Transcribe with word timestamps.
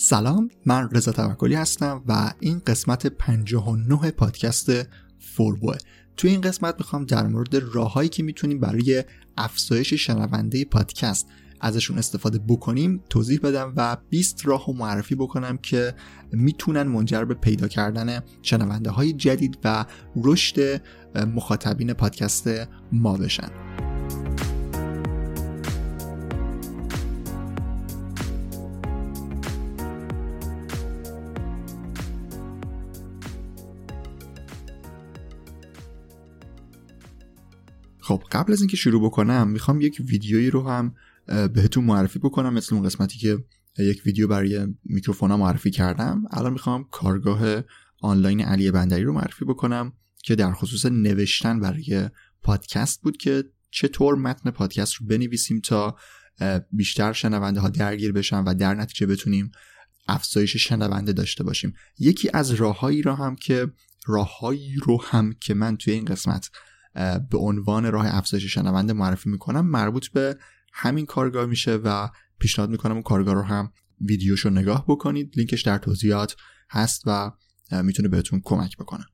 سلام 0.00 0.48
من 0.66 0.88
رضا 0.92 1.12
توکلی 1.12 1.54
هستم 1.54 2.02
و 2.06 2.32
این 2.40 2.62
قسمت 2.66 3.06
59 3.06 4.10
پادکست 4.10 4.70
فوربوه 5.18 5.76
توی 6.16 6.30
این 6.30 6.40
قسمت 6.40 6.74
می‌خوام 6.78 7.04
در 7.04 7.26
مورد 7.26 7.54
راههایی 7.54 8.08
که 8.08 8.22
می‌تونیم 8.22 8.60
برای 8.60 9.04
افزایش 9.36 9.94
شنونده 9.94 10.64
پادکست 10.64 11.26
ازشون 11.60 11.98
استفاده 11.98 12.38
بکنیم 12.48 13.02
توضیح 13.10 13.40
بدم 13.42 13.72
و 13.76 13.96
20 14.10 14.46
راه 14.46 14.66
رو 14.66 14.72
معرفی 14.72 15.14
بکنم 15.14 15.56
که 15.56 15.94
می‌تونن 16.32 16.82
منجر 16.82 17.24
به 17.24 17.34
پیدا 17.34 17.68
کردن 17.68 18.20
شنونده 18.42 18.90
های 18.90 19.12
جدید 19.12 19.58
و 19.64 19.84
رشد 20.16 20.82
مخاطبین 21.34 21.92
پادکست 21.92 22.50
ما 22.92 23.16
بشن. 23.16 23.87
خب 38.08 38.22
قبل 38.32 38.52
از 38.52 38.60
اینکه 38.60 38.76
شروع 38.76 39.04
بکنم 39.04 39.48
می‌خوام 39.48 39.80
یک 39.80 40.02
ویدیویی 40.08 40.50
رو 40.50 40.68
هم 40.68 40.94
بهتون 41.26 41.84
معرفی 41.84 42.18
بکنم 42.18 42.54
مثل 42.54 42.74
اون 42.74 42.84
قسمتی 42.84 43.18
که 43.18 43.38
یک 43.78 44.02
ویدیو 44.06 44.28
برای 44.28 44.66
میکروفونا 44.84 45.36
معرفی 45.36 45.70
کردم. 45.70 46.22
الان 46.30 46.52
می‌خوام 46.52 46.84
کارگاه 46.90 47.62
آنلاین 48.00 48.40
علی 48.40 48.70
بندری 48.70 49.02
رو 49.02 49.12
معرفی 49.12 49.44
بکنم 49.44 49.92
که 50.22 50.34
در 50.34 50.52
خصوص 50.52 50.86
نوشتن 50.86 51.60
برای 51.60 52.10
پادکست 52.42 53.02
بود 53.02 53.16
که 53.16 53.44
چطور 53.70 54.14
متن 54.14 54.50
پادکست 54.50 54.94
رو 54.94 55.06
بنویسیم 55.06 55.60
تا 55.60 55.96
بیشتر 56.72 57.12
شنونده 57.12 57.60
ها 57.60 57.68
درگیر 57.68 58.12
بشن 58.12 58.44
و 58.44 58.54
در 58.54 58.74
نتیجه 58.74 59.06
بتونیم 59.06 59.50
افزایش 60.06 60.56
شنونده 60.56 61.12
داشته 61.12 61.44
باشیم. 61.44 61.74
یکی 61.98 62.30
از 62.34 62.50
راههایی 62.50 63.02
رو 63.02 63.14
هم 63.14 63.36
که 63.36 63.66
راههایی 64.06 64.76
رو 64.76 65.02
هم 65.04 65.32
که 65.40 65.54
من 65.54 65.76
توی 65.76 65.92
این 65.92 66.04
قسمت 66.04 66.50
به 67.30 67.38
عنوان 67.38 67.92
راه 67.92 68.06
افزایش 68.08 68.44
شنونده 68.44 68.92
معرفی 68.92 69.30
می‌کنم. 69.30 69.66
مربوط 69.66 70.08
به 70.08 70.38
همین 70.72 71.06
کارگاه 71.06 71.46
میشه 71.46 71.74
و 71.74 72.08
پیشنهاد 72.38 72.70
می‌کنم 72.70 72.92
اون 72.92 73.02
کارگاه 73.02 73.34
رو 73.34 73.42
هم 73.42 73.72
ویدیوش 74.00 74.40
رو 74.40 74.50
نگاه 74.50 74.84
بکنید. 74.88 75.32
لینکش 75.36 75.62
در 75.62 75.78
توضیحات 75.78 76.36
هست 76.70 77.02
و 77.06 77.30
می‌تونه 77.82 78.08
بهتون 78.08 78.40
کمک 78.44 78.76
بکنه. 78.76 79.04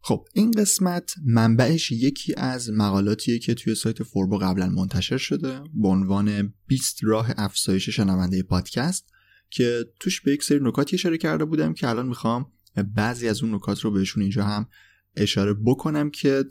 خب 0.00 0.24
این 0.34 0.50
قسمت 0.50 1.14
منبعش 1.24 1.92
یکی 1.92 2.34
از 2.34 2.70
مقالاتیه 2.70 3.38
که 3.38 3.54
توی 3.54 3.74
سایت 3.74 4.02
فوربو 4.02 4.38
قبلا 4.38 4.68
منتشر 4.68 5.16
شده 5.16 5.60
به 5.74 5.88
عنوان 5.88 6.54
20 6.66 6.98
راه 7.02 7.30
افزایش 7.36 7.88
شنونده 7.88 8.42
پادکست 8.42 9.10
که 9.50 9.84
توش 10.00 10.20
به 10.20 10.32
یک 10.32 10.42
سری 10.42 10.58
نکاتی 10.62 10.96
اشاره 10.96 11.18
کرده 11.18 11.44
بودم 11.44 11.74
که 11.74 11.88
الان 11.88 12.06
می‌خوام 12.06 12.52
بعضی 12.94 13.28
از 13.28 13.42
اون 13.42 13.54
نکات 13.54 13.80
رو 13.80 13.90
بهشون 13.90 14.22
اینجا 14.22 14.44
هم 14.44 14.66
اشاره 15.18 15.54
بکنم 15.54 16.10
که 16.10 16.44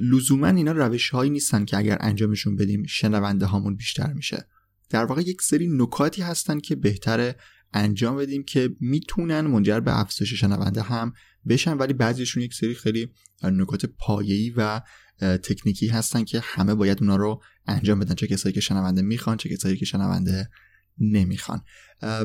لزوما 0.00 0.48
اینا 0.48 0.72
روش 0.72 1.10
هایی 1.10 1.30
نیستن 1.30 1.64
که 1.64 1.76
اگر 1.76 1.98
انجامشون 2.00 2.56
بدیم 2.56 2.86
شنونده 2.86 3.46
هامون 3.46 3.76
بیشتر 3.76 4.12
میشه. 4.12 4.46
در 4.90 5.04
واقع 5.04 5.22
یک 5.22 5.42
سری 5.42 5.68
نکاتی 5.68 6.22
هستن 6.22 6.60
که 6.60 6.76
بهتره 6.76 7.36
انجام 7.72 8.16
بدیم 8.16 8.42
که 8.42 8.70
می‌تونن 8.80 9.40
منجر 9.40 9.80
به 9.80 10.00
افزایش 10.00 10.34
شنونده 10.34 10.82
هم 10.82 11.12
بشن 11.48 11.76
ولی 11.76 11.92
بعضیشون 11.92 12.42
یک 12.42 12.54
سری 12.54 12.74
خیلی 12.74 13.08
نکات 13.42 13.86
پایه‌ای 13.86 14.50
و 14.56 14.80
تکنیکی 15.20 15.88
هستن 15.88 16.24
که 16.24 16.40
همه 16.44 16.74
باید 16.74 16.98
اونا 17.00 17.16
رو 17.16 17.42
انجام 17.66 17.98
بدن. 17.98 18.14
چه 18.14 18.26
کسایی 18.26 18.52
که 18.52 18.60
شنونده 18.60 19.02
می‌خوان 19.02 19.36
چه 19.36 19.48
کسایی 19.48 19.76
که 19.76 19.84
شنونده 19.84 20.50
نمی‌خوان. 20.98 21.60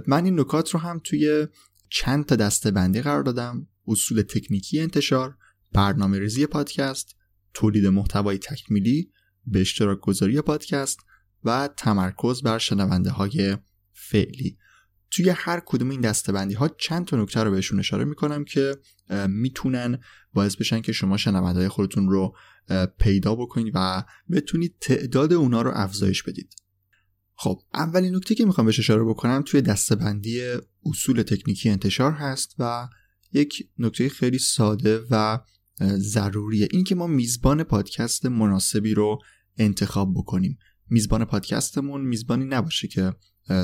من 0.08 0.25
این 0.25 0.40
نکات 0.40 0.69
رو 0.69 0.80
هم 0.80 1.02
توی 1.03 1.47
چند 1.90 2.25
تا 2.25 2.35
دسته 2.35 2.72
بندی 2.72 3.02
قرار 3.02 3.24
دادم. 3.24 3.68
اصول 3.88 4.22
تکنیکی 4.22 4.80
انتشار 4.80 5.38
برنامه 5.75 6.19
ریزی 6.19 6.46
پادکست 6.46 7.16
تولید 7.53 7.86
محتوای 7.86 8.38
تکمیلی 8.38 9.12
به 9.46 9.62
اشتراک 9.62 10.00
گذاری 10.00 10.41
پادکست 10.41 11.00
و 11.44 11.69
تمرکز 11.78 12.41
بر 12.41 12.58
شنونده 12.58 13.09
های 13.09 13.58
فعلی. 13.94 14.58
توی 15.12 15.30
هر 15.30 15.62
کدوم 15.66 15.90
این 15.90 16.02
دستبندی 16.02 16.53
ها 16.53 16.68
چند 16.68 17.06
تا 17.06 17.18
نکته 17.18 17.44
رو 17.44 17.52
بهشون 17.52 17.80
اشاره 17.80 18.06
می‌کنم 18.06 18.44
که 18.44 18.78
می‌تونن 19.28 20.00
باعث 20.34 20.56
بشن 20.56 20.81
که 20.81 20.91
شما 20.91 21.18
شنونده 21.18 21.59
های 21.59 21.69
خودتون 21.69 22.09
رو 22.09 22.35
پیدا 23.00 23.35
بکنید 23.35 23.72
و 23.75 24.03
بتونید 24.31 24.75
تعداد 24.81 25.34
اونا 25.34 25.62
رو 25.62 25.72
افزایش 25.74 26.24
بدید. 26.24 26.56
خب 27.35 27.62
اولین 27.74 28.16
نکته 28.16 28.35
که 28.35 28.46
می‌خوام 28.46 28.66
بهش 28.66 28.80
اشاره 28.80 29.03
بکنم 29.03 29.44
توی 29.46 29.62
دستبندی 29.62 30.41
اصول 30.85 31.22
تکنیکی 31.22 31.69
انتشار 31.69 32.12
هست 32.12 32.56
و 32.59 32.88
یک 33.31 33.69
نکته 33.78 34.09
خیلی 34.09 34.40
ساده 34.40 35.02
و 35.12 35.40
ضروریه. 35.81 36.68
این 36.72 36.84
که 36.84 36.96
ما 36.96 37.08
میزبان 37.08 37.63
پادکست 37.63 38.25
مناسبی 38.25 38.94
رو 38.94 39.19
انتخاب 39.58 40.13
بکنیم. 40.13 40.58
میزبان 40.90 41.25
پادکستمون 41.25 42.02
میزبانی 42.02 42.46
نباشه 42.46 42.88
که 42.88 43.13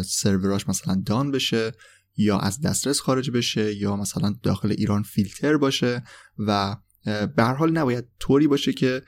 سروراش 0.05 0.69
مثلا 0.69 1.03
دان 1.05 1.31
بشه 1.31 1.71
یا 2.17 2.39
از 2.39 2.61
دسترس 2.61 2.99
خارج 2.99 3.31
بشه 3.31 3.75
یا 3.75 3.95
مثلا 3.95 4.35
داخل 4.43 4.71
ایران 4.71 5.03
فیلتر 5.03 5.57
باشه 5.57 6.03
و 6.37 6.77
به 7.05 7.43
هر 7.43 7.53
حال 7.53 7.71
نباید 7.71 8.05
طوری 8.19 8.47
باشه 8.47 8.73
که 8.73 9.01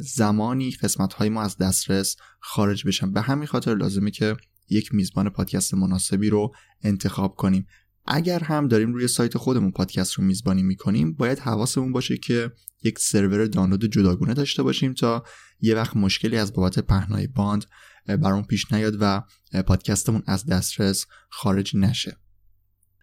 زمانی 0.00 0.70
قسمت 0.70 1.12
های 1.12 1.28
ما 1.28 1.42
از 1.42 1.56
دسترس 1.56 2.16
خارج 2.40 2.86
بشن. 2.86 3.12
به 3.12 3.20
همین 3.20 3.46
خاطر 3.46 3.74
لازمه 3.74 4.10
که 4.10 4.36
یک 4.68 4.94
میزبان 4.94 5.30
پادکست 5.30 5.74
مناسبی 5.74 6.30
رو 6.30 6.54
انتخاب 6.82 7.34
کنیم. 7.34 7.66
اگر 8.06 8.44
هم 8.44 8.68
داریم 8.68 8.92
روی 8.92 9.08
سایت 9.08 9.38
خودمون 9.38 9.70
پادکست 9.70 10.12
رو 10.12 10.24
میزبانی 10.24 10.62
می‌کنیم 10.62 11.12
باید 11.12 11.38
حواسمون 11.38 11.92
باشه 11.92 12.16
که 12.16 12.52
یک 12.82 12.98
سرور 12.98 13.46
دانلود 13.46 13.84
جداگونه 13.84 14.34
داشته 14.34 14.62
باشیم 14.62 14.94
تا 14.94 15.24
یه 15.60 15.74
وقت 15.74 15.96
مشکلی 15.96 16.36
از 16.36 16.52
بابت 16.52 16.78
پهنای 16.78 17.26
باند 17.26 17.64
برامون 18.06 18.44
پیش 18.44 18.72
نیاد 18.72 18.96
و 19.00 19.22
پادکستمون 19.66 20.22
از 20.26 20.46
دسترس 20.46 21.06
خارج 21.30 21.76
نشه. 21.76 22.16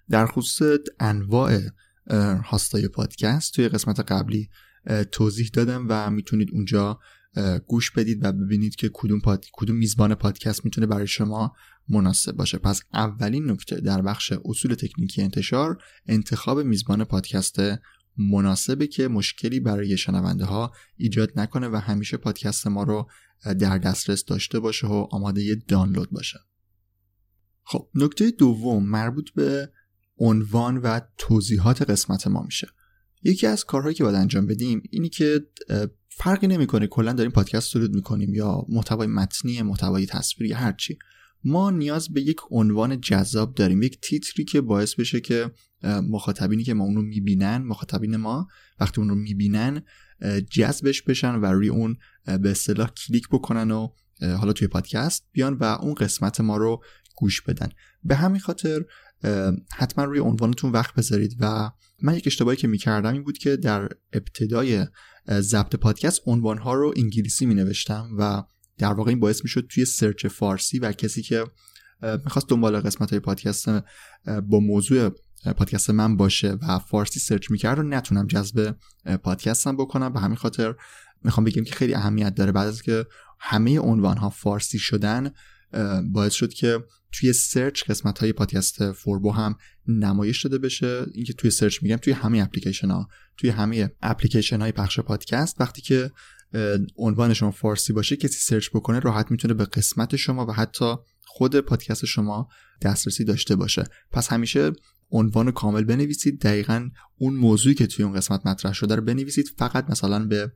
در 0.09 0.25
خصوص 0.25 0.79
انواع 0.99 1.59
هاستای 2.45 2.87
پادکست 2.87 3.53
توی 3.53 3.69
قسمت 3.69 3.99
قبلی 3.99 4.49
توضیح 5.11 5.49
دادم 5.53 5.85
و 5.89 6.11
می‌تونید 6.11 6.49
اونجا 6.53 6.99
گوش 7.67 7.91
بدید 7.91 8.25
و 8.25 8.31
ببینید 8.31 8.75
که 8.75 8.89
کدوم, 8.93 9.19
پاد... 9.19 9.45
کدوم 9.53 9.75
میزبان 9.75 10.15
پادکست 10.15 10.65
می‌تونه 10.65 10.87
برای 10.87 11.07
شما 11.07 11.53
مناسب 11.89 12.31
باشه. 12.31 12.57
پس 12.57 12.81
اولین 12.93 13.51
نکته 13.51 13.75
در 13.75 14.01
بخش 14.01 14.33
اصول 14.45 14.73
تکنیکی 14.73 15.21
انتشار 15.21 15.83
انتخاب 16.05 16.59
میزبان 16.59 17.03
پادکست 17.03 17.59
مناسبه 18.17 18.87
که 18.87 19.07
مشکلی 19.07 19.59
برای 19.59 19.97
شنونده 19.97 20.45
ها 20.45 20.71
ایجاد 20.97 21.31
نکنه 21.35 21.67
و 21.67 21.75
همیشه 21.75 22.17
پادکست 22.17 22.67
ما 22.67 22.83
رو 22.83 23.09
در 23.59 23.77
دسترس 23.77 24.25
داشته 24.25 24.59
باشه 24.59 24.87
و 24.87 25.07
آماده 25.11 25.55
دانلود 25.67 26.11
باشه. 26.11 26.39
خب 27.63 27.89
نکته 27.95 28.31
دوم 28.31 28.89
مربوط 28.89 29.29
به 29.29 29.71
عنوان 30.17 30.77
و 30.77 30.99
توضیحات 31.17 31.81
قسمت 31.81 32.27
ما 32.27 32.41
میشه. 32.41 32.67
یکی 33.23 33.47
از 33.47 33.65
کارهایی 33.65 33.95
که 33.95 34.03
باید 34.03 34.15
انجام 34.15 34.45
بدیم 34.45 34.83
اینی 34.89 35.09
که 35.09 35.47
فرقی 36.17 36.47
نمی‌کنه 36.47 36.87
کلا 36.87 37.13
داریم 37.13 37.31
پادکست 37.31 37.73
تولید 37.73 37.91
می‌کنیم 37.91 38.33
یا 38.33 38.65
محتوای 38.69 39.07
متنی 39.07 39.61
محتوای 39.61 40.05
تصویری 40.05 40.53
هرچی 40.53 40.97
ما 41.43 41.71
نیاز 41.71 42.13
به 42.13 42.21
یک 42.21 42.37
عنوان 42.51 43.01
جذاب 43.01 43.55
داریم 43.55 43.81
یک 43.81 44.01
تیتری 44.01 44.45
که 44.45 44.61
باعث 44.61 44.95
بشه 44.95 45.21
که 45.21 45.51
مخاطبینی 45.83 46.63
که 46.63 46.73
ما 46.73 46.83
اون 46.83 46.95
رو 46.95 47.01
می‌بینن 47.01 47.57
مخاطبین 47.57 48.15
ما 48.15 48.47
وقتی 48.79 49.01
اون 49.01 49.09
رو 49.09 49.15
می‌بینن 49.15 49.81
جذبش 50.49 51.01
بشن 51.01 51.35
و 51.35 51.45
روی 51.45 51.69
اون 51.69 51.97
به 52.25 52.51
اصطلاح 52.51 52.89
کلیک 52.89 53.27
بکنن 53.31 53.71
و 53.71 53.87
حالا 54.21 54.53
توی 54.53 54.67
پادکست 54.67 55.27
بیان 55.31 55.53
و 55.53 55.63
اون 55.63 55.93
قسمت 55.93 56.41
ما 56.41 56.57
رو 56.57 56.83
گوش 57.15 57.41
بدن. 57.41 57.69
به 58.03 58.15
همین 58.15 58.39
خاطر 58.39 58.85
حتما 59.75 60.05
روی 60.05 60.19
عنوانتون 60.19 60.71
وقت 60.71 60.95
بذارید 60.95 61.35
و 61.39 61.71
من 62.01 62.15
یک 62.15 62.23
اشتباهی 62.27 62.57
که 62.57 62.67
می‌کردم 62.67 63.13
این 63.13 63.23
بود 63.23 63.37
که 63.37 63.55
در 63.55 63.89
ابتدای 64.13 64.85
ضبط 65.29 65.75
پادکست 65.75 66.21
عنوانها 66.25 66.73
رو 66.73 66.93
انگلیسی 66.97 67.45
می 67.45 67.55
نوشتم 67.55 68.09
و 68.17 68.43
در 68.77 68.93
واقع 68.93 69.09
این 69.09 69.19
باعث 69.19 69.43
می‌شد 69.43 69.67
توی 69.69 69.85
search 69.85 70.25
فارسی 70.25 70.79
و 70.79 70.91
کسی 70.91 71.21
که 71.21 71.45
می‌خواست 72.23 72.49
دنبال 72.49 72.79
قسمت 72.79 73.09
های 73.09 73.19
پادکست 73.19 73.69
با 74.25 74.59
موضوع 74.59 75.09
پادکست 75.57 75.89
من 75.89 76.17
باشه 76.17 76.51
و 76.51 76.79
فارسی 76.79 77.19
search 77.19 77.51
می‌کرد 77.51 77.77
رو 77.77 77.83
نتونم 77.83 78.27
جذب 78.27 78.75
پادکستم 79.23 79.77
بکنم. 79.77 80.13
به 80.13 80.19
همین 80.19 80.37
خاطر 80.37 80.75
می‌خوام 81.23 81.43
بگم 81.43 81.63
که 81.63 81.75
خیلی 81.75 81.93
اهمیت 81.93 82.35
داره. 82.35 82.51
بعد 82.51 82.67
از 82.67 82.81
که 82.81 83.05
همه 83.39 83.79
عنوان 83.79 84.17
ها 84.17 84.29
فارسی 84.29 84.79
شدن 84.79 85.31
باعث 86.11 86.33
شد 86.33 86.53
که 86.53 86.79
توی 87.11 87.33
search 87.33 87.83
قسمت 87.83 88.19
های 88.19 88.33
پادکست 88.33 88.91
فوربو 88.91 89.31
هم 89.31 89.55
نمایش 89.87 90.43
داده 90.43 90.57
بشه. 90.57 91.05
اینکه 91.13 91.33
توی 91.33 91.51
search 91.51 91.83
میگم 91.83 91.97
توی 91.97 92.13
همه 92.13 92.43
اپلیکیشن 92.43 92.91
ها 92.91 93.07
توی 93.37 93.49
همه 93.49 93.91
اپلیکیشن 94.01 94.61
های 94.61 94.71
پخش 94.71 94.99
پادکست 94.99 95.61
وقتی 95.61 95.81
که 95.81 96.11
عنوان 96.95 97.33
شما 97.33 97.51
فارسی 97.51 97.93
باشه 97.93 98.15
کسی 98.15 98.39
search 98.39 98.69
بکنه 98.69 98.99
راحت 98.99 99.31
می‌تونه 99.31 99.53
به 99.53 99.65
قسمت 99.65 100.15
شما 100.15 100.45
و 100.45 100.51
حتی 100.51 100.95
خود 101.25 101.59
پادکست 101.59 102.05
شما 102.05 102.47
دسترسی 102.81 103.23
داشته 103.23 103.55
باشه. 103.55 103.83
پس 104.11 104.27
همیشه 104.27 104.71
عنوان 105.11 105.51
کامل 105.51 105.83
بنویسید. 105.83 106.41
دقیقا 106.41 106.89
اون 107.17 107.33
موضوعی 107.33 107.75
که 107.75 107.87
توی 107.87 108.05
اون 108.05 108.13
قسمت 108.13 108.45
مطرح 108.45 108.73
شده 108.73 108.95
رو 108.95 109.01
بنویسید. 109.01 109.53
فقط 109.57 109.89
مثلا 109.89 110.25
به 110.25 110.51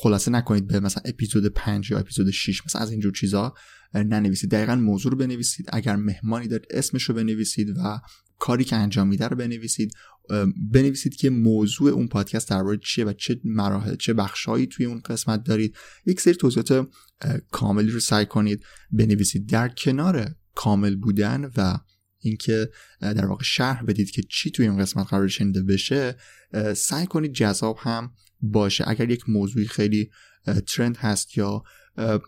خلاصه 0.00 0.30
نکنید 0.30 0.66
به 0.66 0.80
مثلا 0.80 1.02
اپیزود 1.06 1.46
5 1.46 1.90
یا 1.90 1.98
اپیزود 1.98 2.30
6 2.30 2.66
مثلا 2.66 2.82
از 2.82 2.90
اینجور 2.90 3.12
چیزا 3.12 3.54
ننویسید. 3.94 4.50
دقیقا 4.50 4.74
موضوع 4.74 5.12
رو 5.12 5.18
بنویسید. 5.18 5.66
اگر 5.72 5.96
مهمانی 5.96 6.48
دارید 6.48 6.66
اسمش 6.70 7.02
رو 7.02 7.14
بنویسید 7.14 7.68
و 7.76 8.00
کاری 8.38 8.64
که 8.64 8.76
انجام 8.76 9.08
میده 9.08 9.28
رو 9.28 9.36
بنویسید. 9.36 9.92
بنویسید 10.72 11.16
که 11.16 11.30
موضوع 11.30 11.90
اون 11.90 12.08
پادکست 12.08 12.50
در 12.50 12.62
مورد 12.62 12.80
چیه 12.80 13.04
و 13.04 13.12
چه 13.12 13.40
مراحل 13.44 13.96
چه 13.96 14.12
بخشهایی 14.12 14.66
توی 14.66 14.86
اون 14.86 15.00
قسمت 15.00 15.44
دارید. 15.44 15.76
یک 16.06 16.20
سری 16.20 16.34
توضیحات 16.34 16.88
کاملی 17.50 17.90
رو 17.90 18.00
سعی 18.00 18.26
کنید 18.26 18.64
بنویسید. 18.90 19.48
در 19.48 19.68
کنار 19.68 20.34
کامل 20.54 20.96
بودن 20.96 21.50
و 21.56 21.78
اینکه 22.18 22.70
در 23.00 23.26
واقع 23.26 23.44
شرح 23.44 23.82
بدید 23.82 24.10
که 24.10 24.22
چی 24.22 24.50
توی 24.50 24.68
این 24.68 24.78
قسمت 24.78 25.06
قرار 25.06 25.28
شنیده 25.28 25.62
بشه 25.62 26.16
سعی 26.76 27.06
کنید 27.06 27.32
جذاب 27.32 27.76
هم 27.80 28.12
باشه. 28.40 28.84
اگر 28.88 29.10
یک 29.10 29.28
موضوعی 29.28 29.66
خیلی 29.66 30.10
ترند 30.66 30.96
هست 30.96 31.38
یا 31.38 31.62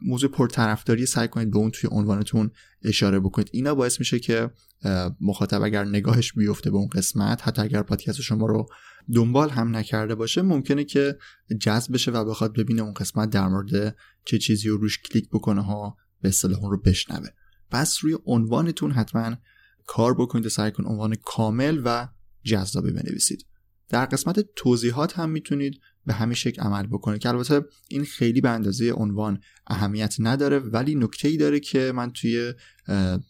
موضوع 0.03 0.31
پرطرفداری 0.31 1.07
سعی 1.07 1.29
کنید 1.29 1.51
به 1.51 1.59
اون 1.59 1.71
توی 1.71 1.91
عنوانتون 1.93 2.51
اشاره 2.83 3.21
بکنید. 3.21 3.49
اینا 3.53 3.75
باعث 3.75 3.99
میشه 3.99 4.19
که 4.19 4.51
مخاطب 5.21 5.63
اگر 5.63 5.85
نگاهش 5.85 6.33
بیفته 6.33 6.71
به 6.71 6.77
اون 6.77 6.89
قسمت 6.89 7.49
حتی 7.49 7.63
اگر 7.63 7.83
پادکست 7.83 8.21
شما 8.21 8.47
رو 8.47 8.67
دنبال 9.15 9.51
هم 9.51 9.77
نکرده 9.77 10.15
باشه 10.15 10.43
ممکنه 10.43 10.85
که 10.85 11.19
جذب 11.61 11.95
بشه 11.95 12.11
و 12.11 12.25
بخواد 12.25 12.57
ببینه 12.57 12.83
اون 12.83 12.95
قسمت 12.95 13.31
در 13.31 13.49
مورد 13.49 13.97
چه 14.25 14.39
چیزی 14.39 14.69
رو 14.69 14.77
روش 14.77 14.99
کلیک 14.99 15.29
بکنه 15.29 15.63
ها 15.63 15.97
به 16.21 16.29
اصطلاح 16.29 16.61
اون 16.61 16.71
رو 16.71 16.81
بشنوه. 16.81 17.29
پس 17.71 17.99
روی 18.03 18.17
عنوانتون 18.27 18.91
حتما 18.91 19.37
کار 19.87 20.15
بکنید 20.15 20.47
و 20.47 20.49
سعی 20.49 20.71
کن 20.71 20.85
عنوان 20.85 21.15
کامل 21.25 21.81
و 21.85 22.09
جذابی 22.43 22.91
بنویسید. 22.91 23.47
در 23.89 24.05
قسمت 24.05 24.41
توضیحات 24.57 25.19
هم 25.19 25.31
می‌تونید 25.31 25.81
به 26.07 26.15
همین 26.15 26.35
شکل 26.35 26.63
عمل 26.63 26.87
بکنه. 26.87 27.19
که 27.19 27.29
البته 27.29 27.65
این 27.89 28.05
خیلی 28.05 28.41
به 28.41 28.51
اندازه 28.51 28.93
عنوان 28.93 29.41
اهمیت 29.67 30.15
نداره 30.19 30.59
ولی 30.59 30.95
نکته 30.95 31.29
ای 31.29 31.37
داره 31.37 31.61
که 31.61 31.93
من 31.95 32.13
توی 32.13 32.53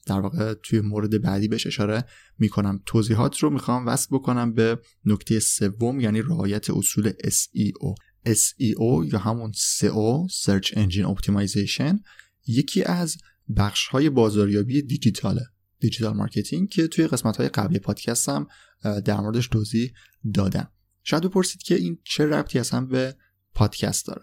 در 0.06 0.20
واقع 0.20 0.54
توی 0.54 0.80
مورد 0.80 1.22
بعدی 1.22 1.48
بهش 1.48 1.66
اشاره 1.66 2.04
می‌کنم. 2.38 2.82
توضیحات 2.86 3.38
رو 3.38 3.50
می‌خوام 3.50 3.86
وصل 3.86 4.08
بکنم 4.10 4.52
به 4.54 4.78
نکته 5.04 5.40
سوم 5.40 6.00
یعنی 6.00 6.22
رعایت 6.22 6.70
اصول 6.70 7.10
SEO 7.10 7.94
SEO 8.28 9.12
یا 9.12 9.18
همون 9.18 9.52
SEO 9.52 10.32
Search 10.44 10.74
Engine 10.74 11.16
Optimization 11.16 11.98
یکی 12.46 12.82
از 12.82 13.16
بخش 13.56 13.86
های 13.86 14.10
بازاریابی 14.10 14.82
دیجیتاله 14.82 15.42
digital 15.80 16.16
marketing 16.16 16.68
که 16.68 16.88
توی 16.88 17.06
قسمت 17.06 17.36
های 17.36 17.48
قبلی 17.48 17.78
پادکست 17.78 18.28
هم 18.28 18.46
در 19.04 19.20
موردش 19.20 19.48
توضیح 19.48 19.92
دادم. 20.34 20.72
شاید 21.10 21.22
بپرسید 21.22 21.62
که 21.62 21.74
این 21.74 21.98
چه 22.04 22.26
ربطی 22.26 22.58
اصلا 22.58 22.80
به 22.80 23.16
پادکست 23.54 24.06
داره. 24.06 24.22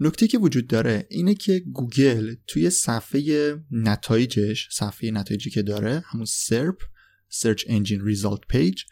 نکته 0.00 0.26
که 0.26 0.38
وجود 0.38 0.66
داره 0.66 1.06
اینه 1.10 1.34
که 1.34 1.58
گوگل 1.72 2.34
توی 2.46 2.70
صفحه 2.70 3.56
نتایجش 3.70 4.68
صفحه 4.72 5.10
نتایجی 5.10 5.50
که 5.50 5.62
داره 5.62 6.04
همون 6.06 6.24
SERP 6.24 6.82
Search 7.30 7.60
Engine 7.60 8.14
Result 8.14 8.54
Page 8.54 8.84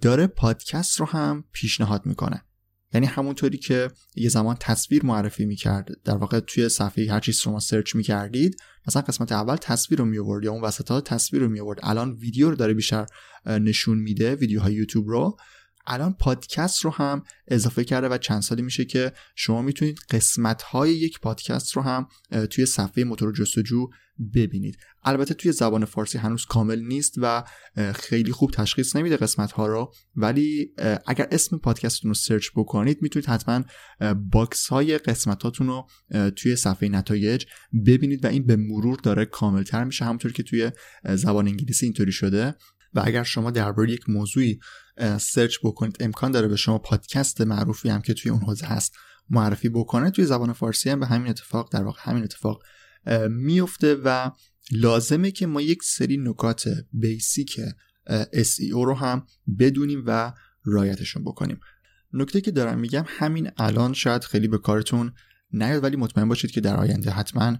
داره 0.00 0.26
پادکست 0.26 1.00
رو 1.00 1.06
هم 1.06 1.44
پیشنهاد 1.52 2.06
می‌کنه. 2.06 2.42
یعنی 2.94 3.06
همونطوری 3.06 3.58
که 3.58 3.88
یه 4.14 4.28
زمان 4.28 4.56
تصویر 4.60 5.04
معرفی 5.04 5.46
می‌کرد 5.46 5.88
در 6.04 6.16
واقع 6.16 6.40
توی 6.40 6.68
صفحه 6.68 7.12
هر 7.12 7.20
چیز 7.20 7.36
شما 7.38 7.60
سرچ 7.60 7.96
می‌کردید 7.96 8.56
مثلا 8.86 9.02
قسمت 9.02 9.32
اول 9.32 9.56
تصویر 9.56 9.98
رو 9.98 10.04
میورد 10.04 10.44
یا 10.44 10.52
اون 10.52 10.62
وسط 10.62 10.90
ها 10.90 11.00
تصویر 11.00 11.42
رو 11.42 11.48
میورد 11.48 11.78
الان 11.82 12.12
ویدیو 12.12 12.50
رو 12.50 12.56
داره 12.56 12.74
بیشتر 12.74 13.06
نشون 13.46 13.98
میده 13.98 14.34
ویدیوهای 14.34 14.74
یوتیوب 14.74 15.08
رو. 15.08 15.36
الان 15.86 16.12
پادکست 16.12 16.84
رو 16.84 16.90
هم 16.90 17.22
اضافه 17.48 17.84
کرده 17.84 18.08
و 18.08 18.18
چند 18.18 18.42
سالی 18.42 18.62
میشه 18.62 18.84
که 18.84 19.12
شما 19.34 19.62
می‌تونید 19.62 19.98
قسمت 20.10 20.62
های 20.62 20.94
یک 20.94 21.20
پادکست 21.20 21.76
رو 21.76 21.82
هم 21.82 22.08
توی 22.50 22.66
صفحه 22.66 23.04
موتور 23.04 23.32
جستجو 23.32 23.88
ببینید. 24.34 24.76
البته 25.04 25.34
توی 25.34 25.52
زبان 25.52 25.84
فارسی 25.84 26.18
هنوز 26.18 26.44
کامل 26.44 26.80
نیست 26.80 27.14
و 27.16 27.44
خیلی 27.94 28.32
خوب 28.32 28.50
تشخیص 28.50 28.96
نمیده 28.96 29.16
قسمت 29.16 29.52
ها 29.52 29.66
رو 29.66 29.92
ولی 30.16 30.74
اگر 31.06 31.28
اسم 31.30 31.58
پادکستتون 31.58 32.08
رو 32.08 32.14
search 32.14 32.48
بکنید 32.56 33.02
می‌تونید 33.02 33.28
حتما 33.28 33.64
box 34.32 34.68
های 34.68 34.98
قسمتاتون 34.98 35.66
رو 35.66 35.88
توی 36.36 36.56
صفحه 36.56 36.88
نتایج 36.88 37.44
ببینید 37.86 38.24
و 38.24 38.28
این 38.28 38.46
به 38.46 38.56
مرور 38.56 38.98
داره 39.02 39.24
کاملتر 39.24 39.84
میشه 39.84 40.04
همونطور 40.04 40.32
که 40.32 40.42
توی 40.42 40.70
زبان 41.04 41.48
انگلیسی 41.48 41.86
اینطوری 41.86 42.12
شده. 42.12 42.54
و 42.94 43.02
اگر 43.04 43.22
شما 43.22 43.50
درباره 43.50 43.92
یک 43.92 44.08
موضوعی 44.08 44.58
search 45.20 45.56
بکنید 45.64 45.96
امکان 46.00 46.30
داره 46.30 46.48
به 46.48 46.56
شما 46.56 46.78
پادکست 46.78 47.40
معروفی 47.40 47.88
هم 47.88 48.02
که 48.02 48.14
توی 48.14 48.30
اون 48.30 48.40
حوزه 48.40 48.66
هست 48.66 48.94
معرفی 49.30 49.68
بکنه. 49.68 50.10
توی 50.10 50.24
زبان 50.24 50.52
فارسی 50.52 50.90
هم 50.90 51.00
به 51.00 51.06
همین 51.06 51.28
اتفاق 51.28 51.72
در 51.72 51.82
واقع 51.82 52.00
همین 52.02 52.24
اتفاق 52.24 52.62
میفته 53.30 53.94
و 53.94 54.30
لازمه 54.72 55.30
که 55.30 55.46
ما 55.46 55.60
یک 55.60 55.82
سری 55.82 56.16
نکات 56.16 56.68
بیسیک 56.92 57.60
SEO 58.34 58.70
رو 58.70 58.94
هم 58.94 59.26
بدونیم 59.58 60.02
و 60.06 60.32
رایتشون 60.64 61.24
بکنیم. 61.24 61.60
نکته 62.12 62.40
که 62.40 62.50
دارم 62.50 62.78
میگم 62.78 63.04
همین 63.06 63.50
الان 63.56 63.92
شاید 63.92 64.24
خیلی 64.24 64.48
به 64.48 64.58
کارتون 64.58 65.12
نیاد 65.52 65.84
ولی 65.84 65.96
مطمئن 65.96 66.28
باشید 66.28 66.50
که 66.50 66.60
در 66.60 66.76
آینده 66.76 67.10
حتما 67.10 67.56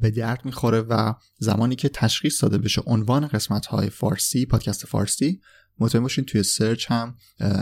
به 0.00 0.10
درد 0.10 0.44
می‌خوره 0.44 0.80
و 0.80 1.14
زمانی 1.38 1.76
که 1.76 1.88
تشخیص 1.88 2.42
داده 2.42 2.58
بشه 2.58 2.82
عنوان 2.86 3.26
قسمت 3.26 3.66
های 3.66 3.90
فارسی 3.90 4.46
پادکست 4.46 4.86
فارسی 4.86 5.40
مطمئن 5.78 6.02
باشین 6.02 6.24
توی 6.24 6.42
سرچ 6.42 6.90
هم 6.90 7.16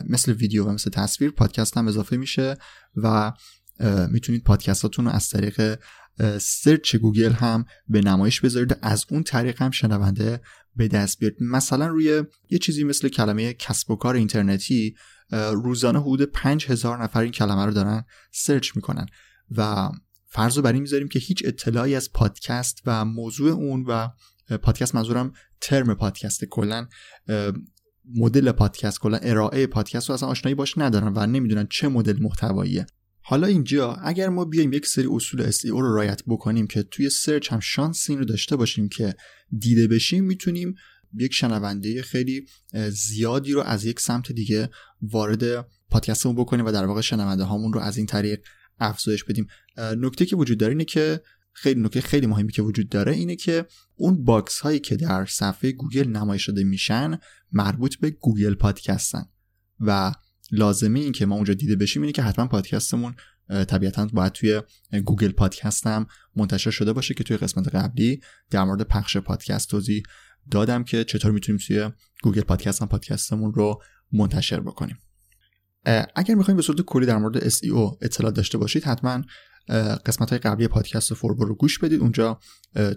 مثل 0.08 0.32
ویدیو 0.32 0.64
و 0.64 0.72
مثل 0.72 0.90
تصویر 0.90 1.30
پادکست 1.30 1.76
هم 1.76 1.88
اضافه 1.88 2.16
میشه 2.16 2.56
و 2.96 3.32
می‌تونید 4.10 4.44
پادکستاتون 4.44 5.04
رو 5.04 5.10
از 5.10 5.28
طریق 5.28 5.78
search 6.40 6.96
گوگل 6.96 7.32
هم 7.32 7.64
به 7.88 8.00
نمایش 8.00 8.40
بذارید. 8.40 8.78
از 8.82 9.04
اون 9.10 9.22
طریق 9.22 9.62
هم 9.62 9.70
شنونده 9.70 10.40
به 10.76 10.88
دست 10.88 11.18
بیارید. 11.18 11.38
مثلا 11.40 11.86
روی 11.86 12.22
یه 12.50 12.58
چیزی 12.58 12.84
مثل 12.84 13.08
کلمه 13.08 13.52
کسب 13.52 13.90
و 13.90 13.96
کار 13.96 14.14
اینترنتی 14.14 14.94
روزانه 15.52 16.00
حدود 16.00 16.22
5000 16.22 17.02
نفر 17.02 17.20
این 17.20 17.32
کلمه 17.32 17.64
رو 17.64 17.72
دارن 17.72 18.04
search 18.32 18.76
می‌کنن 18.76 19.06
و 19.50 19.88
فرض 20.28 20.56
رو 20.56 20.62
بر 20.62 20.72
این 20.72 20.82
می‌ذاریم 20.82 21.08
که 21.08 21.18
هیچ 21.18 21.42
اطلاعی 21.44 21.94
از 21.94 22.12
پادکست 22.12 22.82
و 22.86 23.04
موضوع 23.04 23.50
اون 23.50 23.84
و 23.88 24.08
پادکست 24.58 24.94
منظورم 24.94 25.32
ترم 25.60 25.94
پادکست 25.94 26.44
کلا 26.44 26.86
مدل 28.14 28.52
پادکست 28.52 29.00
کلا 29.00 29.16
ارائه 29.16 29.66
پادکست 29.66 30.08
رو 30.08 30.14
اصلا 30.14 30.28
آشنایی 30.28 30.54
باش 30.54 30.78
ندارن 30.78 31.12
و 31.16 31.26
نمی‌دونن 31.26 31.66
چه 31.70 31.88
مدل 31.88 32.22
محتواییه. 32.22 32.86
حالا 33.20 33.46
اینجا 33.46 33.92
اگر 33.92 34.28
ما 34.28 34.44
بیایم 34.44 34.72
یک 34.72 34.86
سری 34.86 35.08
اصول 35.10 35.50
SEO 35.50 35.64
رو 35.64 35.94
رایت 35.94 36.22
بکنیم 36.26 36.66
که 36.66 36.82
توی 36.82 37.10
سرچ 37.10 37.52
هم 37.52 37.60
شانس 37.60 38.10
این 38.10 38.18
رو 38.18 38.24
داشته 38.24 38.56
باشیم 38.56 38.88
که 38.88 39.14
دیده 39.58 39.88
بشیم 39.88 40.24
می‌تونیم 40.24 40.74
یک 41.14 41.34
شنونده 41.34 42.02
خیلی 42.02 42.46
زیادی 42.90 43.52
رو 43.52 43.60
از 43.60 43.84
یک 43.84 44.00
سمت 44.00 44.32
دیگه 44.32 44.70
وارد 45.02 45.66
پادکستمون 45.90 46.36
بکنیم 46.36 46.66
و 46.66 46.72
در 46.72 46.84
واقع 46.84 47.00
شنونده 47.00 47.44
هامون 47.44 47.72
رو 47.72 47.80
از 47.80 47.96
این 47.96 48.06
طریق 48.06 48.40
افزایش 48.78 49.24
بدیم. 49.24 49.46
نکته 49.76 50.26
که 50.26 50.36
وجود 50.36 50.58
داره 50.58 50.72
اینه 50.72 50.84
که 50.84 51.20
خیلی 51.52 51.80
نکته 51.80 52.00
خیلی 52.00 52.26
مهمی 52.26 52.52
که 52.52 52.62
وجود 52.62 52.88
داره 52.88 53.12
اینه 53.12 53.36
که 53.36 53.66
اون 53.96 54.24
box 54.24 54.60
هایی 54.60 54.78
که 54.78 54.96
در 54.96 55.26
صفحه 55.26 55.72
گوگل 55.72 56.08
نمایش 56.08 56.48
داده 56.48 56.64
میشن 56.64 57.18
مربوط 57.52 57.96
به 57.96 58.10
گوگل 58.10 58.54
پادکستن. 58.54 59.24
و 59.80 60.12
لازمه 60.52 61.00
این 61.00 61.12
که 61.12 61.26
ما 61.26 61.34
اونجا 61.34 61.54
دیده 61.54 61.76
بشیم 61.76 62.02
اینه 62.02 62.12
که 62.12 62.22
حتما 62.22 62.46
پادکستمون 62.46 63.14
طبیعتا 63.48 64.06
باید 64.06 64.32
توی 64.32 64.62
گوگل 65.04 65.32
پادکست 65.32 65.86
هم 65.86 66.06
منتشر 66.36 66.70
شده 66.70 66.92
باشه 66.92 67.14
که 67.14 67.24
توی 67.24 67.36
قسمت 67.36 67.74
قبلی 67.74 68.20
در 68.50 68.64
مورد 68.64 68.82
پخش 68.82 69.16
پادکست 69.16 69.70
توضیح 69.70 70.02
دادم 70.50 70.84
که 70.84 71.04
چطور 71.04 71.30
می‌تونیم 71.30 71.60
توی 71.66 71.90
گوگل 72.22 72.40
پادکست 72.40 72.82
هم 72.82 72.88
پادکستمون 72.88 73.52
رو 73.52 73.82
منتشر 74.12 74.60
بکنیم. 74.60 74.98
اگر 76.14 76.34
می‌خوایم 76.34 76.56
به 76.56 76.62
صورت 76.62 76.80
کلی 76.80 77.06
در 77.06 77.18
مورد 77.18 77.48
SEO 77.48 77.96
اطلاع 78.02 78.32
داشته 78.32 78.58
باشید 78.58 78.84
حتما 78.84 79.22
قسمت 80.06 80.30
های 80.30 80.38
قبلی 80.38 80.68
پادکست 80.68 81.14
فوربو 81.14 81.44
رو 81.44 81.54
گوش 81.54 81.78
بدید. 81.78 82.00
اونجا 82.00 82.40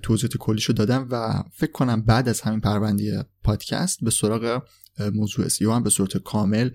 توضیحات 0.04 0.38
کلیش 0.38 0.66
رو 0.66 0.74
دادم 0.74 1.08
و 1.12 1.44
فکر 1.54 1.72
کنم 1.72 2.02
بعد 2.02 2.30
از 2.30 2.42
همین 2.42 2.62
پرونده‌ی 2.62 3.12
پادکست 3.44 4.04
به 4.04 4.12
سراغ 4.12 4.64
موضوع 5.14 5.48
SEO 5.48 5.62
هم 5.62 5.84
به 5.84 5.90
صورت 5.90 6.18
کامل 6.18 6.70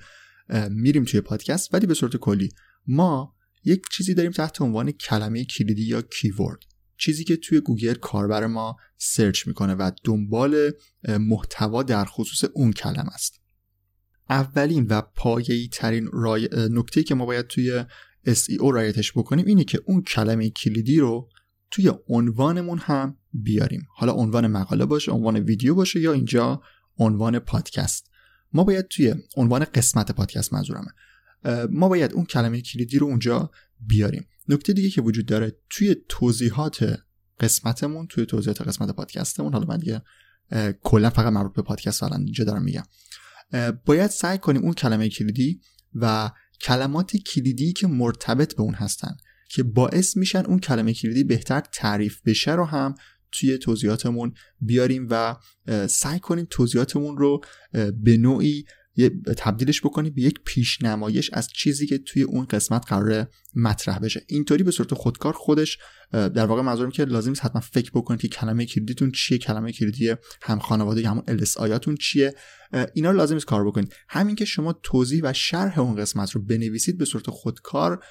میریم 0.71 1.05
توی 1.05 1.21
پادکست. 1.21 1.75
ولی 1.75 1.87
به 1.87 1.95
صورت 1.95 2.17
کلی 2.17 2.49
ما 2.87 3.35
یک 3.65 3.83
چیزی 3.93 4.15
داریم 4.15 4.33
تحت 4.33 4.61
عنوان 4.61 4.91
کلمه 4.91 5.45
کلیدی 5.45 5.83
یا 5.83 6.03
keyword 6.03 6.59
چیزی 6.99 7.25
که 7.25 7.37
توی 7.37 7.61
گوگل 7.61 7.95
کاربر 7.95 8.47
ما 8.47 8.77
search 8.97 9.47
می‌کنه 9.47 9.75
و 9.75 9.91
دنبال 10.05 10.71
محتوا 11.09 11.83
در 11.83 12.05
خصوص 12.05 12.51
اون 12.55 12.73
کلمه 12.73 13.15
است. 13.15 13.41
اولین 14.31 14.87
و 14.87 15.01
پایه‌ای 15.01 15.69
ترین 15.73 16.09
رای... 16.13 16.49
نکته 16.53 17.03
که 17.03 17.15
ما 17.15 17.27
باید 17.27 17.47
توی 17.47 17.85
SEO 18.27 18.73
رایتش 18.73 19.13
بکنیم 19.13 19.47
اینه 19.47 19.65
که 19.65 19.83
اون 19.87 20.03
کلمه 20.03 20.51
کلیدی 20.51 21.01
رو 21.01 21.29
توی 21.71 21.93
عنوانمون 22.09 22.79
هم 22.79 23.17
بیاریم. 23.33 23.87
حالا 23.97 24.13
عنوان 24.13 24.47
مقاله 24.47 24.85
باشه 24.85 25.13
عنوان 25.13 25.37
ویدیو 25.37 25.75
باشه 25.75 26.01
یا 26.01 26.13
اینجا 26.13 26.63
عنوان 26.99 27.39
پادکست. 27.39 28.11
ما 28.53 28.65
باید 28.65 28.89
توی 28.89 29.15
عنوان 29.37 29.65
قسمت 29.65 30.13
پادکست 30.13 30.53
منظورمه. 30.53 30.91
ما 31.71 31.89
باید 31.89 32.13
اون 32.13 32.25
کلمه 32.25 32.61
کلیدی 32.61 32.99
رو 32.99 33.07
اونجا 33.07 33.51
بیاریم. 33.81 34.27
نکته 34.49 34.73
دیگه 34.73 34.91
که 34.91 35.03
وجود 35.03 35.27
داره 35.27 35.57
توی 35.71 35.97
توضیحات 36.09 36.99
قسمتمون 37.41 38.07
توی 38.07 38.27
توضیحات 38.27 38.63
قسمت 38.63 38.91
پادکستمون 38.91 39.53
حالا 39.53 39.67
من 39.67 39.79
دیگه 39.79 40.03
کلا 40.83 41.11
فقط 41.11 41.33
مربوط 41.33 41.53
به 41.55 41.63
پادکست 41.63 42.03
الان 42.03 42.21
اینجا 42.21 42.45
دارم 42.45 42.63
میگم. 42.63 42.83
باید 43.85 44.11
سعی 44.11 44.39
کنیم 44.39 44.63
اون 44.63 44.73
کلمه 44.73 45.09
کلیدی 45.09 45.61
و 45.95 46.31
کلمات 46.61 47.17
کلیدی 47.17 47.73
که 47.73 47.87
مرتبط 47.87 48.57
به 48.57 48.63
اون 48.63 48.75
هستن 48.75 49.17
که 49.49 49.63
باعث 49.63 50.17
میشن 50.17 50.45
اون 50.45 50.59
کلمه 50.59 50.95
کلیدی 50.95 51.25
بهتر 51.25 51.61
تعریف 51.61 52.21
بشه 52.27 52.53
رو 52.53 52.65
هم 52.65 52.95
توی 53.33 53.59
توضیحاتمون 53.59 54.35
بیاریم 54.61 55.07
و 55.11 55.37
سعی 55.87 56.19
کنیم 56.19 56.47
توضیحاتمون 56.51 57.17
رو 57.17 57.41
به 58.03 58.17
نوعی 58.17 58.65
تبدیلش 59.37 59.81
بکنیم 59.81 60.13
به 60.13 60.23
یک 60.23 60.41
پیشنمایش 60.45 61.31
از 61.33 61.49
چیزی 61.49 61.87
که 61.87 61.99
توی 61.99 62.23
اون 62.23 62.45
قسمت 62.45 62.85
قرار 62.89 63.27
مطرح 63.55 63.99
بشه. 63.99 64.25
اینطوری 64.29 64.63
به 64.63 64.71
صورت 64.71 64.95
خودکار 64.95 65.33
خودش 65.33 65.79
در 66.13 66.47
واقع 66.47 66.63
منظورم 66.63 66.91
که 66.91 67.05
لازم 67.05 67.29
نیست 67.29 67.45
حتما 67.45 67.61
فکر 67.61 67.91
بکنید 67.95 68.21
که 68.21 68.29
کلمه 68.29 68.67
کلیدیتون 68.67 69.11
چیه 69.11 69.39
کلمه 69.39 69.73
کلیدی 69.73 70.15
هم 70.43 70.59
خانواده 70.59 71.09
همون 71.09 71.23
LS 71.29 71.57
آیاتون 71.57 71.97
چیه. 71.97 72.35
اینا 72.95 73.11
رو 73.11 73.17
لازم 73.17 73.35
نیست 73.35 73.47
کار 73.47 73.67
بکنید. 73.67 73.95
همین 74.09 74.37
که 74.37 74.45
شما 74.45 74.73
توضیح 74.73 75.21
و 75.25 75.33
شرح 75.33 75.79
اون 75.79 75.97
قسمت 75.97 76.31
رو 76.31 76.43
بنویسید 76.43 76.99
به 76.99 77.05
صورت 77.05 77.31
خودکار 77.31 78.05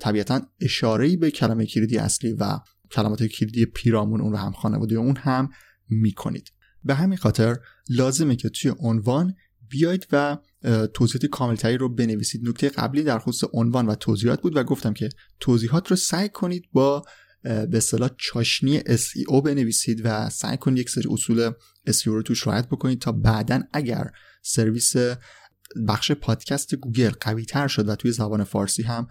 طبیعتا 0.00 0.40
اشاره‌ای 0.60 1.16
به 1.16 1.30
کلمه 1.30 1.66
کلیدی 1.66 1.98
اصلی 1.98 2.32
و 2.32 2.58
کلمات 2.90 3.22
کلیدی 3.22 3.66
پیرامون 3.66 4.20
اون 4.20 4.32
رو 4.32 4.38
هم 4.38 4.52
خانواده 4.52 4.96
اون 4.96 5.16
هم 5.16 5.48
می‌کنید. 5.88 6.52
به 6.84 6.94
همین 6.94 7.18
خاطر 7.18 7.56
لازمه 7.88 8.36
که 8.36 8.48
توی 8.48 8.72
عنوان 8.78 9.34
بیاید 9.68 10.06
و 10.12 10.38
توضیحات 10.94 11.26
کاملتری 11.26 11.76
رو 11.76 11.88
بنویسید. 11.88 12.48
نکته 12.48 12.68
قبلی 12.68 13.02
در 13.02 13.18
خصوص 13.18 13.50
عنوان 13.52 13.86
و 13.86 13.94
توضیحات 13.94 14.42
بود 14.42 14.56
و 14.56 14.64
گفتم 14.64 14.92
که 14.92 15.08
توضیحات 15.40 15.88
رو 15.88 15.96
سعی 15.96 16.28
کنید 16.28 16.64
با 16.72 17.04
به 17.42 17.70
اصطلاح 17.72 18.10
چاشنی 18.18 18.80
SEO 18.80 19.42
بنویسید 19.44 20.00
و 20.04 20.30
سعی 20.30 20.56
کنید 20.56 20.78
یک 20.78 20.90
سری 20.90 21.08
اصول 21.10 21.50
SEO 21.90 22.06
رو 22.06 22.22
توش 22.22 22.46
رعایت 22.46 22.66
بکنید 22.66 23.00
تا 23.00 23.12
بعدا 23.12 23.62
اگر 23.72 24.10
سرویس 24.42 24.94
بخش 25.88 26.12
پادکست 26.12 26.74
گوگل 26.74 27.12
قوی 27.20 27.44
تر 27.44 27.68
شد 27.68 27.88
و 27.88 27.96
توی 27.96 28.12
زبان 28.12 28.44
فارسی 28.44 28.82
هم 28.82 29.08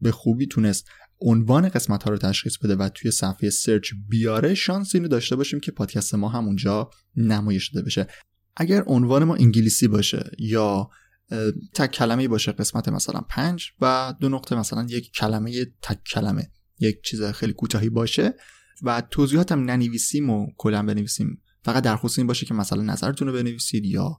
به 0.00 0.12
خوبی 0.12 0.46
تونست 0.46 0.88
عنوان 1.20 1.68
قسمت 1.68 2.02
ها 2.02 2.10
رو 2.10 2.18
تشخیص 2.18 2.56
بده 2.58 2.76
و 2.76 2.88
توی 2.88 3.10
صفحه 3.10 3.50
search 3.50 3.92
بیاره 4.08 4.54
شانس 4.54 4.94
اینو 4.94 5.08
داشته 5.08 5.36
باشیم 5.36 5.60
که 5.60 5.72
پادکست 5.72 6.14
ما 6.14 6.28
هم 6.28 6.44
اونجا 6.44 6.90
نمایش 7.16 7.68
داده 7.68 7.86
بشه. 7.86 8.06
اگر 8.56 8.82
عنوان 8.86 9.24
ما 9.24 9.34
انگلیسی 9.34 9.88
باشه 9.88 10.30
یا 10.38 10.90
تک 11.74 11.90
کلمه 11.90 12.28
باشه 12.28 12.52
قسمت 12.52 12.88
مثلا 12.88 13.20
پنج 13.20 13.70
و 13.80 14.14
دو 14.20 14.28
نقطه 14.28 14.56
مثلا 14.56 14.86
یک 14.90 15.12
کلمه 15.12 15.64
تک 15.82 15.98
کلمه 16.04 16.50
یک 16.78 17.02
چیز 17.02 17.22
خیلی 17.22 17.52
کوتاهی 17.52 17.88
باشه 17.88 18.34
و 18.82 19.02
توضیحاتم 19.10 19.60
ننویسیم 19.60 20.30
و 20.30 20.46
کلا 20.56 20.82
بنویسیم. 20.82 21.42
فقط 21.64 21.82
در 21.82 21.96
خصوص 21.96 22.18
این 22.18 22.26
باشه 22.26 22.46
که 22.46 22.54
مثلا 22.54 22.82
نظرتون 22.82 23.28
رو 23.28 23.34
بنویسید 23.34 23.84
یا 23.84 24.18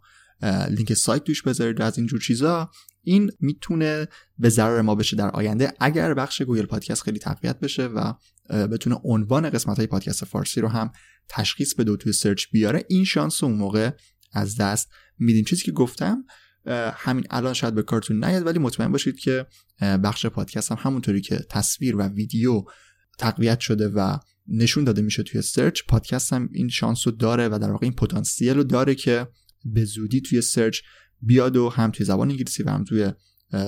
لینک 0.69 0.93
سایت 0.93 1.23
توش 1.23 1.41
بذارید 1.41 1.81
از 1.81 1.97
اینجور 1.97 2.19
چیزا. 2.19 2.71
این 3.03 3.31
می‌تونه 3.39 4.07
به 4.37 4.49
ضرر 4.49 4.81
ما 4.81 4.95
بشه 4.95 5.15
در 5.15 5.29
آینده 5.29 5.73
اگر 5.79 6.13
بخش 6.13 6.41
Google 6.41 6.65
Podcast 6.65 7.03
خیلی 7.03 7.19
تقویت 7.19 7.59
بشه 7.59 7.85
و 7.85 8.13
بتونه 8.49 8.95
عنوان 9.03 9.49
قسمت 9.49 9.77
های 9.77 9.87
پادکست 9.87 10.25
فارسی 10.25 10.61
رو 10.61 10.67
هم 10.67 10.91
تشخیص 11.29 11.75
بده 11.75 11.91
و 11.91 11.97
توی 11.97 12.13
search 12.13 12.45
بیاره. 12.51 12.85
این 12.89 13.05
شانس 13.05 13.43
اون 13.43 13.53
موقع 13.53 13.91
از 14.31 14.57
دست 14.57 14.89
میدیم 15.19 15.45
چیزی 15.45 15.63
که 15.63 15.71
گفتم 15.71 16.23
همین 16.93 17.27
الان 17.29 17.53
شاید 17.53 17.75
به 17.75 17.83
کارتون 17.83 18.23
نیاد 18.23 18.45
ولی 18.45 18.59
مطمئن 18.59 18.91
باشید 18.91 19.19
که 19.19 19.45
بخش 19.81 20.25
پادکست 20.25 20.71
هم 20.71 20.77
همونطوری 20.79 21.21
که 21.21 21.39
تصویر 21.49 21.95
و 21.95 22.01
ویدیو 22.01 22.63
تقویت 23.17 23.59
شده 23.59 23.87
و 23.87 24.17
نشون 24.47 24.83
داده 24.83 25.01
میشه 25.01 25.23
توی 25.23 25.41
search 25.41 25.81
پادکست 25.87 26.33
هم 26.33 26.49
این 26.51 26.69
شانس 26.69 27.07
رو 27.07 27.13
داره 27.13 27.47
و 27.47 27.59
در 27.61 27.71
واقع 27.71 27.85
این 27.85 27.93
پتانسیل 27.93 28.53
رو 28.53 28.63
داره 28.63 28.95
که 28.95 29.27
به 29.65 29.85
زودی 29.85 30.21
توی 30.21 30.41
search 30.41 30.79
بیاد 31.21 31.57
و 31.57 31.69
هم 31.69 31.91
توی 31.91 32.05
زبان 32.05 32.29
انگلیسی 32.29 32.63
و 32.63 32.69
هم 32.69 32.83
توی 32.83 33.11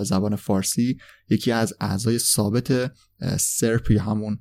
زبان 0.04 0.36
فارسی 0.36 0.98
یکی 1.30 1.52
از 1.52 1.74
اعضای 1.80 2.20
ثابت 2.20 2.92
SERP 3.38 3.92
همون 3.92 4.40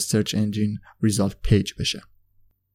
search 0.00 0.34
engine 0.34 0.78
result 1.02 1.36
page 1.42 1.72
بشه. 1.78 2.02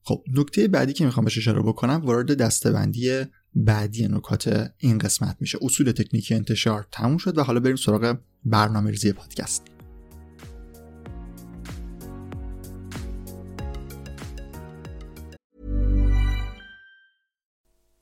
خب 0.07 0.23
نکته 0.33 0.67
بعدی 0.67 0.93
که 0.93 1.05
می‌خوام 1.05 1.23
بهش 1.23 1.37
اشاره 1.37 1.61
بکنم 1.61 2.01
وارد 2.03 2.37
دستبندی 2.37 3.23
بعدی 3.55 4.07
نکات 4.07 4.71
این 4.77 4.97
قسمت 4.97 5.37
میشه 5.39 5.57
اصول 5.61 5.91
تکنیکی 5.91 6.35
انتشار 6.35 6.87
تموم 6.91 7.17
شد 7.17 7.37
و 7.37 7.43
حالا 7.43 7.59
بریم 7.59 7.75
سراغ 7.75 8.17
برنامه 8.45 8.91
ریزی 8.91 9.13
پادکست 9.13 9.63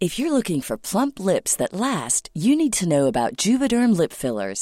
If 0.07 0.19
you're 0.19 0.37
looking 0.39 0.61
for 0.67 0.85
plump 0.91 1.15
lips 1.31 1.51
that 1.59 1.79
last, 1.87 2.23
you 2.43 2.51
need 2.61 2.73
to 2.79 2.89
know 2.93 3.05
about 3.07 3.37
Juvederm 3.43 3.91
lip 3.99 4.13
fillers. 4.23 4.61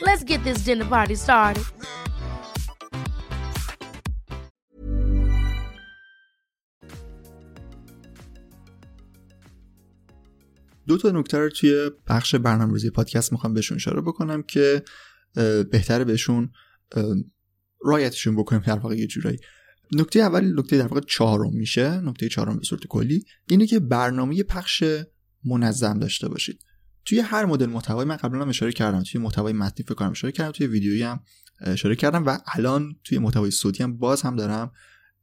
Let's 0.00 0.24
get 0.24 0.42
this 0.44 0.64
dinner 0.64 0.84
party 0.84 1.14
started. 1.14 1.64
دو 10.86 10.98
تا 10.98 11.10
نکته 11.10 11.38
رو 11.38 11.48
توی 11.48 11.90
بخش 12.06 12.34
برنامه‌ریزی 12.34 12.90
پادکست 12.90 13.32
می‌خوام 13.32 13.54
بهشون 13.54 13.76
اشاره 13.76 14.00
بکنم 14.00 14.42
که 14.42 14.82
بهتره 15.70 16.04
بهشون 16.04 16.52
رایتشون 17.84 18.36
بکنیم 18.36 18.62
در 18.62 18.78
واقع 18.78 18.96
یه 18.96 19.06
جورایی 19.06 19.38
نکته 19.92 20.20
اول 20.20 20.58
نکته 20.58 20.78
در 20.78 20.86
واقع 20.86 21.00
چهارم 21.00 21.52
میشه 21.52 22.00
نکته 22.00 22.28
چهارم 22.28 22.56
به 22.56 22.64
صورت 22.64 22.86
کلی 22.86 23.24
اینه 23.48 23.66
که 23.66 23.80
برنامه 23.80 24.42
پخش 24.42 24.84
منظم 25.44 25.98
داشته 25.98 26.28
باشید 26.28 26.64
توی 27.04 27.20
هر 27.20 27.44
مدل 27.44 27.66
محتوای 27.66 28.04
من 28.04 28.16
قبلا 28.16 28.42
هم 28.42 28.48
اشاره 28.48 28.72
کردم. 28.72 29.02
توی 29.02 29.20
محتوای 29.20 29.52
متنی 29.52 29.84
فکر 29.84 29.94
کنم 29.94 30.10
اشاره 30.10 30.32
کردم 30.32 30.50
توی 30.50 30.66
ویدیویی 30.66 31.02
هم 31.02 31.20
اشاره 31.60 31.96
کردم 31.96 32.26
و 32.26 32.38
الان 32.46 32.96
توی 33.04 33.18
محتوای 33.18 33.50
صوتی 33.50 33.82
هم 33.82 33.98
باز 33.98 34.22
هم 34.22 34.36
دارم 34.36 34.72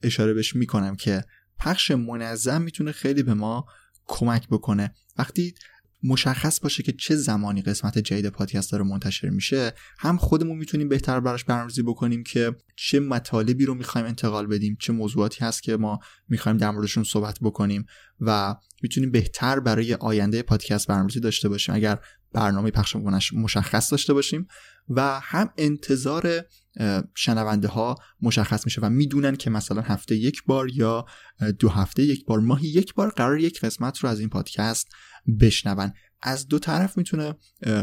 اشاره 0.03 0.33
بهش 0.33 0.55
می‌کنم 0.55 0.95
که 0.95 1.23
پخش 1.59 1.91
منظم 1.91 2.61
می‌تونه 2.61 2.91
خیلی 2.91 3.23
به 3.23 3.33
ما 3.33 3.65
کمک 4.07 4.47
بکنه. 4.47 4.93
وقتی 5.17 5.55
مشخص 6.03 6.59
باشه 6.59 6.83
که 6.83 6.91
چه 6.91 7.15
زمانی 7.15 7.61
قسمت 7.61 7.99
جدید 7.99 8.27
پادکست 8.27 8.71
داره 8.71 8.83
منتشر 8.83 9.29
میشه. 9.29 9.73
هم 9.99 10.17
خودمون 10.17 10.57
می‌تونیم 10.57 10.89
بهتر 10.89 11.19
براش 11.19 11.43
برنامه‌ریزی 11.43 11.81
بکنیم 11.81 12.23
که 12.23 12.55
چه 12.75 12.99
مطالبی 12.99 13.65
رو 13.65 13.73
می‌خوایم 13.73 14.07
انتقال 14.07 14.47
بدیم 14.47 14.77
چه 14.79 14.93
موضوعاتی 14.93 15.45
هست 15.45 15.63
که 15.63 15.77
ما 15.77 15.99
می‌خوایم 16.27 16.57
در 16.57 16.71
موردشون 16.71 17.03
صحبت 17.03 17.37
بکنیم 17.41 17.85
و 18.19 18.55
می‌تونیم 18.83 19.11
بهتر 19.11 19.59
برای 19.59 19.93
آینده 19.93 20.41
پادکست 20.41 20.87
برنامه‌ریزی 20.87 21.19
داشته 21.19 21.49
باشیم. 21.49 21.75
اگر 21.75 21.99
برنامه 22.33 22.71
پخش 22.71 22.95
مشخص 23.33 23.91
داشته 23.91 24.13
باشیم 24.13 24.47
و 24.89 25.19
هم 25.19 25.49
انتظار 25.57 26.45
شنونده 27.15 27.67
ها 27.67 27.95
مشخص 28.21 28.65
میشه 28.65 28.81
و 28.81 28.89
می‌دونن 28.89 29.35
که 29.35 29.49
مثلا 29.49 29.81
هفته 29.81 30.15
یک 30.15 30.43
بار 30.45 30.69
یا 30.69 31.05
دو 31.59 31.69
هفته 31.69 32.03
یک 32.03 32.25
بار 32.25 32.39
ماهی 32.39 32.67
یک 32.67 32.93
بار 32.93 33.09
قرار 33.09 33.39
یک 33.39 33.61
قسمت 33.61 33.99
رو 33.99 34.09
از 34.09 34.19
این 34.19 34.29
پادکست 34.29 34.87
بشنون. 35.39 35.93
از 36.21 36.47
دو 36.47 36.59
طرف 36.59 36.97
می‌تونه 36.97 37.35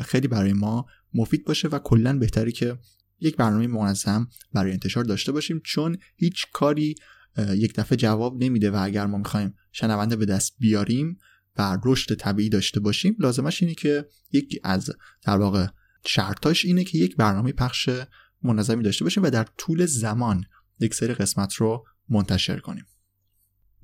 خیلی 0.04 0.28
برای 0.28 0.52
ما 0.52 0.86
مفید 1.14 1.44
باشه 1.44 1.68
و 1.68 1.78
کلا 1.78 2.18
بهتری 2.18 2.52
که 2.52 2.78
یک 3.20 3.36
برنامه 3.36 3.66
منظم 3.66 4.28
برای 4.52 4.72
انتشار 4.72 5.04
داشته 5.04 5.32
باشیم 5.32 5.60
چون 5.64 5.98
هیچ 6.16 6.46
کاری 6.52 6.94
یک 7.38 7.74
دفعه 7.74 7.96
جواب 7.96 8.44
نمیده 8.44 8.70
و 8.70 8.76
اگر 8.82 9.06
ما 9.06 9.18
می‌خوایم 9.18 9.54
شنونده 9.72 10.16
به 10.16 10.26
دست 10.26 10.56
بیاریم 10.58 11.18
و 11.56 11.78
رشد 11.84 12.14
طبیعی 12.14 12.48
داشته 12.48 12.80
باشیم 12.80 13.16
لازمش 13.18 13.62
اینه 13.62 13.74
که 13.74 14.06
یکی 14.32 14.60
از 14.64 14.90
در 15.22 15.36
واقع 15.36 15.66
شرطاش 16.06 16.64
اینه 16.64 16.84
که 16.84 16.98
یک 16.98 17.16
برنامه 17.16 17.52
پخش 17.52 17.90
منظمی 18.42 18.82
داشته 18.82 19.04
باشیم 19.04 19.22
و 19.22 19.30
در 19.30 19.46
طول 19.58 19.86
زمان 19.86 20.44
یک 20.80 20.94
سری 20.94 21.14
قسمت 21.14 21.54
رو 21.54 21.84
منتشر 22.08 22.58
کنیم. 22.58 22.84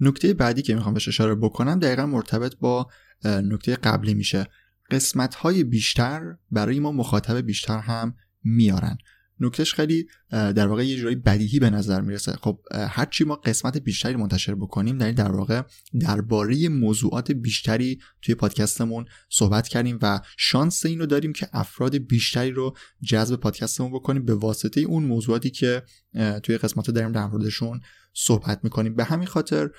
نکته 0.01 0.35
بعدی 0.35 0.63
که 0.63 0.75
می‌خوام 0.75 0.95
بهش 0.95 1.09
اشاره 1.09 1.35
بکنم 1.35 1.79
دقیقا 1.79 2.07
مرتبط 2.07 2.57
با 2.57 2.89
نکته 3.25 3.77
قبلی 3.77 4.15
میشه. 4.15 4.47
قسمت 4.91 5.35
های 5.35 5.65
بیشتر 5.65 6.37
برای 6.51 6.81
ما 6.81 6.93
مخاطب 6.93 7.37
بیشتر 7.37 7.79
هم 7.79 8.15
میارن. 8.45 8.99
نکتهش 9.41 9.75
خیلی 9.75 10.07
در 10.31 10.67
واقع 10.67 10.87
یه 10.87 10.97
جورایی 10.97 11.17
بدیهی 11.17 11.59
به 11.59 11.71
نظر 11.71 12.01
می‌رسه. 12.01 12.33
خب 12.33 12.61
هرچی 12.89 13.25
ما 13.25 13.35
قسمت 13.35 13.79
بیشتری 13.79 14.17
منتشر 14.17 14.55
بکنیم 14.55 14.99
در 14.99 15.13
در 15.13 15.33
واقع 15.33 15.63
درباره 16.01 16.69
موضوعات 16.69 17.33
بیشتری 17.33 17.99
توی 18.23 18.35
پادکستمون 18.35 19.05
صحبت 19.29 19.69
کردیم 19.69 19.99
و 20.03 20.21
شانس 20.37 20.87
اینو 20.87 21.07
داریم 21.07 21.33
که 21.33 21.49
افراد 21.53 21.97
بیشتری 21.97 22.51
رو 22.51 22.77
جذب 23.03 23.37
پادکستمون 23.37 23.93
بکنیم 23.93 24.25
به 24.25 24.35
واسطه 24.35 24.81
اون 24.81 25.05
موضوعاتی 25.05 25.51
که 25.51 25.83
توی 26.43 26.59
قسمت 26.59 26.91
داریم 26.91 27.13
در 27.13 27.27
موردشون 27.27 27.81
صحبت 28.14 28.61
می‌کنیم. 28.64 28.94
به 28.94 29.05
همین 29.05 29.27
خاطر 29.27 29.70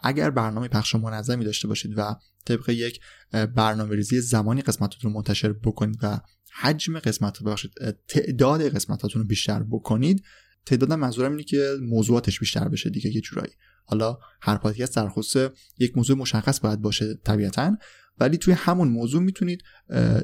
اگر 0.00 0.30
برنامه 0.30 0.68
پخش 0.68 0.94
منظمی 0.94 1.44
داشته 1.44 1.68
باشید 1.68 1.94
و 1.96 2.16
طبق 2.44 2.68
یک 2.68 3.00
برنامه 3.30 3.96
ریزی 3.96 4.20
زمانی 4.20 4.62
قسمتتون 4.62 5.10
رو 5.10 5.16
منتشر 5.16 5.52
بکنید 5.52 5.98
و 6.02 6.20
حجم 6.60 6.98
قسمت 6.98 7.42
ببخشید 7.42 7.72
تعداد 8.08 8.68
قسمتاتون 8.68 9.22
رو 9.22 9.28
بیشتر 9.28 9.62
بکنید 9.62 10.22
تعداد 10.66 10.92
منظورم 10.92 11.30
اینه 11.30 11.42
که 11.42 11.76
موضوعاتش 11.82 12.38
بیشتر 12.38 12.68
بشه 12.68 12.90
دیگه 12.90 13.14
یه 13.14 13.20
جورایی. 13.20 13.52
حالا 13.84 14.18
هر 14.42 14.56
پادکست 14.56 14.96
در 14.96 15.08
خصوص 15.08 15.52
یک 15.78 15.96
موضوع 15.96 16.16
مشخص 16.16 16.60
باید 16.60 16.80
باشه 16.80 17.14
طبیعتا 17.24 17.76
ولی 18.18 18.36
توی 18.38 18.54
همون 18.54 18.88
موضوع 18.88 19.22
می‌تونید 19.22 19.62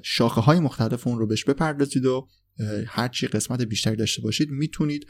شاخه 0.02 0.40
های 0.40 0.60
مختلف 0.60 1.06
اون 1.06 1.18
رو 1.18 1.26
بهش 1.26 1.44
بپردازید 1.44 2.06
و 2.06 2.28
هرچی 2.86 3.26
قسمت 3.26 3.62
بیشتری 3.62 3.96
داشته 3.96 4.22
باشید 4.22 4.50
می‌تونید 4.50 5.06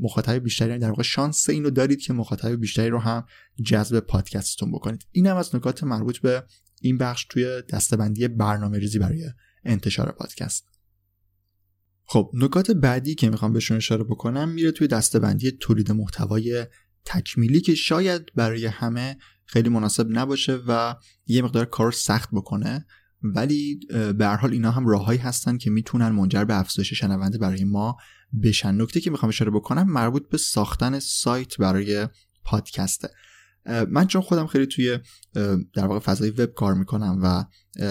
مخاطب 0.00 0.32
بیشتری 0.32 0.68
یعنی 0.68 0.80
در 0.80 0.88
واقع 0.88 1.02
شانس 1.02 1.48
اینو 1.48 1.70
دارید 1.70 2.00
که 2.00 2.12
مخاطب 2.12 2.60
بیشتری 2.60 2.88
رو 2.88 2.98
هم 2.98 3.26
جذب 3.64 4.00
پادکستتون 4.00 4.72
بکنید. 4.72 5.06
این 5.12 5.26
هم 5.26 5.36
از 5.36 5.54
نکات 5.54 5.84
مربوط 5.84 6.18
به 6.18 6.44
این 6.80 6.98
بخش 6.98 7.24
توی 7.24 7.62
دستبندی 7.70 8.28
برنامه 8.28 8.78
ریزی 8.78 8.98
برای 8.98 9.30
انتشار 9.64 10.12
پادکست. 10.12 10.68
خب 12.04 12.30
نکات 12.34 12.70
بعدی 12.70 13.14
که 13.14 13.30
می‌خوام 13.30 13.52
بهشون 13.52 13.76
اشاره 13.76 14.04
بکنم 14.04 14.48
میره 14.48 14.70
توی 14.70 14.86
دستبندی 14.86 15.50
تولید 15.50 15.92
محتوای 15.92 16.66
تکمیلی 17.04 17.60
که 17.60 17.74
شاید 17.74 18.22
برای 18.34 18.66
همه 18.66 19.16
خیلی 19.46 19.68
مناسب 19.68 20.06
نباشه 20.10 20.58
و 20.68 20.96
یه 21.26 21.42
مقدار 21.42 21.64
کار 21.64 21.92
سخت 21.92 22.28
بکنه. 22.32 22.86
ولی 23.24 23.80
به 24.18 24.26
هر 24.26 24.36
حال 24.36 24.52
اینا 24.52 24.70
هم 24.70 24.86
راههایی 24.86 25.18
هستن 25.18 25.58
که 25.58 25.70
می‌تونن 25.70 26.08
منجر 26.08 26.44
به 26.44 26.58
افزایش 26.58 26.94
شنونده 26.94 27.38
برای 27.38 27.64
ما 27.64 27.96
بشن. 28.42 28.80
نکته 28.80 29.00
که 29.00 29.10
می‌خوام 29.10 29.28
اشاره 29.28 29.50
بکنم 29.50 29.92
مربوط 29.92 30.28
به 30.28 30.38
ساختن 30.38 30.98
سایت 30.98 31.56
برای 31.56 32.08
پادکسته 32.44 33.08
من 33.90 34.06
چون 34.06 34.22
خودم 34.22 34.46
خیلی 34.46 34.66
توی 34.66 34.98
در 35.74 35.86
واقع 35.86 35.98
فضای 35.98 36.30
وب 36.30 36.54
کار 36.54 36.74
می‌کنم 36.74 37.20
و 37.22 37.44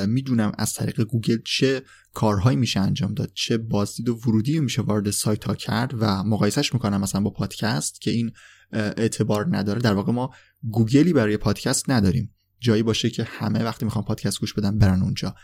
می‌دونم 0.08 0.52
از 0.58 0.74
طریق 0.74 1.02
گوگل 1.02 1.38
چه 1.46 1.84
کارهایی 2.14 2.58
میشه 2.58 2.80
انجام 2.80 3.14
داد 3.14 3.32
چه 3.34 3.58
بازدید 3.58 4.10
و 4.10 4.16
ورودی 4.16 4.60
میشه 4.60 4.82
وارد 4.82 5.12
سایت 5.12 5.44
ها 5.44 5.56
کرد 5.56 5.94
و 6.00 6.24
مقایسش 6.24 6.74
می‌کنم 6.74 7.02
مثلا 7.02 7.22
با 7.22 7.30
پادکست 7.30 8.02
که 8.02 8.12
این 8.12 8.32
اعتبار 8.72 9.58
نداره. 9.58 9.82
در 9.82 9.94
واقع 9.94 10.12
ما 10.12 10.34
گوگلی 10.72 11.14
برای 11.14 11.38
پادکست 11.38 11.90
نداریم. 11.90 12.33
جایی 12.64 12.84
باشه 12.84 13.10
که 13.10 13.24
همه 13.24 13.64
وقتی 13.64 13.86
می‌خوان 13.86 14.06
پادکست 14.06 14.40
گوش 14.40 14.54
بدن 14.54 14.78
برن 14.78 15.02
اونجا. 15.02 15.36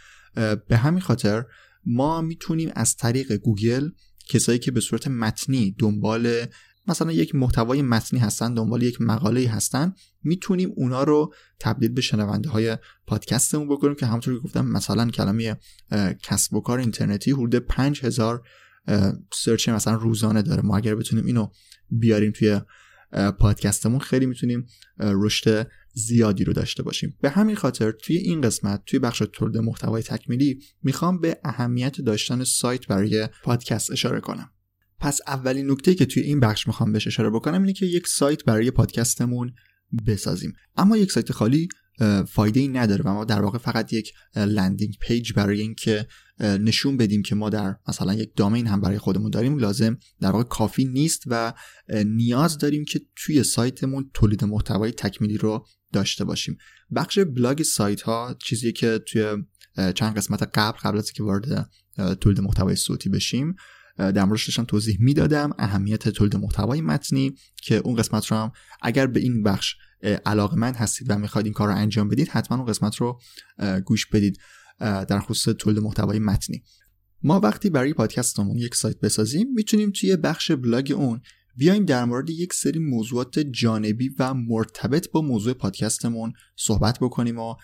به 0.68 0.78
همین 0.78 1.02
خاطر 1.02 1.46
ما 1.86 2.22
می‌تونیم 2.22 2.72
از 2.76 2.96
طریق 2.96 3.34
گوگل 3.34 3.90
کسایی 4.30 4.60
که 4.60 4.72
به 4.72 4.80
صورت 4.80 5.08
متنی 5.08 5.76
دنبال 5.80 6.46
مثلا 6.88 7.12
یک 7.12 7.36
محتوای 7.36 7.82
متنی 7.82 8.20
هستن 8.20 8.54
دنبال 8.54 8.84
یک 8.84 9.02
مقاله 9.02 9.50
هستن 9.50 9.94
می‌تونیم 10.24 10.72
اونا 10.76 11.04
رو 11.04 11.34
تبدیل 11.60 11.92
به 11.92 12.02
شنونده 12.02 12.50
های 12.50 12.78
پادکستمون 13.08 13.70
بکنیم 13.70 13.96
که 13.96 14.06
همونطور 14.06 14.34
که 14.34 14.40
گفتم 14.40 14.66
مثلا 14.66 15.10
کلمه 15.10 15.58
کسب 16.24 16.54
و 16.54 16.62
کار 16.62 16.80
اینترنتی 16.80 17.32
حدود 17.32 17.56
5000 17.56 18.44
سرچ 19.34 19.70
مثلا 19.70 19.94
روزانه 19.94 20.42
داره. 20.42 20.62
ما 20.62 20.78
اگر 20.78 20.96
بتونیم 20.96 21.26
اینو 21.26 21.48
بیاریم 21.90 22.32
توی 22.32 22.62
پادکستمون 23.40 24.00
خیلی 24.00 24.26
می‌تونیم 24.26 24.66
رشد 25.00 25.68
زیادی 25.94 26.44
رو 26.44 26.54
داشته 26.54 26.84
باشیم. 26.84 27.18
به 27.22 27.30
همین 27.30 27.56
خاطر 27.56 27.92
توی 27.92 28.18
این 28.18 28.42
قسمت 28.42 28.82
توی 28.86 29.00
بخش 29.00 29.24
تولید 29.34 29.58
محتوای 29.58 30.04
تکمیلی 30.04 30.60
می‌خوام 30.84 31.20
به 31.20 31.40
اهمیت 31.44 32.02
داشتن 32.02 32.44
سایت 32.44 32.88
برای 32.88 33.28
پادکست 33.44 33.92
اشاره 33.92 34.20
کنم. 34.20 34.52
پس 35.00 35.20
اولین 35.28 35.72
نکته 35.72 35.96
که 35.96 36.06
توی 36.06 36.24
این 36.24 36.40
بخش 36.40 36.68
می‌خوام 36.68 36.92
بهش 36.92 37.08
اشاره 37.08 37.30
بکنم 37.30 37.62
اینه 37.62 37.74
که 37.74 37.86
یک 37.86 38.08
سایت 38.08 38.44
برای 38.44 38.72
پادکستمون 38.72 39.52
بسازیم. 40.08 40.54
اما 40.78 40.98
یک 40.98 41.12
سایت 41.12 41.32
خالی 41.32 41.68
فایده 42.28 42.60
ای 42.60 42.68
نداره 42.68 43.04
و 43.06 43.14
ما 43.14 43.26
در 43.26 43.42
واقع 43.42 43.58
فقط 43.58 43.94
یک 43.94 44.14
landing 44.36 44.96
page 45.02 45.34
برای 45.34 45.62
اینکه 45.62 46.08
نشون 46.40 46.98
بدیم 46.98 47.22
که 47.22 47.36
ما 47.36 47.50
در 47.50 47.76
مثلا 47.88 48.14
یک 48.14 48.32
domain 48.36 48.68
هم 48.68 48.82
برای 48.82 48.98
خودمون 48.98 49.32
داریم 49.32 49.58
لازم 49.58 49.98
در 50.22 50.32
واقع 50.32 50.44
کافی 50.44 50.86
نیست 50.86 51.24
و 51.28 51.54
نیاز 52.06 52.58
داریم 52.58 52.86
که 52.86 53.02
توی 53.16 53.44
سایتمون 53.44 54.12
تولید 54.14 54.44
محتوای 54.44 54.92
تکمیلی 54.92 55.38
رو 55.38 55.66
داشته 55.94 56.24
باشیم. 56.24 56.58
بخش 56.96 57.20
بلاگ 57.20 57.64
سایت 57.64 58.02
ها 58.02 58.36
چیزی 58.46 58.72
که 58.72 59.00
توی 59.08 59.36
چند 59.96 60.18
قسمت 60.18 60.44
قبل 60.54 60.78
قبل 60.78 60.98
از 60.98 61.12
که 61.12 61.24
وارد 61.24 61.70
تولید 62.22 62.40
محتوای 62.40 62.76
صوتی 62.76 63.10
بشیم 63.10 63.56
در 63.98 64.26
موردش 64.26 64.48
داشتم 64.48 64.64
توضیح 64.64 64.98
می‌دادم 65.00 65.52
اهمیت 65.60 66.10
تولید 66.10 66.36
محتوای 66.36 66.82
متنی 66.82 67.36
که 67.56 67.76
اون 67.76 67.96
قسمت 67.96 68.28
رو 68.28 68.38
هم 68.38 68.52
اگر 68.82 69.08
به 69.08 69.20
این 69.20 69.44
بخش 69.44 69.76
علاقمند 70.26 70.76
هستید 70.76 71.10
و 71.10 71.18
می‌خواید 71.18 71.46
این 71.46 71.54
کار 71.54 71.68
رو 71.68 71.76
انجام 71.76 72.10
بدید 72.10 72.28
حتما 72.28 72.58
اون 72.58 72.66
قسمت 72.66 72.96
رو 72.96 73.20
گوش 73.86 74.06
بدید 74.06 74.40
در 74.80 75.20
خصوص 75.20 75.56
تولید 75.56 75.80
محتوای 75.80 76.20
متنی. 76.20 76.64
ما 77.24 77.40
وقتی 77.40 77.70
برای 77.70 77.94
پادکستمون 77.94 78.58
یک 78.58 78.76
سایت 78.76 79.00
بسازیم 79.00 79.48
می‌تونیم 79.56 79.92
توی 79.92 80.16
بخش 80.16 80.52
بلاگ 80.52 80.94
اون 80.96 81.22
بیایم 81.60 81.86
در 81.86 82.06
مورد 82.06 82.30
یک 82.30 82.54
سری 82.54 82.80
موضوعات 82.80 83.40
جانبی 83.40 84.10
و 84.20 84.34
مرتبط 84.34 85.12
با 85.12 85.22
موضوع 85.22 85.54
پادکستمون 85.54 86.34
صحبت 86.56 87.00
بکنیم 87.00 87.40
و 87.40 87.56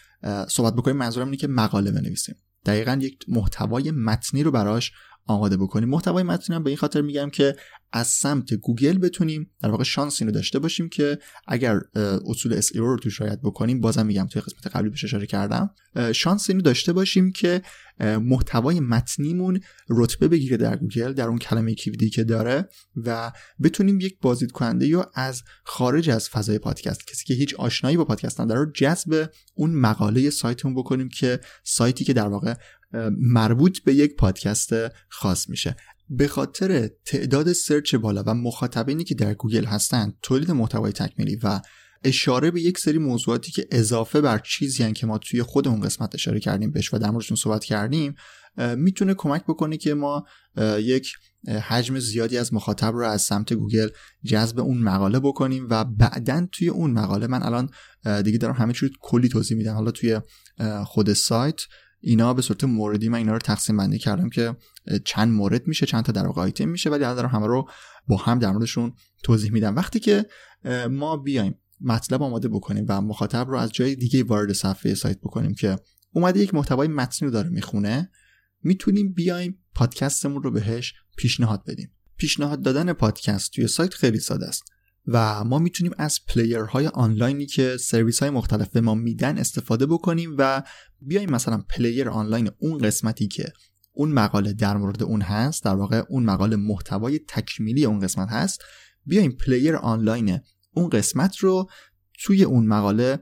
صحبت 0.50 0.74
بکنیم. 0.74 0.98
منظورم 0.98 1.28
اینه 1.28 1.38
که 1.38 1.48
مقاله 1.48 1.92
بنویسیم. 1.92 2.36
دقیقا 2.66 3.00
یک 3.02 3.26
محتوای 3.28 3.92
متنی 3.92 4.44
رو 4.44 4.52
براش 4.52 4.92
آماده 5.28 5.58
بکنیم. 5.58 5.90
محتوای 5.90 6.24
متنی 6.24 6.60
به 6.60 6.70
این 6.70 6.78
خاطر 6.78 7.02
میگم 7.02 7.30
که 7.30 7.56
از 7.92 8.08
سمت 8.08 8.54
گوگل 8.54 8.98
بتونیم 8.98 9.52
در 9.64 9.70
واقع 9.70 9.84
شانس 9.84 10.22
اینو 10.22 10.32
داشته 10.34 10.60
باشیم 10.60 10.90
که 10.90 11.20
اگر 11.48 11.80
اصول 12.30 12.62
SEO 12.62 12.76
رو 12.76 12.98
توش 12.98 13.22
رعایت 13.22 13.40
بکنیم 13.44 13.82
بازم 13.82 14.06
میگم 14.06 14.28
توی 14.28 14.42
قسمت 14.42 14.76
قبلی 14.76 14.90
بهش 14.90 15.04
اشاره 15.04 15.26
کردم. 15.26 15.70
شانس 16.14 16.50
اینو 16.50 16.62
داشته 16.62 16.94
باشیم 16.94 17.32
که 17.32 17.62
محتوای 18.00 18.80
متنیمون 18.80 19.60
رتبه 19.90 20.28
بگیره 20.28 20.58
در 20.58 20.76
گوگل 20.76 21.14
در 21.14 21.28
اون 21.28 21.38
کلمه 21.38 21.76
کلیدی 21.76 22.10
که 22.10 22.24
داره 22.24 22.70
و 22.96 23.32
بتونیم 23.64 24.00
یک 24.00 24.18
بازدید 24.22 24.52
کننده 24.52 24.88
یا 24.88 25.12
از 25.14 25.44
خارج 25.64 26.10
از 26.10 26.30
فضای 26.30 26.60
پادکست 26.60 27.08
کسی 27.08 27.26
که 27.26 27.34
هیچ 27.34 27.56
آشنایی 27.56 27.98
با 27.98 28.06
پادکست 28.06 28.42
نداره 28.42 28.72
جذب 28.76 29.30
اون 29.54 29.72
مقاله 29.76 30.30
سایتمون 30.30 30.76
بکنیم 30.76 31.10
که 31.10 31.40
سایتی 31.64 32.04
که 32.04 32.14
در 32.14 32.28
واقع 32.28 32.54
مربوط 33.20 33.80
به 33.80 33.94
یک 33.94 34.16
پادکست 34.16 34.74
خاص 35.10 35.50
میشه. 35.50 35.76
به 36.10 36.28
خاطر 36.28 36.90
تعداد 37.06 37.54
search 37.54 37.96
بالا 37.96 38.24
و 38.28 38.34
مخاطبینی 38.34 39.04
که 39.04 39.16
در 39.16 39.34
گوگل 39.34 39.66
هستند 39.66 40.18
تولید 40.22 40.52
محتوای 40.52 40.92
تکمیلی 40.92 41.36
و 41.44 41.62
اشاره 42.04 42.52
به 42.52 42.62
یک 42.62 42.78
سری 42.78 42.98
موضوعاتی 42.98 43.52
که 43.52 43.68
اضافه 43.72 44.22
بر 44.22 44.40
چیزی 44.40 44.94
که 44.94 45.08
ما 45.08 45.18
توی 45.18 45.44
خود 45.44 45.68
اون 45.68 45.82
قسمت 45.82 46.16
اشاره 46.16 46.40
کردیم 46.40 46.72
بهش 46.72 46.94
و 46.94 46.98
در 46.98 47.10
موردشون 47.10 47.38
صحبت 47.38 47.64
کردیم 47.64 48.16
می‌تونه 48.78 49.14
کمک 49.14 49.44
بکنه 49.44 49.78
که 49.78 49.94
ما 49.94 50.26
یک 50.80 51.14
حجم 51.68 52.00
زیادی 52.00 52.38
از 52.38 52.54
مخاطب 52.54 52.94
رو 52.94 53.08
از 53.08 53.22
سمت 53.22 53.54
گوگل 53.54 53.88
جذب 54.24 54.60
اون 54.60 54.78
مقاله 54.78 55.20
بکنیم 55.20 55.68
و 55.70 55.86
بعدا 55.86 56.48
توی 56.52 56.70
اون 56.70 56.92
مقاله 56.92 57.28
من 57.28 57.44
الان 57.44 57.70
دیگه 58.24 58.38
دارم 58.38 58.56
همه 58.56 58.74
چیز 58.74 58.90
کلی 59.00 59.30
توضیح 59.30 59.58
میدم. 59.58 59.74
حالا 59.74 59.92
توی 59.92 60.22
خود 60.86 61.14
سایت 61.14 61.62
اینا 62.08 62.34
به 62.34 62.42
صورت 62.42 62.64
موردی 62.64 63.10
من 63.10 63.18
اینا 63.18 63.34
رو 63.34 63.40
تقسیم 63.40 63.78
بندی 63.78 63.98
کردم 63.98 64.30
که 64.30 64.56
چند 65.06 65.32
مورد 65.32 65.68
میشه 65.68 65.86
چند 65.86 66.04
تا 66.04 66.12
در 66.12 66.26
واقع 66.26 66.42
آیتم 66.42 66.70
میشه 66.70 66.90
ولی 66.90 67.04
الان 67.04 67.16
دارم 67.16 67.30
همه 67.30 67.48
رو 67.48 67.70
با 68.08 68.18
هم 68.18 68.40
در 68.40 68.52
موردشون 68.52 68.94
توضیح 69.24 69.52
میدم. 69.52 69.76
وقتی 69.76 70.00
که 70.00 70.26
ما 70.90 71.18
بیایم 71.18 71.60
مطلب 71.82 72.24
آماده 72.24 72.48
بکنیم 72.48 72.86
و 72.90 73.02
مخاطب 73.02 73.50
رو 73.50 73.58
از 73.58 73.72
جای 73.72 73.96
دیگه 73.96 74.24
وارد 74.24 74.54
صفحه 74.54 74.94
سایت 74.94 75.20
بکنیم 75.20 75.54
که 75.54 75.76
اومده 76.12 76.40
یک 76.40 76.54
محتوای 76.54 76.88
متنی 76.88 77.26
رو 77.26 77.34
داره 77.34 77.50
می‌خونه 77.50 78.12
می‌تونیم 78.64 79.14
بیایم 79.14 79.64
پادکستمون 79.76 80.44
رو 80.44 80.52
بهش 80.52 80.94
پیشنهاد 81.18 81.64
بدیم. 81.68 81.92
پیشنهاد 82.18 82.62
دادن 82.62 82.94
پادکست 82.94 83.52
توی 83.52 83.68
سایت 83.68 83.94
خیلی 83.94 84.20
ساده 84.20 84.46
است. 84.46 84.64
و 85.08 85.44
ما 85.44 85.60
می‌تونیم 85.60 85.94
از 85.98 86.20
player 86.28 86.73
های 86.73 86.88
آنلاینی 86.88 87.46
که 87.46 87.78
سرویس 87.78 88.20
های 88.20 88.30
مختلف 88.30 88.70
به 88.70 88.82
ما 88.82 88.96
میدن 88.96 89.38
استفاده 89.38 89.86
بکنیم 89.86 90.36
و 90.38 90.64
بیایم 91.02 91.32
مثلا 91.32 91.64
player 91.70 92.10
آنلاین 92.10 92.52
اون 92.60 92.78
قسمتی 92.78 93.28
که 93.28 93.54
اون 93.94 94.12
مقاله 94.12 94.54
در 94.54 94.78
مورد 94.78 95.04
اون 95.04 95.22
هست 95.22 95.64
در 95.64 95.76
واقع 95.76 96.04
اون 96.10 96.24
مقاله 96.24 96.56
محتوای 96.56 97.20
تکمیلی 97.28 97.86
اون 97.86 98.00
قسمت 98.00 98.30
هست 98.30 98.62
بیایم 99.06 99.32
player 99.32 99.76
آنلاین 99.76 100.40
اون 100.74 100.90
قسمت 100.90 101.38
رو 101.38 101.70
توی 102.24 102.44
اون 102.44 102.68
مقاله 102.68 103.20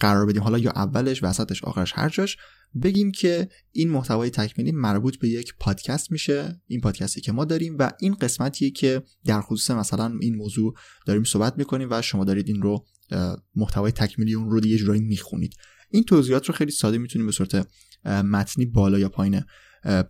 قرار 0.00 0.26
بدیم. 0.26 0.42
حالا 0.42 0.58
یا 0.58 0.70
اولش 0.70 1.22
وسطش 1.22 1.64
آخرش 1.64 1.92
هر 1.96 2.08
جاش 2.08 2.36
بگیم 2.82 3.12
که 3.12 3.48
این 3.72 3.90
محتوای 3.90 4.30
تکمیلی 4.30 4.72
مربوط 4.72 5.16
به 5.16 5.28
یک 5.28 5.54
پادکست 5.60 6.12
میشه 6.12 6.60
این 6.66 6.80
پادکستی 6.80 7.20
که 7.20 7.32
ما 7.32 7.44
داریم 7.44 7.76
و 7.78 7.92
این 8.00 8.14
قسمتیه 8.14 8.70
که 8.70 9.02
در 9.24 9.40
خصوص 9.40 9.70
مثلا 9.70 10.18
این 10.20 10.34
موضوع 10.34 10.74
داریم 11.06 11.24
صحبت 11.24 11.58
می‌کنیم 11.58 11.88
و 11.90 12.02
شما 12.02 12.24
دارید 12.24 12.48
این 12.48 12.62
رو 12.62 12.84
محتوای 13.54 13.92
تکمیلی 13.92 14.34
اون 14.34 14.50
رو 14.50 14.66
یه 14.66 14.76
جورایی 14.76 15.00
می‌خونید. 15.00 15.54
این 15.90 16.04
توضیحات 16.04 16.46
رو 16.46 16.54
خیلی 16.54 16.70
ساده 16.70 16.98
می‌تونیم 16.98 17.26
به 17.26 17.32
صورت 17.32 17.68
متنی 18.04 18.66
بالا 18.66 18.98
یا 18.98 19.08
پایین 19.08 19.42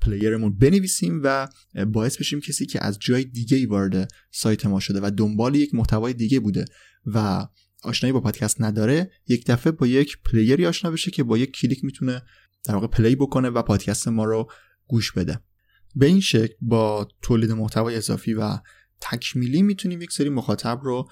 player 0.00 0.39
مون 0.39 0.58
بنویسیم 0.58 1.20
و 1.24 1.48
باعث 1.92 2.16
بشیم 2.16 2.40
کسی 2.40 2.66
که 2.66 2.84
از 2.84 2.98
جای 3.00 3.24
دیگه 3.24 3.66
وارد 3.66 4.12
سایت 4.30 4.66
ما 4.66 4.80
شده 4.80 5.00
و 5.02 5.10
دنبال 5.16 5.54
یک 5.54 5.74
محتوای 5.74 6.12
دیگه 6.12 6.40
بوده 6.40 6.64
و 7.06 7.46
آشنایی 7.82 8.12
با 8.12 8.20
پادکست 8.20 8.60
نداره 8.60 9.10
یک 9.28 9.46
دفعه 9.46 9.72
با 9.72 9.86
یک 9.86 10.16
player 10.24 10.60
ی 10.60 10.66
آشنا 10.66 10.90
بشه 10.90 11.10
که 11.10 11.22
با 11.22 11.38
یک 11.38 11.52
کلیک 11.52 11.84
می‌تونه 11.84 12.22
در 12.64 12.74
واقع 12.74 12.86
play 12.86 13.16
بکنه 13.16 13.48
و 13.48 13.62
پادکست 13.62 14.08
ما 14.08 14.24
رو 14.24 14.50
گوش 14.86 15.12
بده. 15.12 15.40
به 15.94 16.06
این 16.06 16.20
شکل 16.20 16.54
با 16.60 17.08
تولید 17.22 17.52
محتوای 17.52 17.96
اضافی 17.96 18.34
و 18.34 18.58
تکمیلی 19.00 19.62
می‌تونیم 19.62 20.02
یک 20.02 20.12
سری 20.12 20.28
مخاطب 20.28 20.80
رو 20.82 21.08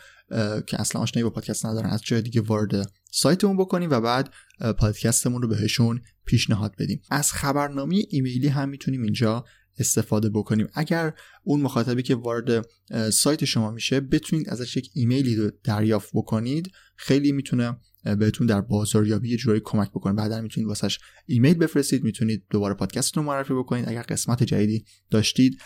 که 0.66 0.80
اصلا 0.80 1.02
آشنایی 1.02 1.24
با 1.24 1.30
پادکست 1.30 1.66
ندارن 1.66 1.90
از 1.90 2.02
جای 2.02 2.22
دیگه 2.22 2.40
وارد 2.40 2.92
سایتمون 3.12 3.56
بکنیم 3.56 3.90
و 3.90 4.00
بعد 4.00 4.32
پادکستمون 4.78 5.42
رو 5.42 5.48
بهشون 5.48 6.02
پیشنهاد 6.24 6.74
بدیم. 6.78 7.02
از 7.10 7.32
خبرنامه 7.32 8.02
ایمیلی 8.10 8.48
هم 8.48 8.68
می‌تونیم 8.68 9.02
اینجا 9.02 9.44
استفاده 9.80 10.28
بکنیم. 10.28 10.68
اگر 10.74 11.12
اون 11.44 11.60
مخاطبی 11.60 12.02
که 12.02 12.14
وارد 12.14 12.66
سایت 13.12 13.44
شما 13.44 13.70
میشه 13.70 14.00
بتونید 14.00 14.48
ازش 14.48 14.76
یک 14.76 14.90
ایمیلی 14.94 15.36
رو 15.36 15.50
دریافت 15.64 16.10
بکنید 16.14 16.70
خیلی 16.96 17.32
می‌تونه 17.32 17.76
بهتون 18.18 18.46
در 18.46 18.60
بازاریابی 18.60 19.30
یه 19.30 19.36
جوری 19.36 19.60
کمک 19.64 19.90
بکنه. 19.90 20.12
بعدا 20.12 20.40
می‌تونید 20.40 20.68
واسش 20.68 20.98
ایمیل 21.26 21.54
بفرستید 21.54 22.04
می‌تونید 22.04 22.44
دوباره 22.50 22.74
پادکست 22.74 23.16
رو 23.16 23.22
معرفی 23.22 23.54
بکنید. 23.54 23.88
اگر 23.88 24.02
قسمت 24.02 24.42
جدیدی 24.42 24.84
داشتید 25.10 25.60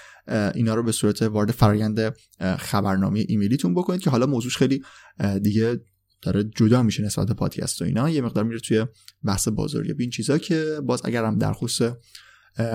اینا 0.54 0.74
رو 0.74 0.82
به 0.82 0.92
صورت 0.92 1.22
وارد 1.22 1.50
فرایند 1.50 2.14
خبرنامه 2.58 3.24
ایمیلیتون 3.28 3.74
بکنید 3.74 4.00
که 4.00 4.10
حالا 4.10 4.26
موضوعش 4.26 4.56
خیلی 4.56 4.82
دیگه 5.42 5.80
داره 6.22 6.44
جدا 6.44 6.82
میشه 6.82 7.02
نسبت 7.02 7.26
به 7.26 7.34
پادکست 7.34 7.82
و 7.82 7.84
اینا. 7.84 8.10
یه 8.10 8.20
مقدار 8.20 8.44
میره 8.44 8.60
توی 8.60 8.86
بحث 9.24 9.48
بازاریابی 9.48 10.02
این 10.04 10.10
چیزا 10.10 10.38
که 10.38 10.80
باز 10.86 11.00
اگر 11.04 11.24
هم 11.24 11.38
در 11.38 11.52
خصوص 11.52 11.92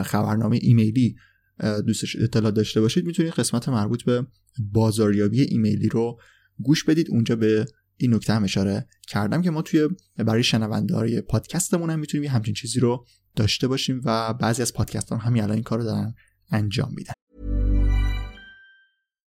خبرنامه 0.03 0.59
ایمیلی 0.61 1.15
دوستش 1.87 2.15
اطلاع 2.15 2.51
داشته 2.51 2.81
باشید 2.81 3.05
می‌تونید 3.05 3.33
قسمت 3.33 3.69
مربوط 3.69 4.03
به 4.03 4.27
بازاریابی 4.59 5.41
ایمیلی 5.41 5.89
رو 5.89 6.19
گوش 6.59 6.83
بدید. 6.83 7.07
اونجا 7.09 7.35
به 7.35 7.65
این 7.97 8.13
نکته 8.13 8.33
هم 8.33 8.43
اشاره 8.43 8.87
کردم 9.07 9.41
که 9.41 9.51
ما 9.51 9.61
توی 9.61 9.89
برای 10.17 10.43
شنونده 10.43 11.21
پادکستمون 11.21 11.89
هم 11.89 11.99
می‌تونیم 11.99 12.31
همچین 12.31 12.53
چیزی 12.53 12.79
رو 12.79 13.05
داشته 13.35 13.67
باشیم 13.67 14.01
و 14.05 14.33
بعضی 14.33 14.61
از 14.61 14.73
پادکست 14.73 15.11
هم 15.11 15.17
همین 15.17 15.43
الان 15.43 15.55
این 15.55 15.63
کار 15.63 15.79
رو 15.79 15.85
دارن 15.85 16.13
انجام 16.51 16.93
میدن. 16.95 17.13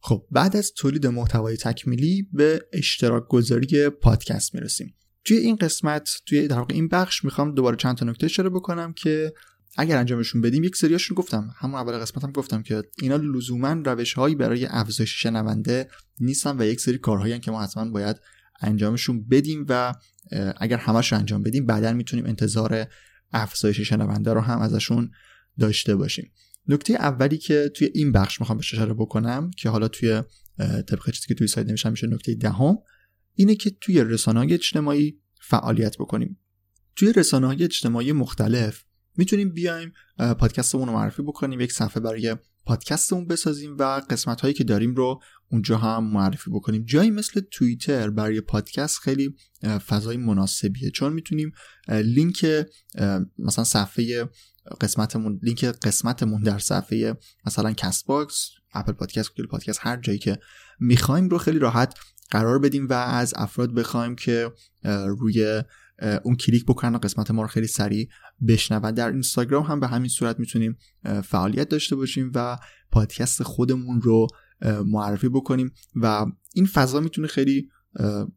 خب 0.00 0.26
بعد 0.30 0.56
از 0.56 0.72
تولید 0.72 1.06
محتوای 1.06 1.56
تکمیلی 1.56 2.28
به 2.32 2.62
اشتراک 2.72 3.28
گذاری 3.28 3.88
پادکست 3.88 4.54
می‌رسیم. 4.54 4.94
توی 5.24 5.36
این 5.36 5.56
قسمت 5.56 6.22
توی 6.26 6.48
در 6.48 6.64
این 6.70 6.88
بخش 6.88 7.24
می‌خوام 7.24 7.54
دوباره 7.54 7.76
چند 7.76 7.96
تا 7.96 8.06
نکته 8.06 8.24
اشاره 8.24 8.48
بکنم 8.48 8.92
که 8.92 9.32
اگر 9.76 9.96
انجامشون 9.96 10.40
بدیم 10.40 10.64
یک 10.64 10.76
سریاشون 10.76 11.14
گفتم. 11.14 11.50
همون 11.56 11.74
اول 11.74 11.98
قسمت 11.98 12.24
هم 12.24 12.32
گفتم 12.32 12.62
که 12.62 12.82
اینا 13.02 13.16
لزوما 13.16 13.72
روش 13.72 14.14
هایی 14.14 14.34
برای 14.34 14.66
افزایش 14.66 15.22
شنونده 15.22 15.88
نیستن 16.20 16.60
و 16.60 16.66
یک 16.66 16.80
سری 16.80 16.98
کارهایی 16.98 17.38
که 17.38 17.50
ما 17.50 17.62
حتما 17.62 17.90
باید 17.90 18.16
انجامشون 18.60 19.28
بدیم 19.28 19.66
و 19.68 19.94
اگر 20.60 20.76
همش 20.76 21.12
رو 21.12 21.18
انجام 21.18 21.42
بدیم 21.42 21.66
بعدا 21.66 21.92
می‌تونیم 21.92 22.26
انتظار 22.26 22.86
افزایش 23.32 23.80
شنونده 23.80 24.32
رو 24.32 24.40
هم 24.40 24.60
ازشون 24.60 25.10
داشته 25.58 25.96
باشیم. 25.96 26.32
نکته 26.68 26.94
اولی 26.94 27.38
که 27.38 27.70
توی 27.74 27.90
این 27.94 28.12
بخش 28.12 28.40
می‌خوام 28.40 28.58
بهش 28.58 28.74
اشاره 28.74 28.94
بکنم 28.94 29.50
که 29.56 29.68
حالا 29.68 29.88
توی 29.88 30.22
طبق 30.58 31.10
چیزی 31.10 31.26
که 31.28 31.34
توی 31.34 31.46
سایت 31.46 31.66
نمیشم 31.66 31.90
میشه 31.90 32.06
نکته 32.06 32.34
دهم 32.34 32.78
اینه 33.34 33.54
که 33.54 33.70
توی 33.80 34.04
رسانه 34.04 34.38
های 34.38 34.54
اجتماعی 34.54 35.20
فعالیت 35.40 35.96
بکنیم. 35.98 36.40
توی 36.96 37.12
رسانه 37.12 37.46
های 37.46 37.64
اجتماعی 37.64 38.12
مختلف 38.12 38.84
می‌تونیم 39.16 39.52
بیایم 39.52 39.92
پادکستمون 40.38 40.88
رو 40.88 40.94
معرفی 40.94 41.22
بکنیم 41.22 41.60
یک 41.60 41.72
صفحه 41.72 42.00
برای 42.00 42.36
پادکستمون 42.66 43.26
بسازیم 43.26 43.76
و 43.78 43.82
قسمت 44.10 44.40
هایی 44.40 44.54
که 44.54 44.64
داریم 44.64 44.94
رو 44.94 45.20
اونجا 45.50 45.78
هم 45.78 46.04
معرفی 46.04 46.50
بکنیم. 46.50 46.84
جایی 46.84 47.10
مثل 47.10 47.40
توییتر 47.50 48.10
برای 48.10 48.40
پادکست 48.40 48.98
خیلی 48.98 49.34
فضای 49.86 50.16
مناسبیه. 50.16 50.90
چون 50.90 51.12
می‌تونیم 51.12 51.52
لینک 51.88 52.66
مثلا 53.38 53.64
صفحه 53.64 54.28
قسمتمون 54.80 55.40
لینک 55.42 55.64
قسمتمون 55.64 56.42
در 56.42 56.58
صفحه 56.58 57.16
مثلا 57.46 57.72
Castbox 57.72 58.50
Apple 58.72 58.92
Podcast 58.92 59.28
Google 59.28 59.46
Podcast 59.46 59.78
هر 59.82 59.96
جایی 59.96 60.18
که 60.18 60.38
می‌خوایم 60.80 61.28
رو 61.28 61.38
خیلی 61.38 61.58
راحت 61.58 61.98
قرار 62.30 62.58
بدیم 62.58 62.88
و 62.88 62.92
از 62.92 63.34
افراد 63.36 63.74
بخوایم 63.74 64.16
که 64.16 64.52
روی 65.06 65.62
اون 66.22 66.36
کلیک 66.36 66.64
بکنن 66.64 66.94
و 66.94 66.98
قسمت 66.98 67.30
ما 67.30 67.42
رو 67.42 67.48
خیلی 67.48 67.66
سریع 67.66 68.08
بشنون. 68.48 68.90
در 68.90 69.08
اینستاگرام 69.08 69.62
هم 69.62 69.80
به 69.80 69.86
همین 69.86 70.08
صورت 70.08 70.40
می‌تونیم 70.40 70.76
فعالیت 71.24 71.68
داشته 71.68 71.96
باشیم 71.96 72.32
و 72.34 72.58
پادکست 72.90 73.42
خودمون 73.42 74.00
رو 74.02 74.26
معرفی 74.86 75.28
بکنیم 75.28 75.72
و 75.94 76.26
این 76.54 76.66
فضا 76.66 77.00
می‌تونه 77.00 77.28
خیلی 77.28 77.68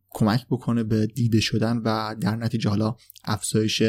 کمک 0.09 0.45
بکنه 0.49 0.83
به 0.83 1.07
دیده 1.07 1.39
شدن 1.39 1.77
و 1.77 2.15
در 2.21 2.35
نتیجه 2.35 2.69
حالا 2.69 2.95
افزایش 3.23 3.83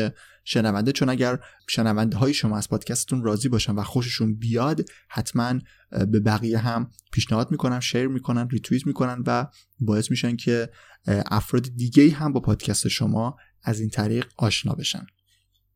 شنونده. 0.45 0.93
چون 0.93 1.09
اگر 1.09 1.39
شنونده 1.69 2.17
های 2.17 2.35
شما 2.35 2.59
از 2.59 2.69
پادکستتون 2.69 3.25
راضی 3.25 3.49
باشن 3.49 3.75
و 3.75 3.83
خوششون 3.83 4.35
بیاد 4.35 4.85
حتما 5.09 5.59
به 5.91 6.21
بقیه 6.21 6.59
هم 6.59 6.91
پیشنهاد 7.13 7.51
می‌کنن 7.51 7.81
شیر 7.81 8.09
می‌کنن 8.09 8.49
ریتویت 8.49 8.87
می‌کنن 8.87 9.23
و 9.27 9.47
باعث 9.81 10.11
میشن 10.11 10.37
که 10.37 10.71
افراد 11.07 11.63
دیگه 11.77 12.11
هم 12.11 12.33
با 12.33 12.41
پادکست 12.41 12.89
شما 12.89 13.37
از 13.63 13.81
این 13.81 13.91
طریق 13.91 14.27
آشنا 14.37 14.73
بشن. 14.73 15.07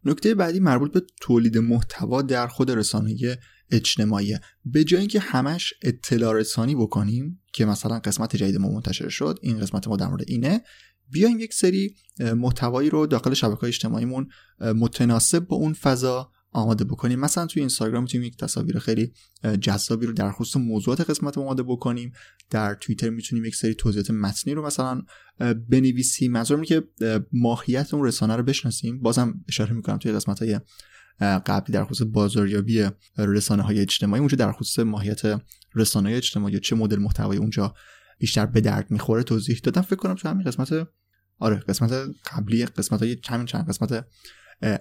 نکته 0.05 0.35
بعدی 0.35 0.61
مربوط 0.61 0.93
به 0.93 1.03
تولید 1.21 1.59
محتوا 1.59 2.23
در 2.23 2.47
خود 2.47 2.71
رسانه 2.71 3.39
اجتماعی. 3.71 4.39
به 4.65 4.85
جای 4.85 5.01
اینکه 5.01 5.21
همش 5.21 5.75
اطلاع 5.83 6.35
رسانی 6.35 6.75
بکنیم 6.75 7.43
که 7.57 7.65
مثلا 7.65 7.99
قسمت 7.99 8.37
جدید 8.37 8.57
ما 8.57 8.69
منتشر 8.69 9.09
شد 9.09 9.39
این 9.43 9.59
قسمت 9.59 9.89
ما 9.89 9.97
در 9.97 10.09
مورد 10.09 10.25
اینه. 10.27 10.61
بیایم 11.11 11.39
یک 11.39 11.55
سری 11.55 11.95
محتوایی 12.21 12.91
رو 12.91 13.07
داخل 13.07 13.35
شبکه 13.35 13.65
اجتماعیمون 13.65 14.29
متناسب 14.61 15.39
با 15.39 15.57
اون 15.57 15.73
فضا 15.73 16.31
آماده 16.53 16.85
بکنیم. 16.85 17.21
مثلا 17.21 17.47
توی 17.47 17.61
اینستاگرام 17.61 18.03
می‌تونیم 18.03 18.27
یک 18.27 18.37
تصاویر 18.37 18.79
خیلی 18.79 19.13
جذابی 19.61 20.07
رو 20.07 20.13
در 20.13 20.33
خصوص 20.33 20.57
موضوعات 20.57 21.11
قسمت 21.11 21.39
آماده 21.39 21.63
بکنیم. 21.63 22.13
در 22.51 22.75
توییتر 22.75 23.11
می‌تونیم 23.11 23.45
یک 23.45 23.57
سری 23.57 23.75
توضیحات 23.75 24.11
متنی 24.11 24.55
رو 24.55 24.67
مثلا 24.67 25.03
بنویسیم. 25.69 26.33
منظورم 26.33 26.63
که 26.63 26.83
ماهیت 27.33 27.95
اون 27.95 28.05
رسانه 28.05 28.37
رو 28.37 28.43
بشناسیم. 28.43 29.01
بازم 29.01 29.45
اشاره 29.49 29.73
می‌کنم 29.73 29.99
توی 29.99 30.13
قسمت 30.13 30.43
های 30.43 30.61
قبلی 31.21 31.73
در 31.73 31.85
خصوص 31.85 32.07
بازاریابی 32.13 32.89
رسانه 33.19 33.63
های 33.63 33.81
اجتماعی 33.81 34.21
اونجا 34.21 34.37
در 34.37 34.53
خصوص 34.53 34.79
ماهیت 34.79 35.23
رسانه 35.77 36.11
اجتماعی 36.11 36.61
چه 36.61 36.77
مدل 36.77 36.99
محتوایی 36.99 37.41
اونجا 37.41 37.75
بیشتر 38.19 38.47
به 38.47 38.61
درد 38.61 38.91
می‌خوره 38.91 39.23
توضیح 39.23 39.61
دادم. 39.63 39.83
فکر 39.83 39.97
کنم 39.97 40.15
تو 40.15 40.29
همین 40.29 40.45
قسمت 40.45 40.89
آره 41.39 41.57
قسمت 41.57 41.93
قبلی 42.33 42.67
قسمت 42.67 43.03
های 43.03 43.17
چند 43.17 43.47
چند 43.47 43.69
قسمت 43.69 44.07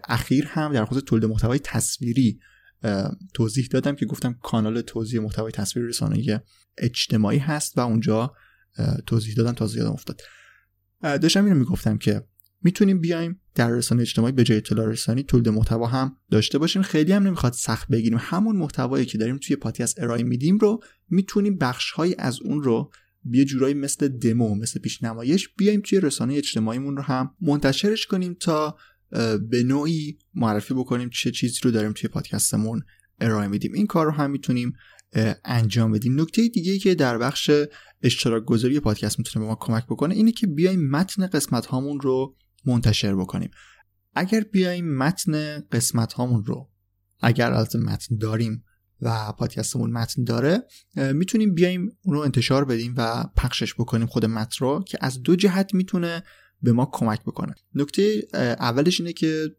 اخیر 0.03 0.45
هم 0.45 0.73
در 0.73 0.85
خصوص 0.85 1.03
تولید 1.03 1.25
محتوای 1.25 1.59
تصویری 1.59 2.39
توضیح 3.33 3.67
دادم 3.71 3.95
که 3.95 4.05
گفتم 4.05 4.33
کانال 4.33 4.81
توضیح 4.81 5.21
محتوای 5.21 5.51
تصویری 5.51 5.89
رسانه 5.89 6.43
اجتماعی 6.77 7.37
هست 7.37 7.77
و 7.77 7.81
اونجا 7.81 8.33
توضیح 9.05 9.35
دادم 9.35 9.51
تا 9.51 9.69
یادم 9.75 9.91
افتاد. 9.91 10.21
داشتم 11.01 11.45
اینو 11.45 11.59
می‌گفتم 11.59 11.97
که 11.97 12.27
می‌تونیم 12.61 13.01
بیایم 13.01 13.41
در 13.55 13.69
رسانه 13.69 14.01
اجتماعی 14.01 14.31
به 14.31 14.43
جای 14.43 14.57
اطلاع 14.57 14.87
رسانی 14.89 15.23
تولید 15.23 15.49
محتوا 15.49 15.87
هم 15.87 16.17
داشته 16.31 16.57
باشیم. 16.57 16.81
خیلی 16.81 17.11
هم 17.11 17.23
نمی‌خواد 17.23 17.53
سخت 17.53 17.87
بگیریم. 17.87 18.19
همون 18.21 18.55
محتوایی 18.55 19.05
که 19.05 19.17
داریم 19.17 19.37
توی 19.37 19.55
پادکست 19.55 19.99
ارائه 19.99 20.23
میدیم 20.23 20.57
رو 20.57 20.79
می‌تونیم 21.09 21.57
بخشهایی 21.57 22.15
از 22.17 22.41
اون 22.41 22.63
رو 22.63 22.91
یه 23.31 23.45
جورایی 23.45 23.73
مثل 23.73 24.07
دمو 24.07 24.55
مثل 24.55 24.79
پیشنمایش 24.79 25.49
بیایم 25.57 25.81
توی 25.81 25.99
رسانه 25.99 26.35
اجتماعیمون 26.35 26.97
رو 26.97 27.03
هم 27.03 27.35
منتشرش 27.41 28.07
کنیم 28.07 28.33
تا 28.39 28.77
به 29.49 29.63
نوعی 29.63 30.17
معرفی 30.33 30.73
بکنیم 30.73 31.09
چه 31.09 31.31
چیزی 31.31 31.59
رو 31.63 31.71
داریم 31.71 31.93
توی 31.93 32.09
پادکستمون 32.09 32.81
ارائه 33.19 33.47
میدیم. 33.47 33.73
این 33.73 33.87
کار 33.87 34.05
رو 34.05 34.11
هم 34.11 34.31
می‌تونیم 34.31 34.73
انجام 35.45 35.91
بدیم. 35.91 36.21
نکته 36.21 36.47
دیگه 36.47 36.79
که 36.79 36.95
در 36.95 37.17
بخش 37.17 37.51
اشتراک 38.01 38.43
گذاری 38.45 38.79
پادکست 38.79 39.19
می‌تونه 39.19 39.45
به 39.45 39.49
ما 39.49 39.57
کمک 39.61 39.85
بکنه 39.85 40.15
اینه 40.15 40.31
که 40.31 40.47
بیایم 40.47 40.89
متن 40.89 41.27
قسمت 41.27 41.65
هامون 41.65 41.99
رو 41.99 42.35
منتشر 42.65 43.15
بکنیم. 43.15 43.49
اگر 44.13 44.41
بیایم 44.41 44.97
متن 44.97 45.59
قسمت 45.59 46.13
هامون 46.13 46.45
رو 46.45 46.69
اگر 47.19 47.51
از 47.51 47.75
متن 47.75 48.17
داریم 48.17 48.63
و 49.01 49.31
پادکستمون 49.31 49.91
متن 49.91 50.23
داره 50.23 50.63
می‌تونیم 50.95 51.53
بیایم 51.53 51.89
اون 52.01 52.15
رو 52.15 52.21
انتشار 52.21 52.65
بدیم 52.65 52.93
و 52.97 53.23
پخشش 53.37 53.73
بکنیم 53.73 54.07
خود 54.07 54.25
متن 54.25 54.65
رو 54.65 54.83
که 54.87 54.97
از 55.01 55.21
دو 55.21 55.35
جهت 55.35 55.73
می‌تونه 55.73 56.23
به 56.61 56.71
ما 56.71 56.89
کمک 56.93 57.21
بکنه. 57.21 57.55
نکته 57.73 58.27
اولش 58.59 58.99
اینه 58.99 59.13
که 59.13 59.55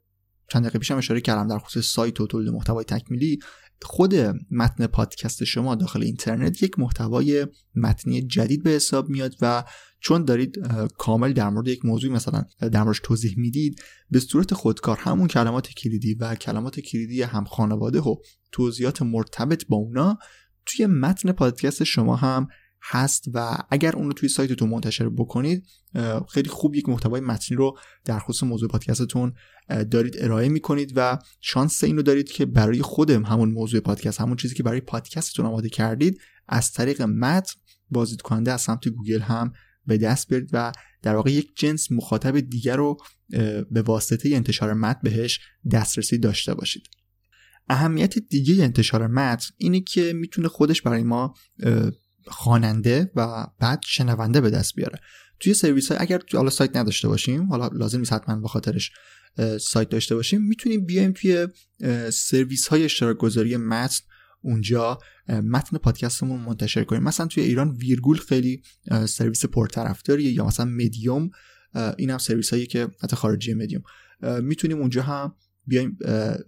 چند 0.48 0.62
دقیقه 0.62 0.78
پیشم 0.78 0.96
اشاره 0.96 1.20
کردم 1.20 1.48
در 1.48 1.58
خصوص 1.58 1.86
سایت 1.86 2.20
و 2.20 2.26
تولید 2.26 2.48
محتوای 2.48 2.84
تکمیلی. 2.84 3.38
خود 3.82 4.14
متن 4.50 4.86
پادکست 4.86 5.44
شما 5.44 5.74
داخل 5.74 6.02
اینترنت 6.02 6.62
یک 6.62 6.78
محتوای 6.78 7.46
متنی 7.74 8.22
جدید 8.22 8.62
به 8.62 8.70
حساب 8.70 9.08
میاد 9.08 9.34
و 9.40 9.64
چون 10.06 10.24
دارید 10.24 10.58
کامل 10.98 11.32
در 11.32 11.48
مورد 11.48 11.68
یک 11.68 11.84
موضوع 11.84 12.12
مثلا 12.12 12.44
در 12.72 12.82
موردش 12.82 13.00
توضیح 13.02 13.34
می‌دید 13.36 13.82
به 14.10 14.20
صورت 14.20 14.54
خودکار 14.54 14.96
همون 14.96 15.28
کلمات 15.28 15.68
کلیدی 15.68 16.14
و 16.14 16.34
کلمات 16.34 16.80
کلیدی 16.80 17.22
هم 17.22 17.44
خانواده 17.44 18.00
و 18.00 18.16
توضیحات 18.52 19.02
مرتبط 19.02 19.66
با 19.68 19.76
اونا 19.76 20.18
توی 20.66 20.86
متن 20.86 21.32
پادکست 21.32 21.84
شما 21.84 22.16
هم 22.16 22.48
هست 22.82 23.24
و 23.34 23.58
اگر 23.70 23.96
اون 23.96 24.06
رو 24.06 24.12
توی 24.12 24.28
سایتتون 24.28 24.68
منتشر 24.68 25.08
بکنید 25.08 25.66
خیلی 26.28 26.48
خوب 26.48 26.74
یک 26.74 26.88
محتوای 26.88 27.20
متنی 27.20 27.56
رو 27.56 27.78
در 28.04 28.18
خصوص 28.18 28.42
موضوع 28.42 28.68
پادکستتون 28.68 29.32
دارید 29.90 30.16
ارائه 30.18 30.48
می‌کنید 30.48 30.92
و 30.96 31.18
شانس 31.40 31.84
این 31.84 31.96
رو 31.96 32.02
دارید 32.02 32.28
که 32.28 32.46
برای 32.46 32.82
خودم 32.82 33.24
همون 33.24 33.50
موضوع 33.50 33.80
پادکست 33.80 34.20
همون 34.20 34.36
چیزی 34.36 34.54
که 34.54 34.62
برای 34.62 34.80
پادکستتون 34.80 35.46
آماده 35.46 35.68
کردید 35.68 36.20
از 36.48 36.72
طریق 36.72 37.02
متن 37.02 37.52
بازدید 37.90 38.22
کننده 38.22 38.52
از 38.52 38.60
سمت 38.60 38.88
گوگل 38.88 39.20
هم 39.20 39.52
به 39.86 39.98
دست 39.98 40.28
بیارید 40.28 40.50
و 40.52 40.72
در 41.02 41.14
واقع 41.14 41.32
یک 41.32 41.56
جنس 41.56 41.92
مخاطب 41.92 42.40
دیگر 42.40 42.76
رو 42.76 42.96
به 43.70 43.82
واسطه 43.82 44.28
انتشار 44.32 44.74
متن 44.74 45.00
بهش 45.02 45.40
دسترسی 45.72 46.18
داشته 46.18 46.54
باشید. 46.54 46.82
اهمیت 47.68 48.18
دیگه 48.18 48.64
انتشار 48.64 49.06
متن 49.06 49.46
اینه 49.56 49.80
که 49.80 50.12
می‌تونه 50.12 50.48
خودش 50.48 50.82
برای 50.82 51.02
ما 51.02 51.34
خواننده 52.26 53.12
و 53.16 53.46
بعد 53.60 53.80
شنونده 53.86 54.40
به 54.40 54.50
دست 54.50 54.74
بیاره. 54.74 55.00
توی 55.40 55.54
سرویس 55.54 55.88
های 55.88 55.98
اگر 56.00 56.22
حالا 56.32 56.50
سایت 56.50 56.76
نداشته 56.76 57.08
باشیم 57.08 57.46
حالا 57.46 57.68
لازم 57.68 57.98
نیست 57.98 58.12
حتما 58.12 58.40
به 58.40 58.48
خاطرش 58.48 58.90
سایت 59.60 59.88
داشته 59.88 60.14
باشیم 60.14 60.42
می‌تونیم 60.42 60.84
بیایم 60.84 61.12
توی 61.12 61.48
سرویس 62.12 62.68
های 62.68 62.84
اشتراک 62.84 63.16
گذاری 63.16 63.56
متن 63.56 64.00
اونجا 64.46 64.98
متن 65.28 65.78
پادکستمون 65.78 66.40
منتشر 66.40 66.84
کنیم. 66.84 67.02
مثلا 67.02 67.26
توی 67.26 67.42
ایران 67.42 67.70
ویرگول 67.70 68.16
خیلی 68.16 68.62
سرویس 69.08 69.44
پرطرفداریه 69.44 70.32
یا 70.32 70.46
مثلا 70.46 70.66
مدیوم 70.66 71.30
این 71.98 72.10
هم 72.10 72.18
سرویس 72.18 72.50
هایی 72.50 72.66
که 72.66 72.88
حتی 73.02 73.16
خارجی 73.16 73.54
مدیوم 73.54 73.82
می‌تونیم 74.42 74.78
اونجا 74.78 75.02
هم 75.02 75.34
بیایم 75.66 75.98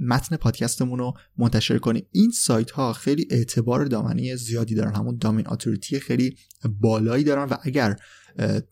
متن 0.01 0.37
پادکستمون 0.37 0.99
رو 0.99 1.15
منتشر 1.39 1.79
کنیم. 1.79 2.07
این 2.13 2.31
سایت 2.31 2.71
ها 2.71 2.93
خیلی 2.93 3.29
اعتبار 3.31 3.85
دامنی 3.85 4.37
زیادی 4.37 4.75
دارن. 4.75 4.95
همون 4.95 5.17
دامین 5.17 5.49
اتوریتی 5.49 6.01
خیلی 6.01 6.37
بالایی 6.81 7.25
دارن 7.25 7.45
و 7.45 7.57
اگر 7.63 7.97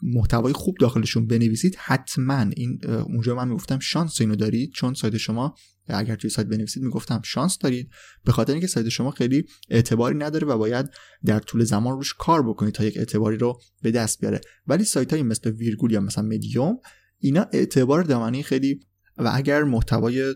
محتوای 0.02 0.52
خوب 0.52 0.76
داخلشون 0.80 1.26
بنویسید 1.26 1.76
حتما 1.78 2.50
این 2.56 2.80
اونجا 2.86 3.34
من 3.34 3.48
می‌گفتم 3.48 3.78
شانس 3.78 4.20
اینو 4.20 4.36
دارید. 4.36 4.72
چون 4.72 4.94
سایت 4.94 5.16
شما 5.16 5.54
اگر 5.88 6.16
توی 6.16 6.30
سایت 6.30 6.48
بنویسید 6.48 6.82
می‌گفتم 6.82 7.20
شانس 7.24 7.58
دارید. 7.58 7.90
به 8.24 8.32
خاطر 8.32 8.52
اینکه 8.52 8.66
سایت 8.66 8.88
شما 8.88 9.10
خیلی 9.10 9.44
اعتباری 9.70 10.18
نداره 10.18 10.46
و 10.46 10.58
باید 10.58 10.90
در 11.24 11.38
طول 11.38 11.64
زمان 11.64 11.96
روش 11.96 12.14
کار 12.14 12.48
بکنید 12.48 12.74
تا 12.74 12.84
یک 12.84 12.96
اعتباری 12.96 13.36
رو 13.36 13.60
به 13.82 13.90
دست 13.90 14.20
بیاره. 14.20 14.40
ولی 14.66 14.84
سایت 14.84 15.12
های 15.12 15.22
مثل 15.22 15.50
ویرگول 15.50 15.92
یا 15.92 16.00
مثلا 16.00 16.24
مدیوم 16.24 16.78
اینا 17.18 17.46
اعتبار 17.52 18.02
دامنی 18.02 18.42
خیلی 18.42 18.80
و 19.18 19.30
اگر 19.34 19.62
محتوای 19.62 20.34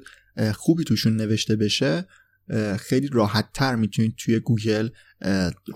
خوبی 0.55 0.85
توشون 0.85 1.17
نوشته 1.17 1.57
بشه 1.57 2.07
خیلی 2.79 3.09
راحت 3.13 3.53
تر 3.55 3.75
می‌تونید 3.75 4.15
توی 4.17 4.41
گوگل 4.41 4.89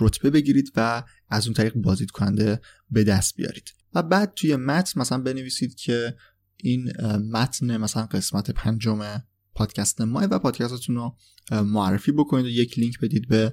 رتبه 0.01 0.31
بگیرید 0.31 0.73
و 0.77 1.03
از 1.29 1.47
اون 1.47 1.55
طریق 1.55 1.75
بازدید 1.75 2.11
کننده 2.11 2.61
به 2.90 3.05
دست 3.05 3.37
بیارید. 3.37 3.73
و 3.95 4.03
بعد 4.03 4.35
توی 4.35 4.57
متن 4.57 5.01
مثلا 5.01 5.19
بنویسید 5.19 5.75
که 5.75 6.17
این 6.57 6.93
متن 7.33 7.77
مثلا 7.77 8.07
قسمت 8.07 8.51
پنجم 8.51 9.23
پادکست 9.55 10.01
ما 10.01 10.29
و 10.31 10.38
پادکستتون 10.38 10.97
رو 10.97 11.17
معرفی 11.51 12.12
بکنید 12.12 12.47
و 12.47 12.49
یک 12.49 12.79
لینک 12.79 13.01
بدید 13.01 13.29
به 13.29 13.53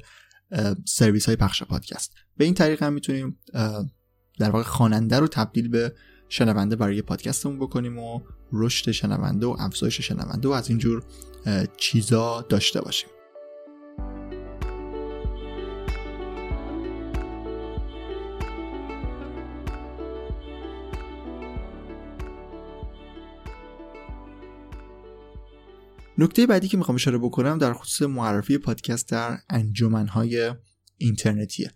سرویس 0.85 1.25
های 1.25 1.35
پخش 1.35 1.63
پادکست. 1.63 2.13
به 2.37 2.45
این 2.45 2.53
طریق 2.53 2.83
هم 2.83 2.93
می‌تونیم 2.93 3.39
در 4.39 4.49
واقع 4.49 4.63
خواننده 4.63 5.19
رو 5.19 5.27
تبدیل 5.27 5.67
به 5.67 5.93
شنونده 6.31 6.75
برای 6.75 7.01
پادکستمون 7.01 7.59
بکنیم 7.59 7.99
و 7.99 8.21
رشد 8.53 8.91
شنونده 8.91 9.45
و 9.45 9.55
افزایش 9.59 10.01
شنونده 10.01 10.47
و 10.47 10.51
از 10.51 10.69
اینجور 10.69 11.03
چیزا 11.77 12.45
داشته 12.49 12.81
باشیم. 12.81 13.09
نکته 26.17 26.47
بعدی 26.47 26.67
که 26.67 26.77
می‌خوام 26.77 26.95
اشاره 26.95 27.17
بکنم 27.17 27.57
در 27.57 27.73
خصوص 27.73 28.09
معرفی 28.09 28.57
پادکست 28.57 29.09
در 29.09 29.37
انجمنهای 29.49 30.53
اینترنتیه. 30.97 31.71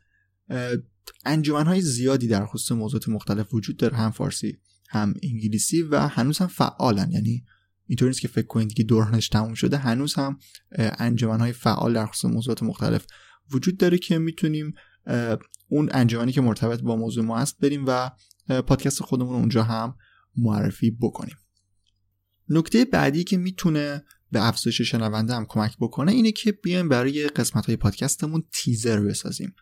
انجمنهای 1.26 1.82
زیادی 1.82 2.28
در 2.28 2.46
خصوص 2.46 2.72
موضوعات 2.72 3.10
مختلف 3.10 3.54
وجود 3.54 3.78
داره 3.78 3.98
هم 3.98 4.12
فارسی 4.12 4.58
هم 4.90 5.14
انگلیسی 5.24 5.82
و 5.82 6.00
هنوز 6.00 6.38
هم 6.38 6.48
فعالن. 6.48 7.12
یعنی 7.12 7.46
اینطوری 7.88 8.10
نیست 8.10 8.22
که 8.22 8.28
فکر 8.28 8.48
کنید 8.48 8.74
که 8.74 8.84
دورانش 8.84 9.30
تموم 9.30 9.54
شده 9.54 9.78
هنوز 9.78 10.14
هم 10.14 10.40
انجمنهای 10.78 11.52
فعال 11.52 11.94
در 11.94 12.06
خصوص 12.06 12.32
موضوعات 12.32 12.64
مختلف 12.64 13.06
وجود 13.52 13.78
داره 13.78 13.98
که 13.98 14.18
می‌تونیم 14.18 14.74
اون 15.68 15.90
انجمنی 15.92 16.32
که 16.32 16.42
مرتبط 16.42 16.82
با 16.82 16.96
موضوع 16.96 17.24
ما 17.24 17.40
هست 17.40 17.60
بریم 17.60 17.84
و 17.88 18.12
پادکست 18.62 19.02
خودمون 19.02 19.36
اونجا 19.36 19.64
هم 19.64 19.96
معرفی 20.38 20.92
بکنیم. 20.92 21.36
نکته 22.50 22.86
بعدی 22.86 23.24
که 23.24 23.38
می‌تونه 23.38 24.04
به 24.32 24.48
افزایش 24.48 24.82
شنونده 24.82 25.34
هم 25.34 25.46
کمک 25.50 25.78
بکنه 25.80 26.12
اینه 26.12 26.32
که 26.32 26.52
بیایم 26.52 26.90
برای 26.90 27.28
قسمت 27.28 27.66
های 27.66 27.76
پادکستمون 27.76 28.44
تیزر 28.52 29.00
بسازیم. 29.00 29.56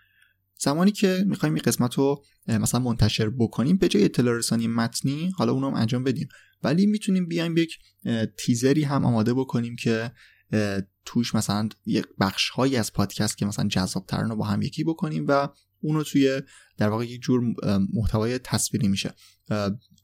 زمانی 0.63 0.91
که 0.91 1.23
می‌خوایم 1.27 1.55
این 1.55 1.63
قسمت 1.63 1.93
رو 1.93 2.23
مثلا 2.47 2.79
منتشر 2.79 3.29
بکنیم 3.29 3.77
به 3.77 3.87
جای 3.87 4.05
اطلاع 4.05 4.37
رسانی 4.37 4.67
متنی 4.67 5.31
حالا 5.37 5.51
اونم 5.51 5.73
انجام 5.73 6.03
بدیم. 6.03 6.27
ولی 6.63 6.85
می‌تونیم 6.85 7.27
بیایم 7.27 7.57
یک 7.57 7.77
تیزری 8.37 8.83
هم 8.83 9.05
آماده 9.05 9.33
بکنیم 9.33 9.75
که 9.75 10.11
توش 11.05 11.35
مثلا 11.35 11.69
یک 11.85 12.05
بخش 12.19 12.49
هایی 12.49 12.75
از 12.75 12.93
پادکست 12.93 13.37
که 13.37 13.45
مثلا 13.45 13.67
جذاب 13.67 14.05
ترن 14.05 14.29
رو 14.29 14.35
با 14.35 14.45
هم 14.45 14.61
یکی 14.61 14.83
بکنیم 14.83 15.25
و 15.27 15.49
اونو 15.81 16.03
توی 16.03 16.41
در 16.77 16.89
واقع 16.89 17.05
یک 17.05 17.21
جور 17.21 17.41
محتوای 17.93 18.39
تصویری 18.39 18.87
میشه. 18.87 19.13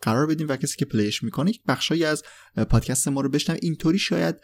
قرار 0.02 0.28
بدیم 0.28 0.48
و 0.50 0.56
کسی 0.56 0.78
که 0.78 0.86
پلیش 0.86 1.24
می‌کنه 1.24 1.50
یک 1.50 1.62
بخشهایی 1.68 2.06
از 2.06 2.24
پادکست 2.70 3.08
ما 3.08 3.22
رو 3.22 3.30
بشنوه. 3.30 3.60
اینطوری 3.62 4.00
شاید 4.00 4.36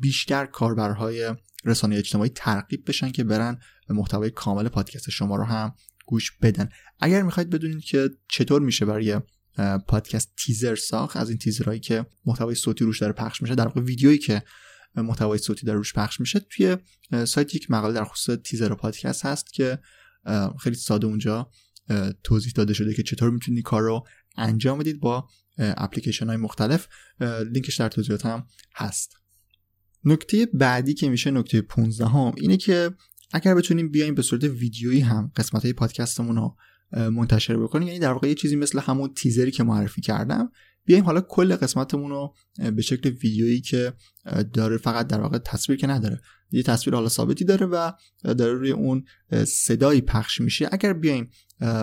بیشتر 0.00 0.46
کاربرهای 0.46 1.34
رسانه 1.64 1.96
اجتماعی 1.96 2.30
ترغیب 2.34 2.88
بشن 2.88 3.10
که 3.10 3.24
برن 3.24 3.58
محتوای 3.88 4.30
کامل 4.30 4.68
پادکست 4.68 5.10
شما 5.10 5.36
رو 5.36 5.44
هم 5.44 5.74
گوش 6.06 6.32
بدن. 6.42 6.68
اگر 7.00 7.22
می‌خواید 7.22 7.50
بدونید 7.50 7.84
که 7.84 8.10
چطور 8.28 8.62
میشه 8.62 8.84
برای 8.84 9.20
پادکست 9.88 10.32
تیزر 10.36 10.74
ساخت 10.74 11.16
از 11.16 11.28
این 11.28 11.38
تیزرهایی 11.38 11.80
که 11.80 12.06
محتوای 12.24 12.54
صوتی 12.54 12.84
روش 12.84 13.00
داره 13.00 13.12
پخش 13.12 13.42
میشه 13.42 13.54
در 13.54 13.66
واقع 13.66 13.80
ویدیویی 13.80 14.18
که 14.18 14.42
محتوای 14.96 15.38
صوتی 15.38 15.66
داره 15.66 15.78
روش 15.78 15.92
پخش 15.92 16.20
میشه 16.20 16.40
توی 16.50 16.76
سایت 17.26 17.54
یک 17.54 17.70
مقاله 17.70 17.94
در 17.94 18.04
خصوص 18.04 18.38
تیزر 18.44 18.74
پادکست 18.74 19.26
هست 19.26 19.52
که 19.52 19.78
خیلی 20.60 20.76
ساده 20.76 21.06
اونجا 21.06 21.50
توضیح 22.24 22.52
داده 22.56 22.74
شده 22.74 22.94
که 22.94 23.02
چطور 23.02 23.30
می‌تونید 23.30 23.64
کار 23.64 23.82
رو 23.82 24.06
انجام 24.36 24.78
بدید 24.78 25.00
با 25.00 25.28
اپلیکیشن 25.58 26.26
های 26.26 26.36
مختلف. 26.36 26.88
لینکش 27.20 27.80
در 27.80 27.88
توضیحات 27.88 28.26
هم 28.26 28.46
هست. 28.74 29.16
نکته 30.04 30.46
بعدی 30.54 30.94
که 30.94 31.08
میشه 31.08 31.30
نکته 31.30 31.60
15 31.60 32.06
هم 32.06 32.32
اینه 32.36 32.56
که 32.56 32.90
اگر 33.32 33.54
بتونیم 33.54 33.88
بیایم 33.88 34.14
به 34.14 34.22
صورت 34.22 34.44
ویدیویی 34.44 35.00
هم 35.00 35.32
قسمت 35.36 35.62
های 35.62 35.72
پادکستمون 35.72 36.36
رو 36.36 36.56
منتشر 36.96 37.56
بکنیم 37.56 37.88
یعنی 37.88 38.00
در 38.00 38.12
واقع 38.12 38.28
یه 38.28 38.34
چیزی 38.34 38.56
مثل 38.56 38.80
همون 38.80 39.14
تیزری 39.14 39.50
که 39.50 39.62
معرفی 39.62 40.00
کردم 40.00 40.52
بیایم 40.84 41.04
حالا 41.04 41.20
کل 41.20 41.56
قسمتمون 41.56 42.10
رو 42.10 42.34
به 42.76 42.82
شکل 42.82 43.10
ویدیویی 43.10 43.60
که 43.60 43.92
داره 44.52 44.76
فقط 44.76 45.06
در 45.06 45.20
واقع 45.20 45.38
تصویر 45.38 45.78
که 45.78 45.86
نداره. 45.86 46.20
یه 46.50 46.62
تصویر 46.62 46.94
حالا 46.94 47.08
ثابتی 47.08 47.44
داره 47.44 47.66
و 47.66 47.92
داره 48.24 48.52
روی 48.52 48.70
اون 48.70 49.04
صدایی 49.46 50.00
پخش 50.00 50.40
میشه. 50.40 50.68
اگر 50.72 50.92
بیایم 50.92 51.30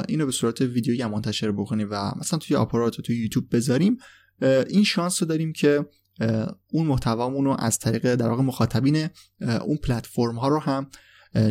اینو 0.08 0.26
به 0.26 0.32
صورت 0.32 0.62
ویدیویی 0.62 1.02
هم 1.02 1.12
منتشر 1.12 1.52
بکنیم 1.52 1.88
و 1.92 2.12
مثلا 2.20 2.40
توی 2.40 2.56
آپارات 2.56 3.00
و 3.00 3.02
توی 3.02 3.16
یوتیوب 3.16 3.56
بذاریم 3.56 3.98
این 4.70 4.84
شانس 4.84 5.22
رو 5.22 5.28
داریم 5.28 5.54
که 5.54 5.86
اون 6.72 6.88
محتوامون 6.88 7.46
رو 7.46 7.56
از 7.60 7.80
طریق 7.80 8.16
در 8.16 8.30
واقع 8.30 8.44
مخاطبین 8.44 9.10
اون 9.62 9.78
پلتفرم 9.78 10.36
ها 10.36 10.48
رو 10.48 10.60
هم 10.60 10.90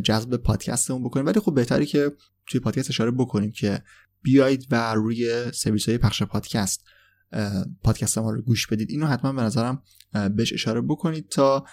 جذب 0.04 0.36
پادکستمون 0.36 1.04
بکنیم. 1.04 1.26
ولی 1.26 1.40
خب 1.40 1.54
بهتری 1.54 1.86
که 1.86 2.12
توی 2.46 2.60
پادکست 2.60 2.90
اشاره 2.90 3.10
بکنیم 3.10 3.52
که 3.52 3.82
بیایید 4.22 4.66
و 4.70 4.94
روی 4.94 5.52
سرویس 5.52 5.88
های 5.88 5.98
پخش 5.98 6.22
پادکست 6.22 6.84
پادکست 7.82 8.18
ما 8.18 8.30
رو 8.30 8.42
گوش 8.42 8.66
بدید. 8.66 8.90
اینو 8.90 9.06
حتما 9.06 9.32
به 9.32 9.42
نظرم 9.42 9.82
بهش 10.36 10.52
اشاره 10.52 10.80
بکنید 10.80 11.28
تا 11.28 11.64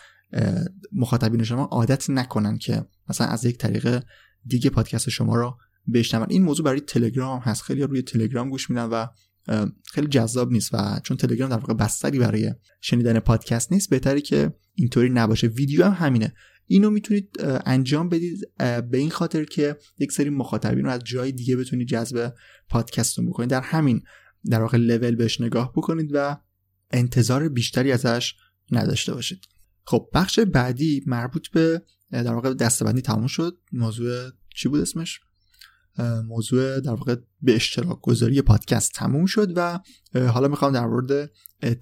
مخاطبین 0.92 1.44
شما 1.44 1.64
عادت 1.64 2.10
نکنن 2.10 2.58
که 2.58 2.86
مثلا 3.10 3.28
از 3.28 3.46
یک 3.46 3.58
طریق 3.58 4.04
دیگه 4.46 4.70
پادکست 4.70 5.10
شما 5.10 5.36
رو 5.36 5.58
بشنون. 5.94 6.28
این 6.30 6.44
موضوع 6.44 6.66
برای 6.66 6.80
تلگرام 6.80 7.40
هست. 7.40 7.62
خیلی 7.62 7.84
روی 7.84 8.02
تلگرام 8.02 8.50
گوش 8.50 8.70
میدن 8.70 8.86
و 8.86 9.06
خیلی 9.84 10.08
جذاب 10.08 10.52
نیست 10.52 10.74
و 10.74 11.00
چون 11.04 11.18
تلگرام 11.18 11.50
در 11.50 11.58
واقع 11.58 11.74
بستری 11.74 12.20
برای 12.20 12.54
شنیدن 12.82 13.20
پادکست 13.20 13.72
نیست 13.72 13.90
بهتری 13.90 14.22
که 14.22 14.54
اینطوری 14.74 15.10
نباشه. 15.10 15.48
ویدیو 15.48 15.86
هم 15.86 16.08
همینه. 16.08 16.34
اینو 16.68 16.90
می‌تونید 16.90 17.30
انجام 17.66 18.10
بدید 18.10 18.40
به 18.58 18.98
این 18.98 19.10
خاطر 19.10 19.44
که 19.44 19.78
یک 20.00 20.12
سری 20.12 20.30
مخاطبین 20.30 20.86
رو 20.86 20.92
از 20.92 21.02
جای 21.04 21.32
دیگه 21.32 21.56
بتونید 21.56 21.88
جذب 21.88 22.34
پادکستتون 22.70 23.30
بکنید. 23.30 23.50
در 23.50 23.62
همین 23.62 24.02
در 24.52 24.62
واقع 24.62 24.78
لول 24.78 25.16
بهش 25.16 25.42
نگاه 25.42 25.72
بکنید 25.72 26.10
و 26.14 26.38
انتظار 26.92 27.50
بیشتری 27.50 27.92
ازش 27.92 28.36
نداشته 28.72 29.14
باشید. 29.14 29.40
خب 29.86 30.10
بخش 30.14 30.40
بعدی 30.40 31.04
مربوط 31.06 31.48
به 31.48 31.82
در 32.12 32.34
واقع 32.34 32.54
دستبندی 32.54 33.02
تموم 33.02 33.28
شد. 33.28 33.58
موضوع 33.72 34.30
چی 34.56 34.70
بود 34.70 34.82
اسمش؟ 34.82 35.20
موضوع 36.26 36.80
در 36.80 36.92
واقع 36.92 37.16
به 37.42 37.56
اشتراک 37.56 38.02
گذاری 38.02 38.42
پادکست 38.42 38.94
تموم 38.94 39.26
شد 39.26 39.54
و 39.56 39.80
حالا 40.14 40.48
می‌خوام 40.48 40.74
در 40.74 40.86
مورد 40.86 41.32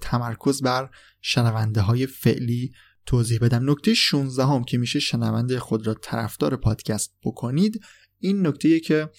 تمرکز 0.00 0.62
بر 0.62 0.90
شنونده 1.20 1.80
های 1.80 2.06
فعلی 2.06 2.72
توضیح 3.06 3.38
بدم. 3.38 3.70
نکته 3.70 3.94
16 3.94 4.44
هم 4.44 4.64
که 4.64 4.78
میشه 4.78 4.98
شنونده 4.98 5.58
خود 5.58 5.86
را 5.86 5.94
طرفدار 5.94 6.56
پادکست 6.56 7.14
بکنید 7.22 7.80
این 8.18 8.46
نکته 8.46 8.80
که 8.80 9.10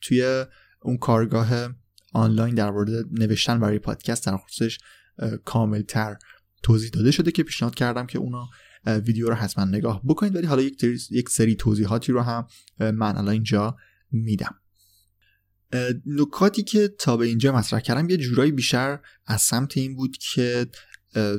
توی 0.00 0.44
اون 0.82 0.98
کارگاه 0.98 1.68
آنلاین 2.12 2.54
در 2.54 2.70
مورد 2.70 2.90
نوشتن 3.10 3.60
برای 3.60 3.78
پادکست 3.78 4.26
در 4.26 4.36
خصوصش 4.36 4.78
کاملتر 5.44 6.16
توضیح 6.62 6.90
داده 6.90 7.10
شده 7.10 7.30
که 7.30 7.42
پیشنهاد 7.42 7.74
کردم 7.74 8.06
که 8.06 8.18
اونا 8.18 8.48
ویدیو 8.86 9.28
رو 9.28 9.34
حتما 9.34 9.64
نگاه 9.64 10.02
بکنید. 10.04 10.36
ولی 10.36 10.46
حالا 10.46 10.62
یک, 10.62 10.84
یک 11.10 11.28
سری 11.28 11.54
توضیحاتی 11.54 12.12
رو 12.12 12.22
هم 12.22 12.46
من 12.78 13.16
الان 13.16 13.28
اینجا 13.28 13.76
میدم. 14.10 14.54
نکاتی 16.06 16.62
که 16.62 16.88
تا 16.88 17.16
به 17.16 17.26
اینجا 17.26 17.52
مطرح 17.52 17.80
کردم 17.80 18.10
یه 18.10 18.16
جورایی 18.16 18.52
بیشتر 18.52 18.98
از 19.26 19.42
سمت 19.42 19.76
این 19.76 19.96
بود 19.96 20.16
که 20.16 20.66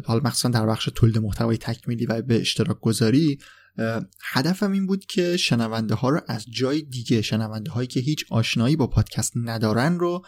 حالا 0.05 0.22
مخصوصا 0.24 0.49
در 0.49 0.65
بخش 0.65 0.89
تولید 0.95 1.17
محتوای 1.17 1.57
تکمیلی 1.57 2.05
و 2.05 2.22
به 2.22 2.41
اشتراک 2.41 2.80
گذاری 2.80 3.38
هدفم 4.24 4.72
این 4.72 4.88
بود 4.88 5.05
که 5.05 5.38
شنونده 5.38 5.95
ها 5.95 6.09
رو 6.09 6.22
از 6.28 6.45
جای 6.51 6.82
دیگه 6.82 7.22
شنونده 7.22 7.72
هایی 7.72 7.88
که 7.88 7.99
هیچ 7.99 8.26
آشنایی 8.30 8.76
با 8.76 8.88
پادکست 8.88 9.34
ندارن 9.36 9.99
رو 9.99 10.26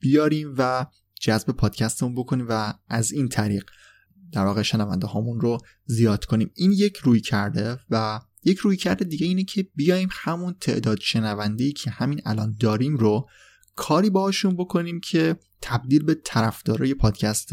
بیاریم 0.00 0.54
و 0.58 0.86
جذب 1.20 1.50
پادکستمون 1.50 2.14
بکنیم 2.14 2.46
و 2.48 2.74
از 2.88 3.12
این 3.12 3.28
طریق 3.28 3.64
در 4.32 4.44
واقع 4.44 4.62
شنونده 4.62 5.06
هامون 5.06 5.40
رو 5.40 5.58
زیاد 5.84 6.24
کنیم. 6.24 6.50
این 6.54 6.72
یک 6.72 6.96
روی 6.96 7.20
کرده 7.20 7.78
و 7.90 8.20
یک 8.44 8.58
روی 8.58 8.76
کرده 8.76 9.04
دیگه 9.04 9.26
اینه 9.26 9.44
که 9.44 9.66
بیایم 9.74 10.08
همون 10.12 10.56
تعداد 10.60 11.00
شنونده 11.00 11.72
که 11.72 11.90
همین 11.90 12.20
الان 12.24 12.56
داریم 12.60 12.96
رو 12.96 13.28
کاری 13.76 14.10
باهاشون 14.10 14.56
بکنیم 14.56 15.00
که 15.00 15.36
تبدیل 15.62 16.02
به 16.02 16.14
طرفدارای 16.24 16.94
پادکست 16.94 17.50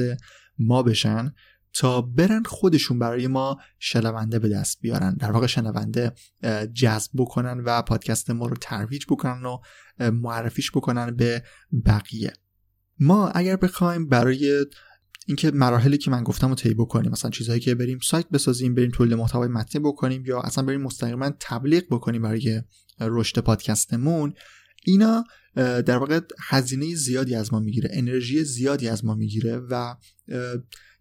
ما 0.60 0.84
بشن. 0.84 1.34
تا 1.74 2.01
برن 2.01 2.43
خودشون 2.43 2.99
برای 2.99 3.28
ما 3.28 3.57
شنونده 3.80 4.39
به 4.39 4.49
دست 4.49 4.82
بیارن. 4.82 5.13
در 5.13 5.32
واقع 5.32 5.47
شنونده 5.47 6.13
جذب 6.74 7.11
بکنن 7.15 7.59
و 7.65 7.82
پادکست 7.82 8.30
ما 8.30 8.47
رو 8.47 8.55
ترویج 8.61 9.05
بکنن 9.09 9.45
و 9.45 9.57
معرفیش 10.11 10.72
بکنن 10.72 11.15
به 11.15 11.43
بقیه. 11.86 12.34
ما 12.99 13.30
اگر 13.30 13.55
بخوایم 13.55 14.07
برای 14.07 14.65
اینکه 15.28 15.51
مراحلی 15.51 15.97
که 15.97 16.11
من 16.11 16.24
گفتم 16.24 16.49
رو 16.49 16.55
طی 16.55 16.74
بکنیم 16.74 17.11
مثلا 17.11 17.32
چیزهایی 17.32 17.61
که 17.61 17.76
بریم 17.76 17.99
سایت 18.03 18.30
بسازیم 18.30 18.76
بریم 18.76 18.91
تولید 18.91 19.13
محتوای 19.13 19.47
متنی 19.47 19.82
بکنیم 19.82 20.26
یا 20.26 20.39
اصلا 20.41 20.63
بریم 20.63 20.82
مستقیما 20.82 21.30
تبلیغ 21.39 21.84
بکنیم 21.91 22.22
برای 22.22 22.61
رشد 22.99 23.39
پادکستمون 23.39 24.34
اینا 24.88 25.23
در 25.55 25.97
واقع 25.97 26.19
هزینه 26.39 26.95
زیادی 26.95 27.35
از 27.35 27.53
ما 27.53 27.59
می‌گیره 27.59 27.89
انرژی 27.93 28.43
زیادی 28.43 28.89
از 28.89 29.05
ما 29.05 29.15
می‌گیره 29.15 29.57
و 29.57 29.95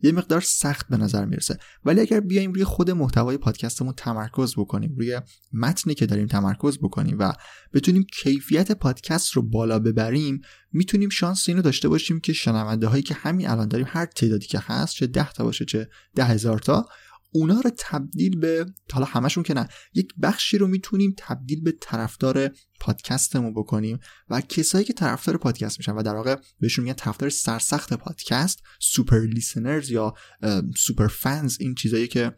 یه 0.00 0.12
مقدار 0.12 0.40
سخت 0.40 0.88
به 0.88 0.96
نظر 0.96 1.24
می‌رسه. 1.24 1.58
ولی 1.84 2.00
اگر 2.00 2.20
بیایم 2.20 2.52
روی 2.52 2.64
خود 2.64 2.90
محتوای 2.90 3.36
پادکستمون 3.36 3.94
تمرکز 3.96 4.54
بکنیم 4.54 4.94
روی 4.96 5.20
متنی 5.52 5.94
که 5.94 6.06
داریم 6.06 6.26
تمرکز 6.26 6.78
بکنیم 6.78 7.16
و 7.18 7.32
بتونیم 7.72 8.06
کیفیت 8.22 8.72
پادکست 8.72 9.32
رو 9.32 9.42
بالا 9.42 9.78
ببریم 9.78 10.40
می‌تونیم 10.72 11.08
شانس 11.08 11.48
اینو 11.48 11.62
داشته 11.62 11.88
باشیم 11.88 12.20
که 12.20 12.32
شنونده 12.32 12.86
هایی 12.86 13.02
که 13.02 13.14
همین 13.14 13.48
الان 13.48 13.68
داریم 13.68 13.86
هر 13.90 14.06
تعدادی 14.06 14.46
که 14.46 14.58
هست 14.62 14.94
چه 14.94 15.06
ده 15.06 15.32
تا 15.32 15.44
باشه 15.44 15.64
چه 15.64 15.88
ده 16.14 16.24
هزار 16.24 16.58
تا 16.58 16.88
اونا 17.36 17.60
رو 17.60 17.70
تبدیل 17.78 18.38
به 18.38 18.66
حالا 18.92 19.06
همشون 19.06 19.42
که 19.42 19.54
نه 19.54 19.68
یک 19.94 20.14
بخشی 20.22 20.58
رو 20.58 20.66
می‌تونیم 20.66 21.14
تبدیل 21.18 21.60
به 21.60 21.74
طرفدار 21.80 22.50
پادکستمون 22.80 23.54
بکنیم 23.54 23.98
و 24.28 24.40
کسایی 24.40 24.84
که 24.84 24.92
طرفدار 24.92 25.36
پادکست 25.36 25.78
میشن 25.78 25.92
و 25.92 26.02
در 26.02 26.14
واقع 26.14 26.36
بهشون 26.60 26.84
میگن 26.84 26.94
طرفدار 26.94 27.30
سرسخت 27.30 27.94
پادکست 27.94 28.62
سوپر 28.80 29.20
لیسنرز 29.20 29.90
یا 29.90 30.14
سوپر 30.76 31.06
فنز 31.06 31.56
این 31.60 31.74
چیزایی 31.74 32.08
که 32.08 32.32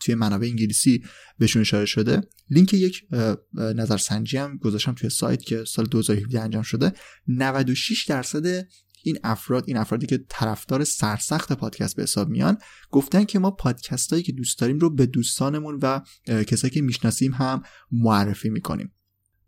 توی 0.00 0.14
منابع 0.14 0.46
انگلیسی 0.46 1.04
بهشون 1.38 1.62
اشاره 1.62 1.86
شده. 1.86 2.20
لینک 2.50 2.74
یک 2.74 3.02
نظرسنجی 3.54 4.36
هم 4.36 4.56
گذاشتم 4.56 4.92
توی 4.92 5.10
سایت 5.10 5.42
که 5.42 5.64
سال 5.64 5.86
2017 5.86 6.40
انجام 6.40 6.62
شده. 6.62 6.92
96 7.28 8.04
درصد 8.04 8.68
این 9.02 9.18
افراد 9.24 9.64
این 9.66 9.76
افرادی 9.76 10.06
که 10.06 10.24
طرفدار 10.28 10.84
سرسخت 10.84 11.52
پادکست 11.52 11.96
به 11.96 12.02
حساب 12.02 12.28
میان 12.28 12.58
گفتن 12.90 13.24
که 13.24 13.38
ما 13.38 13.50
پادکست 13.50 14.10
هایی 14.10 14.22
که 14.22 14.32
دوست 14.32 14.58
داریم 14.58 14.78
رو 14.78 14.90
به 14.90 15.06
دوستانمون 15.06 15.78
و 15.82 16.00
کسایی 16.26 16.70
که 16.70 16.82
می‌شناسیم 16.82 17.32
هم 17.32 17.62
معرفی 17.92 18.50
می‌کنیم. 18.50 18.92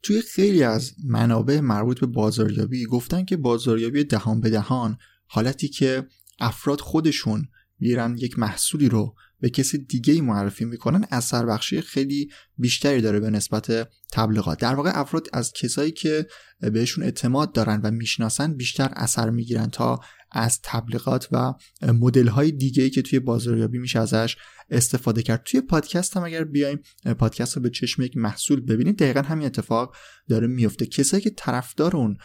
توی 0.03 0.23
خیلی 0.23 0.63
از 0.63 0.93
منابع 1.05 1.61
مربوط 1.61 2.01
به 2.01 2.07
بازاریابی 2.07 2.87
گفتن 2.87 3.25
که 3.25 3.37
بازاریابی 3.37 4.05
دهان 4.05 4.41
به 4.41 4.51
دهان 4.51 4.99
حالتی 5.27 5.69
که 5.69 6.07
افراد 6.41 6.81
خودشون 6.81 7.49
میرن 7.79 8.17
یک 8.19 8.39
محصولی 8.39 8.89
رو 8.89 9.15
به 9.41 9.51
کسی 9.51 9.79
دیگه 9.79 10.23
معرفی 10.23 10.65
می‌کنن 10.65 11.07
اثر 11.11 11.47
بخشی 11.47 11.81
خیلی 11.81 12.31
بیشتری 12.59 13.01
داره 13.01 13.21
به 13.21 13.31
نسبت 13.31 13.89
تبلیغات. 14.13 14.59
در 14.59 14.75
واقع 14.75 14.91
افراد 14.95 15.29
از 15.33 15.53
کسایی 15.53 15.91
که 15.91 16.27
بهشون 16.61 17.05
اعتماد 17.05 17.53
دارن 17.53 17.81
و 17.85 17.91
می‌شناسن 17.91 18.55
بیشتر 18.55 18.91
اثر 18.97 19.31
می‌گیرن 19.31 19.71
تا 19.71 20.01
از 20.33 20.61
تبلیغات 20.63 21.29
و 21.33 21.55
مدل 21.83 22.29
های 22.29 22.53
دیگه 22.53 22.83
ای 22.83 22.91
که 22.91 23.03
توی 23.03 23.19
بازاریابی 23.19 23.79
میشه 23.79 23.99
ازش 23.99 24.37
استفاده 24.71 25.23
کرد. 25.23 25.43
توی 25.45 25.61
پادکست 25.61 26.17
هم 26.17 26.25
اگر 26.25 26.45
بیایم 26.45 26.81
پادکست 27.19 27.57
رو 27.57 27.63
به 27.63 27.71
چشم 27.71 28.03
یک 28.03 28.17
محصول 28.17 28.61
ببینیم 28.61 28.93
دقیقا 28.93 29.21
همین 29.21 29.47
اتفاق 29.47 29.97
داره 30.29 30.47
میفته 30.47 30.87
کسایی 30.87 31.23
که 31.23 31.31
طرفدار 31.31 31.97
اون 31.97 32.17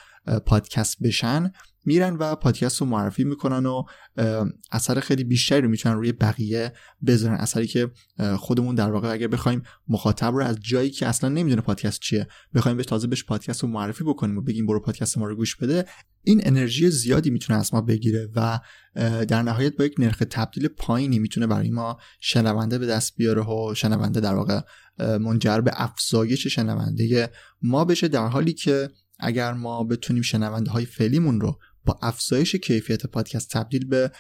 پادکست 0.46 0.98
بشن 1.04 1.52
میرن 1.86 2.16
و 2.16 2.36
پادکست 2.36 2.82
رو 2.82 2.88
معرفی 2.88 3.24
می‌کنن 3.24 3.66
و 3.66 3.84
اثر 4.72 5.00
خیلی 5.00 5.24
بیشتری 5.24 5.62
رو 5.62 5.70
می‌تونن 5.70 5.96
روی 5.96 6.12
بقیه 6.12 6.74
بذارن. 7.06 7.36
اثری 7.36 7.68
که 7.68 7.92
خودمون 8.38 8.76
در 8.76 8.92
واقع 8.92 9.12
اگر 9.12 9.28
بخوایم 9.28 9.62
مخاطب 9.88 10.34
رو 10.34 10.44
از 10.44 10.58
جایی 10.60 10.90
که 10.90 11.08
اصلا 11.08 11.30
نمی‌دونه 11.30 11.62
پادکست 11.62 12.00
چیه 12.00 12.28
بخوایم 12.54 12.78
بهش 12.78 12.86
تازه 12.86 13.08
بهش 13.08 13.24
پادکست 13.24 13.64
رو 13.64 13.70
معرفی 13.70 14.04
بکنیم 14.04 14.38
و 14.38 14.42
بگیم 14.42 14.66
برو 14.66 14.80
پادکست 14.80 15.18
ما 15.18 15.26
رو 15.26 15.36
گوش 15.36 15.56
بده 15.56 15.86
این 16.24 16.42
انرژی 16.44 16.90
زیادی 16.90 17.30
می‌تونه 17.30 17.60
از 17.60 17.74
ما 17.74 17.82
بگیره 17.82 18.30
و 18.36 18.60
در 19.28 19.42
نهایت 19.42 19.76
با 19.78 19.86
یک 19.86 19.96
نرخ 20.00 20.24
تبدیل 20.30 20.68
پایینی 20.68 21.20
می‌تونه 21.20 21.48
برای 21.48 21.70
ما 21.70 21.98
شنونده 22.20 22.78
به 22.78 22.86
دست 22.86 23.16
بیاره 23.18 23.42
و 23.42 23.74
شنونده 23.76 24.20
در 24.20 24.36
واقع 24.36 24.62
منجر 25.00 25.62
به 25.62 25.72
افزایش 25.76 26.48
شنونده 26.48 27.32
ما 27.62 27.86
بشه. 27.86 28.08
در 28.08 28.28
حالی 28.28 28.54
که 28.54 28.90
اگر 29.20 29.54
ما 29.54 29.84
بتونیم 29.84 30.22
شنونده 30.22 30.72
های 30.72 30.86
فعلیمون 30.86 31.42
رو 31.42 31.60
با 31.86 32.00
افزایش 32.02 32.56
کیفیت 32.56 33.06
پادکست 33.06 33.50
تبدیل 33.50 33.86
به 33.86 34.12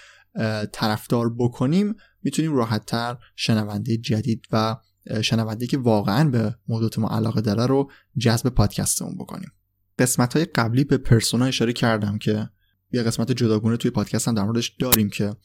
طرفدار 0.71 1.33
بکنیم 1.33 1.95
می‌تونیم 2.23 2.55
راحتتر 2.55 3.17
شنونده 3.35 3.97
جدید 3.97 4.47
و 4.51 4.75
شنونده 5.21 5.67
که 5.67 5.77
واقعا 5.77 6.29
به 6.29 6.55
موضوع 6.67 6.89
ما 6.97 7.09
علاقه 7.09 7.41
داره 7.41 7.65
رو 7.65 7.91
جذب 8.17 8.49
پادکستمون 8.49 9.15
بکنیم. 9.15 9.51
قسمت 9.99 10.35
های 10.35 10.45
قبلی 10.45 10.83
به 10.83 10.97
پرسونا 10.97 11.45
اشاره 11.45 11.73
کردم 11.73 12.17
که 12.17 12.49
یه 12.91 13.03
قسمت 13.03 13.31
جداگونه 13.31 13.77
توی 13.77 13.91
پادکست 13.91 14.27
هم 14.27 14.35
در 14.35 14.43
موردش 14.43 14.75
داریم 14.79 15.09
که 15.09 15.35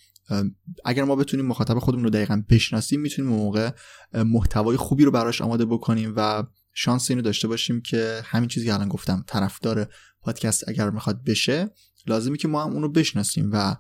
اگر 0.85 1.05
ما 1.05 1.17
بتونیم 1.17 1.47
مخاطب 1.47 1.79
خودمون 1.79 2.05
رو 2.05 2.11
دقیقا 2.11 2.43
بشناسیم 2.49 3.01
می‌تونیم 3.01 3.31
موقع 3.31 3.71
محتوای 4.15 4.77
خوبی 4.77 5.05
رو 5.05 5.11
براش 5.11 5.43
آماده 5.43 5.65
بکنیم 5.65 6.13
و 6.17 6.45
شانس 6.75 7.11
اینو 7.11 7.23
داشته 7.23 7.49
باشیم 7.49 7.81
که 7.81 8.23
همین 8.25 8.49
چیزی 8.49 8.67
که 8.67 8.75
الان 8.75 8.89
گفتم 8.89 9.25
طرفدار 9.27 9.89
پادکست 10.23 10.69
اگر 10.69 10.91
می‌خواد 10.91 11.25
بشه 11.25 11.71
لازمی 12.07 12.39
که 12.39 12.49
ما 12.49 12.65
هم 12.65 12.73
اونو 12.73 12.89
بشناسیم 12.89 13.51
و 13.53 13.77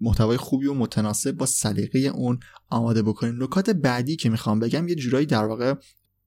محتوای 0.00 0.36
خوبی 0.36 0.66
و 0.66 0.74
متناسب 0.74 1.32
با 1.32 1.46
سلیقه 1.46 1.98
اون 1.98 2.38
آماده 2.70 3.02
بکنیم. 3.02 3.42
نکات 3.42 3.70
بعدی 3.70 4.16
که 4.16 4.30
می‌خوام 4.30 4.58
بگم 4.58 4.88
یه 4.88 4.94
جورایی 4.94 5.26
در 5.26 5.44
واقع 5.44 5.74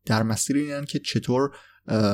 در 0.06 0.24
مسیر 0.24 0.56
اینن 0.56 0.86
که 0.86 1.00
چطور 1.00 1.52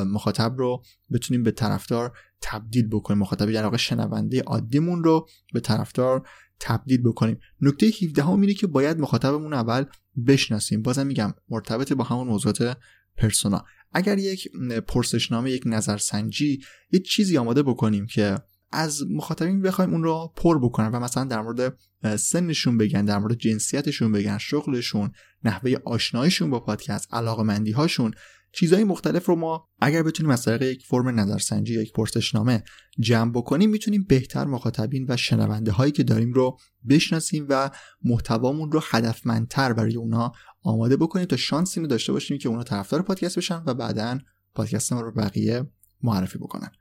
مخاطب 0.05 0.55
رو 0.57 0.83
بتونیم 1.13 1.43
به 1.43 1.51
طرفدار 1.51 2.17
تبدیل 2.41 2.87
بکنیم. 2.87 3.19
مخاطب 3.19 3.51
در 3.51 3.63
واقع 3.63 3.77
شنونده 3.77 4.41
عادیمون 4.41 5.03
رو 5.03 5.27
به 5.53 5.59
طرفدار 5.59 6.27
تبدیل 6.59 7.01
بکنیم. 7.01 7.39
نکته 7.61 7.85
17 7.85 8.23
هم 8.23 8.41
اینه 8.41 8.53
که 8.53 8.67
باید 8.67 8.99
مخاطبمون 8.99 9.53
اول 9.53 9.85
بشناسیم. 10.27 10.81
بازم 10.81 11.07
میگم 11.07 11.33
مرتبط 11.49 11.93
با 11.93 12.03
همون 12.03 12.27
موضوعات 12.27 12.77
پرسونا 13.17 13.65
اگر 13.91 14.17
یک 14.17 14.47
پرسشنامه 14.87 15.51
یک 15.51 15.63
نظرسنجی 15.65 16.61
یه 16.91 16.99
چیزی 16.99 17.37
آماده 17.37 17.63
بکنیم 17.63 18.05
که 18.05 18.37
از 18.71 19.01
مخاطبین 19.11 19.61
بخوایم 19.61 19.91
اون 19.91 20.03
رو 20.03 20.33
پر 20.35 20.59
بکنن 20.59 20.87
و 20.87 20.99
مثلا 20.99 21.23
در 21.23 21.41
مورد 21.41 21.77
سنشون 22.15 22.77
بگن 22.77 23.05
در 23.05 23.17
مورد 23.17 23.35
جنسیتشون 23.35 24.11
بگن 24.11 24.37
شغلشون 24.37 25.11
نحوه 25.43 25.73
آشنایشون 25.85 26.49
با 26.49 26.59
پادکست 26.59 27.13
علاقه 27.13 27.43
مندی 27.43 27.71
هاشون 27.71 28.13
چیزهای 28.55 28.83
مختلف 28.83 29.25
رو 29.25 29.35
ما 29.35 29.69
اگر 29.81 30.03
بتونیم 30.03 30.31
از 30.31 30.45
طریق 30.45 30.61
یک 30.61 30.85
فرم 30.85 31.19
نظرسنجی 31.19 31.73
یا 31.73 31.81
یک 31.81 31.93
پرسشنامه 31.93 32.63
جمع 32.99 33.31
بکنیم 33.31 33.69
می‌تونیم 33.69 34.05
بهتر 34.09 34.45
مخاطبین 34.45 35.05
و 35.09 35.17
شنونده 35.17 35.71
هایی 35.71 35.91
که 35.91 36.03
داریم 36.03 36.33
رو 36.33 36.57
بشناسیم 36.89 37.45
و 37.49 37.71
محتوامون 38.03 38.71
رو 38.71 38.81
هدفمندتر 38.83 39.73
برای 39.73 39.95
اونا 39.95 40.31
آماده 40.61 40.97
بکنیم 40.97 41.25
تا 41.25 41.35
شانس 41.35 41.77
اینو 41.77 41.89
داشته 41.89 42.13
باشیم 42.13 42.37
که 42.37 42.49
اونا 42.49 42.63
طرفدار 42.63 43.01
پادکست 43.01 43.37
بشن 43.37 43.63
و 43.65 43.73
بعدا 43.73 44.19
پادکست 44.55 44.93
ما 44.93 45.01
رو 45.01 45.11
بقیه 45.11 45.65
معرفی 46.03 46.37
بکنن. 46.37 46.71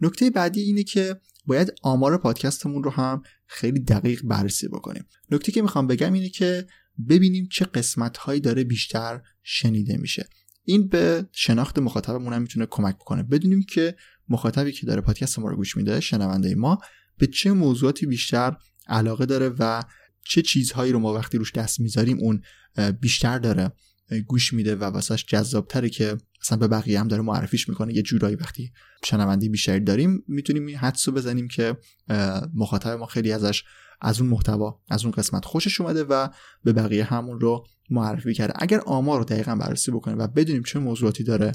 نکته 0.00 0.30
بعدی 0.30 0.60
اینه 0.60 0.82
که 0.82 1.20
باید 1.46 1.72
آمار 1.82 2.18
پادکستمون 2.18 2.82
رو 2.82 2.90
هم 2.90 3.22
خیلی 3.46 3.80
دقیق 3.80 4.22
بررسی 4.24 4.68
بکنیم. 4.68 5.04
نکته 5.30 5.52
که 5.52 5.62
می‌خوام 5.62 5.86
بگم 5.86 6.12
اینه 6.12 6.28
که 6.28 6.66
ببینیم 7.08 7.48
چه 7.52 7.64
قسمت 7.64 8.16
هایی 8.16 8.40
داره 8.40 8.64
بیشتر 8.64 9.22
شنیده 9.42 9.96
میشه. 9.96 10.28
این 10.64 10.88
به 10.88 11.26
شناخت 11.32 11.78
مخاطبمون 11.78 12.32
هم 12.32 12.42
می‌تونه 12.42 12.66
کمک 12.70 12.94
بکنه. 12.94 13.22
بدونیم 13.22 13.62
که 13.62 13.96
مخاطبی 14.28 14.72
که 14.72 14.86
داره 14.86 15.00
پادکست 15.00 15.38
ما 15.38 15.48
رو 15.48 15.56
گوش 15.56 15.76
میده 15.76 16.00
شنونده 16.00 16.54
ما 16.54 16.78
به 17.18 17.26
چه 17.26 17.52
موضوعاتی 17.52 18.06
بیشتر 18.06 18.56
علاقه 18.86 19.26
داره 19.26 19.48
و 19.58 19.82
چه 20.24 20.42
چیزهایی 20.42 20.92
رو 20.92 20.98
ما 20.98 21.14
وقتی 21.14 21.38
روش 21.38 21.52
دست 21.52 21.80
می‌ذاریم 21.80 22.18
اون 22.18 22.42
بیشتر 23.00 23.38
داره 23.38 23.72
گوش 24.26 24.52
میده 24.52 24.76
و 24.76 24.84
واسش 24.84 25.24
جذابتره 25.26 25.88
که 25.88 26.16
اصلا 26.42 26.58
به 26.58 26.68
بقیه 26.68 27.00
هم 27.00 27.08
داره 27.08 27.22
معرفیش 27.22 27.68
می‌کنه. 27.68 27.94
یه 27.94 28.02
جورایی 28.02 28.36
وقتی 28.36 28.72
شنوندی 29.04 29.48
بیشتری 29.48 29.80
داریم 29.80 30.24
می‌تونیم 30.28 30.66
این 30.66 30.76
حدس 30.76 31.08
رو 31.08 31.14
بزنیم 31.14 31.48
که 31.48 31.76
مخاطب 32.54 32.90
ما 32.90 33.06
خیلی 33.06 33.32
ازش 33.32 33.64
از 34.00 34.20
اون 34.20 34.30
محتوا 34.30 34.80
از 34.90 35.04
اون 35.04 35.12
قسمت 35.12 35.44
خوشش 35.44 35.80
اومده 35.80 36.04
و 36.04 36.28
به 36.64 36.72
بقیه 36.72 37.04
همون 37.04 37.40
رو 37.40 37.66
معرفی 37.90 38.34
کرده. 38.34 38.52
اگر 38.56 38.80
آمار 38.86 39.18
رو 39.18 39.24
دقیقا 39.24 39.54
بررسی 39.54 39.90
بکنیم 39.90 40.18
و 40.18 40.26
بدونیم 40.26 40.62
چه 40.62 40.78
موضوعاتی 40.78 41.24
داره 41.24 41.52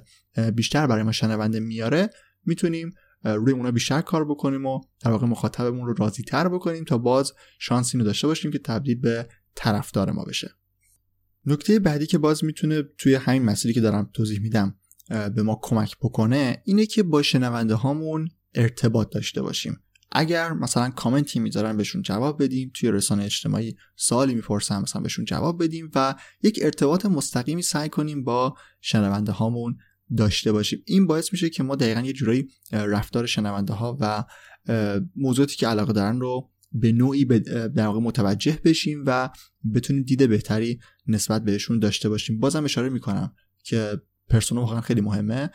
بیشتر 0.56 0.88
برای 0.88 1.04
ما 1.04 1.12
شنونده 1.12 1.60
میاره 1.60 2.10
می‌تونیم 2.46 2.92
روی 3.24 3.54
اونا 3.54 3.72
بیشتر 3.72 4.02
کار 4.02 4.26
بکنیم 4.26 4.66
و 4.66 4.82
در 5.00 5.12
واقع 5.12 5.28
مخاطبمون 5.28 5.88
رو 5.88 5.94
راضی 5.94 6.24
تر 6.24 6.50
بکنیم 6.50 6.84
تا 6.84 6.98
باز 6.98 7.34
شانس 7.60 7.96
اینو 7.96 8.06
داشته 8.06 8.28
باشیم 8.28 8.52
که 8.52 8.60
تبدیل 8.60 9.00
به 9.00 9.28
طرفدار 9.56 10.12
ما 10.12 10.24
بشه. 10.24 10.52
نکته 11.46 11.80
بعدی 11.80 12.06
که 12.06 12.18
باز 12.18 12.44
می‌تونه 12.44 12.84
توی 12.98 13.16
همین 13.16 13.44
مسئله 13.44 13.74
که 13.74 13.82
دارم 13.82 14.10
توضیح 14.14 14.40
میدم 14.40 14.76
به 15.10 15.44
ما 15.44 15.60
کمک 15.62 15.98
بکنه 16.02 16.62
اینه 16.66 16.86
که 16.86 17.04
با 17.04 17.22
شنونده 17.22 17.76
هامون 17.76 18.30
ارتباط 18.56 19.10
داشته 19.10 19.42
باشیم. 19.42 19.80
اگر 20.12 20.54
مثلا 20.54 20.90
کامنتی 20.90 21.40
می‌ذارن 21.40 21.78
بهشون 21.78 22.02
جواب 22.02 22.44
بدیم 22.44 22.72
توی 22.74 22.92
رسانه 22.92 23.24
اجتماعی 23.24 23.76
سوالی 23.96 24.36
می‌پرسن 24.36 24.82
مثلا 24.82 25.02
بهشون 25.02 25.26
جواب 25.26 25.64
بدیم 25.64 25.92
و 25.96 26.16
یک 26.44 26.60
ارتباط 26.64 27.06
مستقیمی 27.06 27.62
سعی 27.62 27.90
کنیم 27.90 28.24
با 28.24 28.56
شنونده 28.82 29.32
هامون 29.32 29.78
داشته 30.18 30.52
باشیم. 30.52 30.84
این 30.86 31.08
باعث 31.08 31.34
میشه 31.34 31.50
که 31.50 31.64
ما 31.64 31.76
دقیقا 31.76 32.02
یه 32.02 32.14
جورایی 32.14 32.48
رفتار 32.72 33.26
شنونده 33.26 33.74
ها 33.74 33.98
و 34.00 34.24
موضوعاتی 35.16 35.56
که 35.56 35.68
علاقه 35.68 35.94
دارن 35.94 36.20
رو 36.20 36.50
به 36.80 36.92
نوعی 36.92 37.26
در 37.26 37.88
واقع 37.88 38.00
متوجه 38.00 38.60
بشیم 38.64 39.04
و 39.08 39.30
بتونیم 39.74 40.04
دید 40.04 40.30
بهتری 40.30 40.80
نسبت 41.08 41.44
بهشون 41.44 41.80
داشته 41.80 42.10
باشیم. 42.10 42.40
بازم 42.40 42.64
اشاره 42.64 42.90
می‌کنم 42.90 43.34
که 43.64 44.02
پرسونا 44.30 44.62
واقعا 44.62 44.82
خیلی 44.82 45.02
مهمه. 45.02 45.50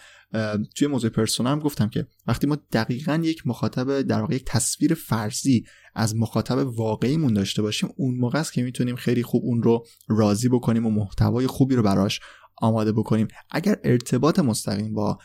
توی 0.76 0.88
موضوع 0.88 1.10
پرسونا 1.10 1.50
هم 1.50 1.58
گفتم 1.58 1.88
که 1.88 2.06
وقتی 2.26 2.46
ما 2.46 2.58
دقیقا 2.72 3.20
یک 3.24 3.46
مخاطب 3.46 4.02
در 4.02 4.20
واقع 4.20 4.34
یک 4.34 4.44
تصویر 4.46 4.94
فرضی 4.94 5.64
از 5.94 6.16
مخاطب 6.16 6.58
واقعیمون 6.58 7.32
داشته 7.32 7.62
باشیم 7.62 7.90
اون 7.96 8.14
موقع 8.14 8.38
است 8.38 8.52
که 8.52 8.62
می‌تونیم 8.62 8.96
خیلی 8.96 9.22
خوب 9.22 9.42
اون 9.44 9.62
رو 9.62 9.86
راضی 10.08 10.48
بکنیم 10.48 10.86
و 10.86 10.90
محتوای 10.90 11.46
خوبی 11.46 11.74
رو 11.74 11.82
براش 11.82 12.20
آماده 12.56 12.92
بکنیم. 12.92 13.28
اگر 13.50 13.76
ارتباط 13.84 14.38
مستقیم 14.38 14.94
با 14.94 15.18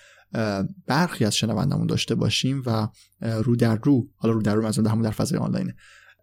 برخی 0.87 1.25
از 1.25 1.35
شنوندمون 1.35 1.87
داشته 1.87 2.15
باشیم 2.15 2.63
و 2.65 2.87
رو 3.21 3.55
در 3.55 3.79
رو 3.83 4.09
حالا 4.15 4.33
رو 4.33 4.41
در 4.41 4.55
رو 4.55 4.65
مثلا 4.65 4.89
همون 4.89 5.03
در 5.03 5.11
فضای 5.11 5.39
آنلاین 5.39 5.73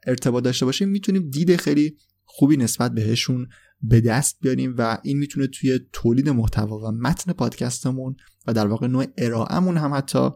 ارتباط 0.07 0.45
داشته 0.45 0.65
باشیم 0.65 0.89
می‌تونیم 0.89 1.31
دید 1.31 1.57
خیلی 1.57 1.97
خوبی 2.25 2.57
نسبت 2.57 2.93
بهشون 2.93 3.49
به 3.83 4.01
دست 4.01 4.39
بیاریم 4.41 4.75
و 4.79 4.99
این 5.03 5.19
می‌تونه 5.19 5.47
توی 5.47 5.81
تولید 5.93 6.29
محتوا 6.29 6.79
و 6.79 6.91
متن 6.91 7.33
پادکستمون 7.33 8.17
و 8.47 8.53
در 8.53 8.67
واقع 8.67 8.87
نوع 8.87 9.07
ارائهمون 9.19 9.77
هم 9.77 9.95
حتی 9.95 10.31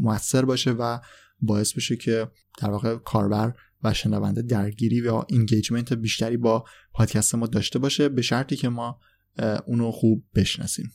موثر 0.00 0.44
باشه 0.44 0.70
و 0.70 0.98
باعث 1.40 1.72
بشه 1.72 1.96
که 1.96 2.28
در 2.58 2.70
واقع 2.70 2.96
کاربر 2.96 3.54
و 3.82 3.94
شنونده 3.94 4.42
درگیری 4.42 5.00
و 5.00 5.22
engagement 5.28 5.92
بیشتری 5.92 6.36
با 6.36 6.64
پادکست 6.92 7.34
ما 7.34 7.46
داشته 7.46 7.78
باشه 7.78 8.08
به 8.08 8.22
شرطی 8.22 8.56
که 8.56 8.68
ما 8.68 9.00
اونو 9.66 9.90
خوب 9.90 10.24
بشناسیم. 10.34 10.90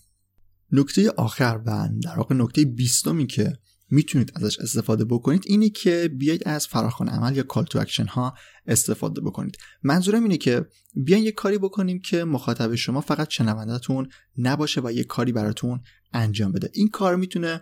نکته 0.71 1.09
آخر 1.09 1.61
و 1.65 1.89
در 2.03 2.17
واقع 2.17 2.35
نکته 2.35 2.65
بیستمی 2.65 3.27
که 3.27 3.57
می‌تونید 3.89 4.31
ازش 4.35 4.59
استفاده 4.59 5.05
بکنید 5.05 5.43
اینه 5.45 5.69
که 5.69 6.09
بیاید 6.17 6.47
از 6.47 6.67
فراخوان 6.67 7.09
عمل 7.09 7.35
یا 7.35 7.43
call 7.43 7.63
to 7.63 7.79
action 7.79 8.05
ها 8.05 8.33
استفاده 8.67 9.21
بکنید. 9.21 9.57
منظورم 9.83 10.23
اینه 10.23 10.37
که 10.37 10.65
بیاین 10.95 11.23
یه 11.23 11.31
کاری 11.31 11.57
بکنیم 11.57 11.99
که 11.99 12.23
مخاطب 12.23 12.75
شما 12.75 13.01
فقط 13.01 13.29
شنوندهتون 13.29 14.07
نباشه 14.37 14.81
و 14.83 14.91
یه 14.91 15.03
کاری 15.03 15.31
براتون 15.31 15.81
انجام 16.13 16.51
بده. 16.51 16.69
این 16.73 16.89
کار 16.89 17.15
می‌تونه 17.15 17.61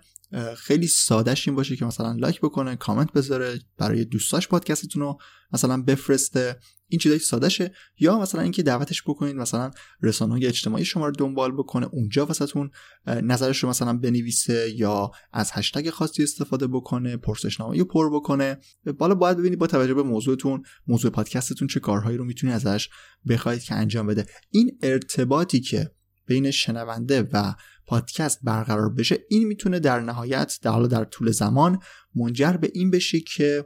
خیلی 0.57 0.87
سادهش 0.87 1.47
این 1.47 1.55
باشه 1.55 1.75
که 1.75 1.85
مثلا 1.85 2.11
لایک 2.11 2.41
بکنه 2.41 2.75
کامنت 2.75 3.11
بذاره 3.11 3.59
برای 3.77 4.05
دوستاش 4.05 4.47
پادکستتون 4.47 5.01
رو 5.01 5.17
مثلا 5.51 5.81
بفرسته. 5.81 6.59
این 6.87 6.99
چیزای 6.99 7.19
سادهشه. 7.19 7.73
یا 7.99 8.19
مثلا 8.19 8.41
اینکه 8.41 8.63
دعوتش 8.63 9.03
بکنید 9.03 9.35
مثلا 9.35 9.71
رسانه 10.01 10.33
های 10.33 10.47
اجتماعی 10.47 10.85
شما 10.85 11.05
رو 11.05 11.11
دنبال 11.11 11.51
بکنه 11.51 11.87
اونجا 11.91 12.25
واسهتون 12.25 12.71
نظرش 13.07 13.63
رو 13.63 13.69
مثلا 13.69 13.93
بنویسه 13.93 14.73
یا 14.75 15.11
از 15.33 15.51
هشتگ 15.53 15.89
خاصی 15.89 16.23
استفاده 16.23 16.67
بکنه 16.67 17.17
پرسشنامه 17.17 17.77
رو 17.77 17.85
پر 17.85 18.15
بکنه. 18.15 18.57
بالا 18.97 19.15
باید 19.15 19.37
ببینید 19.37 19.59
با 19.59 19.67
توجه 19.67 19.93
به 19.93 20.03
موضوعتون 20.03 20.63
موضوع 20.87 21.11
پادکستتون 21.11 21.67
چه 21.67 21.79
کارهایی 21.79 22.17
رو 22.17 22.25
می‌تونید 22.25 22.55
ازش 22.55 22.89
بخواید 23.29 23.63
که 23.63 23.75
انجام 23.75 24.07
بده. 24.07 24.25
این 24.51 24.77
ارتباطی 24.81 25.59
که 25.59 25.91
بین 26.25 26.51
شنونده 26.51 27.29
و 27.33 27.53
پادکست 27.87 28.39
برقرار 28.43 28.89
بشه 28.89 29.17
این 29.29 29.47
می‌تونه 29.47 29.79
در 29.79 29.99
نهایت 29.99 30.59
در 30.61 30.71
حالا 30.71 30.87
در 30.87 31.03
طول 31.03 31.31
زمان 31.31 31.79
منجر 32.15 32.53
به 32.53 32.71
این 32.73 32.91
بشه 32.91 33.19
که 33.19 33.65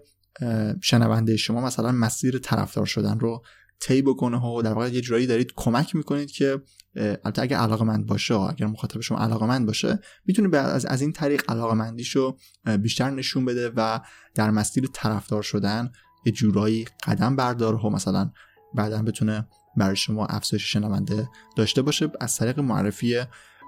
شنونده 0.81 1.37
شما 1.37 1.61
مثلا 1.61 1.91
مسیر 1.91 2.39
طرفدار 2.39 2.85
شدن 2.85 3.19
رو 3.19 3.43
طی 3.79 4.01
بکنه 4.01 4.41
و 4.41 4.61
در 4.61 4.73
واقع 4.73 4.89
یه 4.89 5.01
جورایی 5.01 5.27
دارید 5.27 5.53
کمک 5.55 5.95
می‌کنید 5.95 6.31
که 6.31 6.61
البته 6.95 7.41
اگر 7.41 7.57
علاقه 7.57 7.85
مند 7.85 8.05
باشه 8.05 8.35
اگر 8.35 8.65
مخاطب 8.65 9.01
شما 9.01 9.17
علاقه 9.17 9.45
مند 9.45 9.65
باشه 9.65 9.99
می‌تونه 10.25 10.57
از, 10.57 10.85
از 10.85 11.01
این 11.01 11.11
طریق 11.11 11.51
علاقه 11.51 11.73
مندیشو 11.73 12.37
بیشتر 12.81 13.09
نشون 13.09 13.45
بده 13.45 13.71
و 13.75 13.99
در 14.35 14.51
مسیر 14.51 14.89
طرفدار 14.93 15.41
شدن 15.41 15.91
یه 16.25 16.31
جورایی 16.31 16.85
قدم 17.03 17.35
برداره 17.35 17.77
و 17.77 17.89
مثلا 17.89 18.31
بعدا 18.75 19.01
بتونه 19.01 19.47
برای 19.77 19.95
شما 19.95 20.25
افزایش 20.25 20.73
شنونده 20.73 21.29
داشته 21.55 21.81
باشه. 21.81 22.11
از 22.21 22.37
طریق 22.37 22.59
معرفی 22.59 23.21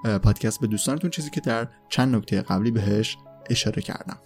پادکست 0.03 0.59
به 0.59 0.67
دوستانتون 0.67 1.09
چیزی 1.09 1.29
که 1.29 1.41
در 1.41 1.67
چند 1.89 2.15
نکته 2.15 2.41
قبلی 2.41 2.71
بهش 2.71 3.17
اشاره 3.49 3.81
کردم. 3.81 4.17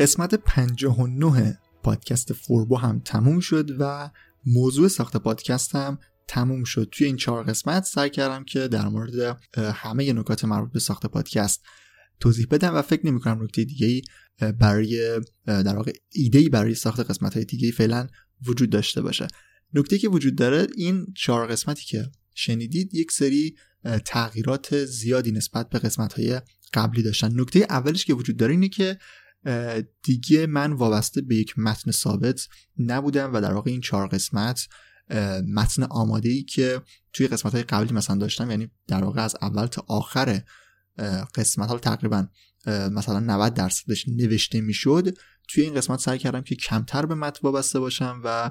قسمت 0.00 0.34
59 0.34 1.58
پادکست 1.82 2.32
فوربو 2.32 2.76
هم 2.76 3.00
تموم 3.04 3.40
شد 3.40 3.70
و 3.78 4.10
موضوع 4.46 4.88
ساخت 4.88 5.16
پادکست 5.16 5.74
هم 5.74 5.98
تموم 6.28 6.64
شد. 6.64 6.88
توی 6.92 7.06
این 7.06 7.16
چهار 7.16 7.44
قسمت 7.44 7.84
سعی 7.84 8.10
کردم 8.10 8.44
که 8.44 8.68
در 8.68 8.88
مورد 8.88 9.38
همه 9.56 10.12
نکات 10.12 10.44
مربوط 10.44 10.72
به 10.72 10.80
ساخت 10.80 11.06
پادکست 11.06 11.62
توضیح 12.20 12.46
بدم 12.50 12.74
و 12.74 12.82
فکر 12.82 13.06
نمی 13.06 13.20
کنم 13.20 13.42
نکته 13.42 13.64
دیگه 13.64 13.86
ای 13.86 14.02
برای 14.52 15.20
در 15.46 15.76
واقع 15.76 15.92
ایده 16.12 16.48
برای 16.48 16.74
ساخت 16.74 17.00
قسمت 17.00 17.34
های 17.34 17.44
دیگه 17.44 17.70
فعلا 17.70 18.06
وجود 18.46 18.70
داشته 18.70 19.02
باشه. 19.02 19.28
نکته 19.74 19.98
که 19.98 20.08
وجود 20.08 20.36
داره 20.36 20.66
این 20.76 21.06
چهار 21.16 21.46
قسمتی 21.46 21.84
که 21.84 22.10
شنیدید 22.34 22.94
یک 22.94 23.12
سری 23.12 23.56
تغییرات 24.04 24.84
زیادی 24.84 25.32
نسبت 25.32 25.70
به 25.70 25.78
قسمت 25.78 26.12
های 26.12 26.40
قبلی 26.74 27.02
داشتن. 27.02 27.40
نکته 27.40 27.58
اولش 27.58 28.04
که 28.04 28.14
وجود 28.14 28.36
داره 28.36 28.52
اینه 28.52 28.68
که 28.68 28.98
دیگه 30.02 30.46
من 30.46 30.72
وابسته 30.72 31.20
به 31.20 31.36
یک 31.36 31.58
متن 31.58 31.90
ثابت 31.90 32.48
نبودم 32.78 33.34
و 33.34 33.40
در 33.40 33.52
واقع 33.52 33.70
این 33.70 33.80
چهار 33.80 34.06
قسمت 34.06 34.68
متن 35.54 35.82
آماده 35.82 36.28
ای 36.28 36.42
که 36.42 36.82
توی 37.12 37.28
قسمت 37.28 37.54
های 37.54 37.62
قبلی 37.62 37.92
مثلا 37.92 38.16
داشتم 38.16 38.50
یعنی 38.50 38.70
در 38.86 39.04
واقع 39.04 39.22
از 39.22 39.36
اول 39.42 39.66
تا 39.66 39.84
آخر 39.88 40.42
قسمت 41.34 41.68
ها 41.68 41.78
تقریبا 41.78 42.26
مثلا 42.66 43.20
90 43.20 43.54
درصدش 43.54 44.08
نوشته 44.08 44.60
می‌شد. 44.60 45.18
توی 45.48 45.64
این 45.64 45.74
قسمت 45.74 46.00
سعی 46.00 46.18
کردم 46.18 46.40
که 46.40 46.54
کمتر 46.54 47.06
به 47.06 47.14
متن 47.14 47.40
وابسته 47.42 47.80
باشم 47.80 48.20
و 48.24 48.50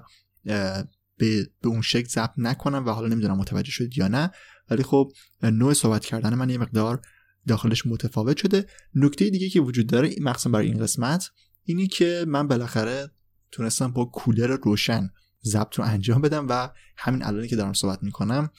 به, 1.17 1.49
به 1.61 1.67
اون 1.67 1.81
شکل 1.81 2.07
ضبط 2.07 2.33
نکنم 2.37 2.85
و 2.85 2.89
حالا 2.89 3.07
نمی‌دونم 3.07 3.37
متوجه 3.37 3.71
شد 3.71 3.97
یا 3.97 4.07
نه. 4.07 4.31
ولی 4.69 4.83
خب 4.83 5.11
نوع 5.43 5.73
صحبت 5.73 6.05
کردن 6.05 6.33
من 6.33 6.49
یه 6.49 6.57
مقدار 6.57 7.01
داخلش 7.49 7.85
متفاوت 7.85 8.37
شده. 8.37 8.65
نکته 8.95 9.29
دیگه 9.29 9.49
که 9.49 9.61
وجود 9.61 9.87
داره 9.87 10.15
مخصوصا 10.21 10.49
برای 10.49 10.67
این 10.67 10.77
قسمت 10.77 11.29
اینی 11.63 11.87
که 11.87 12.25
من 12.27 12.47
بالاخره 12.47 13.11
تونستم 13.51 13.91
با 13.91 14.05
کولر 14.05 14.57
روشن 14.63 15.09
ضبط 15.43 15.75
رو 15.75 15.83
انجام 15.83 16.21
بدم 16.21 16.47
و 16.49 16.69
همین 16.97 17.23
الانی 17.23 17.47
که 17.47 17.55
دارم 17.55 17.73
صحبت 17.73 18.03
می‌کنم 18.03 18.49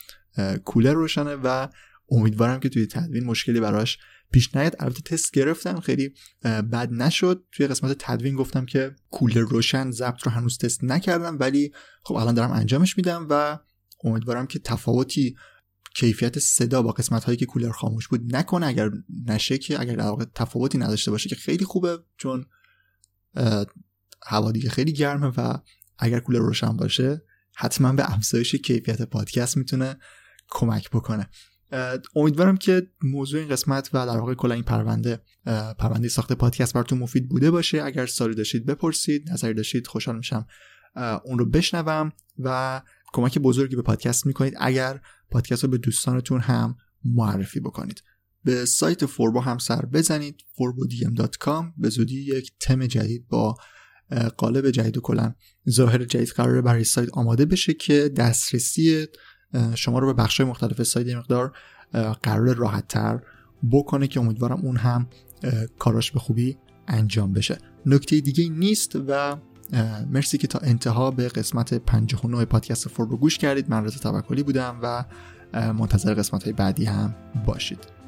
کولر 0.65 0.93
روشنه 0.93 1.35
و 1.35 1.69
امیدوارم 2.11 2.61
که 2.61 2.69
توی 2.69 2.87
تدوین 2.87 3.25
مشکلی 3.25 3.61
براش 3.61 3.99
پیش 4.33 4.55
نیاد. 4.55 4.77
البته 4.79 5.01
تست 5.01 5.33
گرفتم 5.33 5.81
خیلی 5.81 6.15
بد 6.45 6.93
نشد. 6.93 7.45
توی 7.53 7.67
قسمت 7.67 7.97
تدوین 7.99 8.37
گفتم 8.37 8.67
که 8.67 8.97
کولر 9.11 9.41
روشن 9.41 9.91
ضبط 9.91 10.23
رو 10.23 10.33
هنوز 10.33 10.59
تست 10.59 10.85
نکردم 10.85 11.37
ولی 11.41 11.73
خب 12.03 12.15
الان 12.15 12.35
دارم 12.35 12.51
انجامش 12.51 12.97
میدم 12.97 13.27
و 13.31 13.59
امیدوارم 14.05 14.47
که 14.47 14.59
تفاوتی 14.59 15.37
کیفیت 15.95 16.39
صدا 16.39 16.83
با 16.83 16.93
قسمت 16.93 17.25
هایی 17.25 17.39
که 17.39 17.47
کولر 17.47 17.71
خاموش 17.71 18.09
بود 18.09 18.37
نکنه 18.37 18.67
اگر 18.67 18.91
نشه 19.27 19.59
که 19.59 19.81
اگر 19.81 19.97
در 19.97 20.07
واقع 20.07 20.25
تفاوتی 20.35 20.79
نداشته 20.79 21.11
باشه 21.11 21.29
که 21.29 21.37
خیلی 21.37 21.65
خوبه 21.65 21.99
چون 22.17 22.47
هوا 24.27 24.53
دیگه 24.53 24.71
خیلی 24.71 24.93
گرمه 24.93 25.33
و 25.37 25.59
اگر 25.99 26.21
کولر 26.21 26.39
روشن 26.39 26.77
باشه 26.77 27.23
حتما 27.57 27.93
به 27.93 28.13
افزایش 28.13 28.55
کیفیت 28.55 29.03
پادکست 29.03 29.57
می‌تونه 29.57 29.97
کمک 30.49 30.91
بکنه. 30.91 31.29
امیدوارم 32.17 32.57
که 32.57 32.91
موضوع 33.03 33.41
این 33.41 33.49
قسمت 33.49 33.91
و 33.93 34.07
در 34.07 34.17
واقع 34.17 34.35
کلا 34.35 34.55
این 34.55 34.65
پرونده 34.65 35.21
پرونده 35.79 36.09
ساخت 36.09 36.33
پادکست 36.33 36.75
براتون 36.75 36.99
مفید 36.99 37.29
بوده 37.29 37.51
باشه. 37.51 37.83
اگر 37.83 38.07
سالی 38.07 38.35
داشتید 38.35 38.67
بپرسید. 38.67 39.31
نظری 39.31 39.55
داشتید 39.55 39.87
خوشحال 39.87 40.17
میشم 40.17 40.47
اون 41.25 41.39
رو 41.39 41.47
بشنوم 41.47 42.13
و 42.39 42.83
کمک 43.13 43.39
بزرگی 43.39 43.77
به 43.77 43.83
پادکست 43.83 44.27
می‌کنید. 44.27 44.55
اگر 44.61 45.01
پادکست 45.31 45.65
رو 45.65 45.71
به 45.71 45.79
دوستانتون 45.79 46.41
هم 46.41 46.77
معرفی 47.05 47.61
بکنید. 47.61 48.03
به 48.45 48.65
سایت 48.65 49.07
فوربو 49.07 49.41
هم 49.41 49.59
سر 49.59 49.87
بزنید. 49.87 50.37
forbodm.com 50.37 51.65
به 51.77 51.89
زودی 51.89 52.21
یک 52.21 52.53
تم 52.61 52.87
جدید 52.87 53.29
با 53.29 53.57
قالب 54.37 54.71
جدید 54.71 54.97
و 54.97 55.01
کلا 55.01 55.35
ظاهر 55.71 56.05
جدید 56.05 56.29
قراره 56.29 56.61
برای 56.61 56.85
سایت 56.85 57.09
آماده 57.13 57.45
بشه 57.45 57.75
که 57.75 58.09
دسترسی 58.17 59.07
شما 59.75 59.99
رو 59.99 60.07
به 60.07 60.23
بخش 60.23 60.41
مختلف 60.41 60.83
سایت 60.83 61.17
مقدار 61.17 61.53
قرار 62.23 62.55
راحت 62.55 62.89
تر 62.89 63.21
بکنه 63.73 64.07
که 64.07 64.21
امیدوارم 64.21 64.61
اون 64.61 64.77
هم 64.77 65.09
کاراش 65.79 66.13
به 66.13 66.19
خوبی 66.19 66.59
انجام 66.89 67.33
بشه. 67.33 67.59
نکته 67.87 68.21
دیگه 68.21 68.49
نیست 68.49 68.97
و 69.09 69.37
مرسی 70.11 70.39
که 70.39 70.47
تا 70.47 70.59
انتها 70.59 71.11
به 71.11 71.29
قسمت 71.29 71.75
59 71.75 72.45
پادکست 72.45 72.89
فوربو 72.89 73.17
گوش 73.17 73.39
کردید. 73.39 73.71
من 73.71 73.85
رضا 73.85 74.13
توکلی 74.13 74.43
بودم 74.43 74.79
و 74.83 75.05
منتظر 75.73 76.15
قسمت 76.15 76.45
های 76.45 76.53
بعدی 76.53 76.85
هم 76.85 77.15
باشید. 77.47 78.00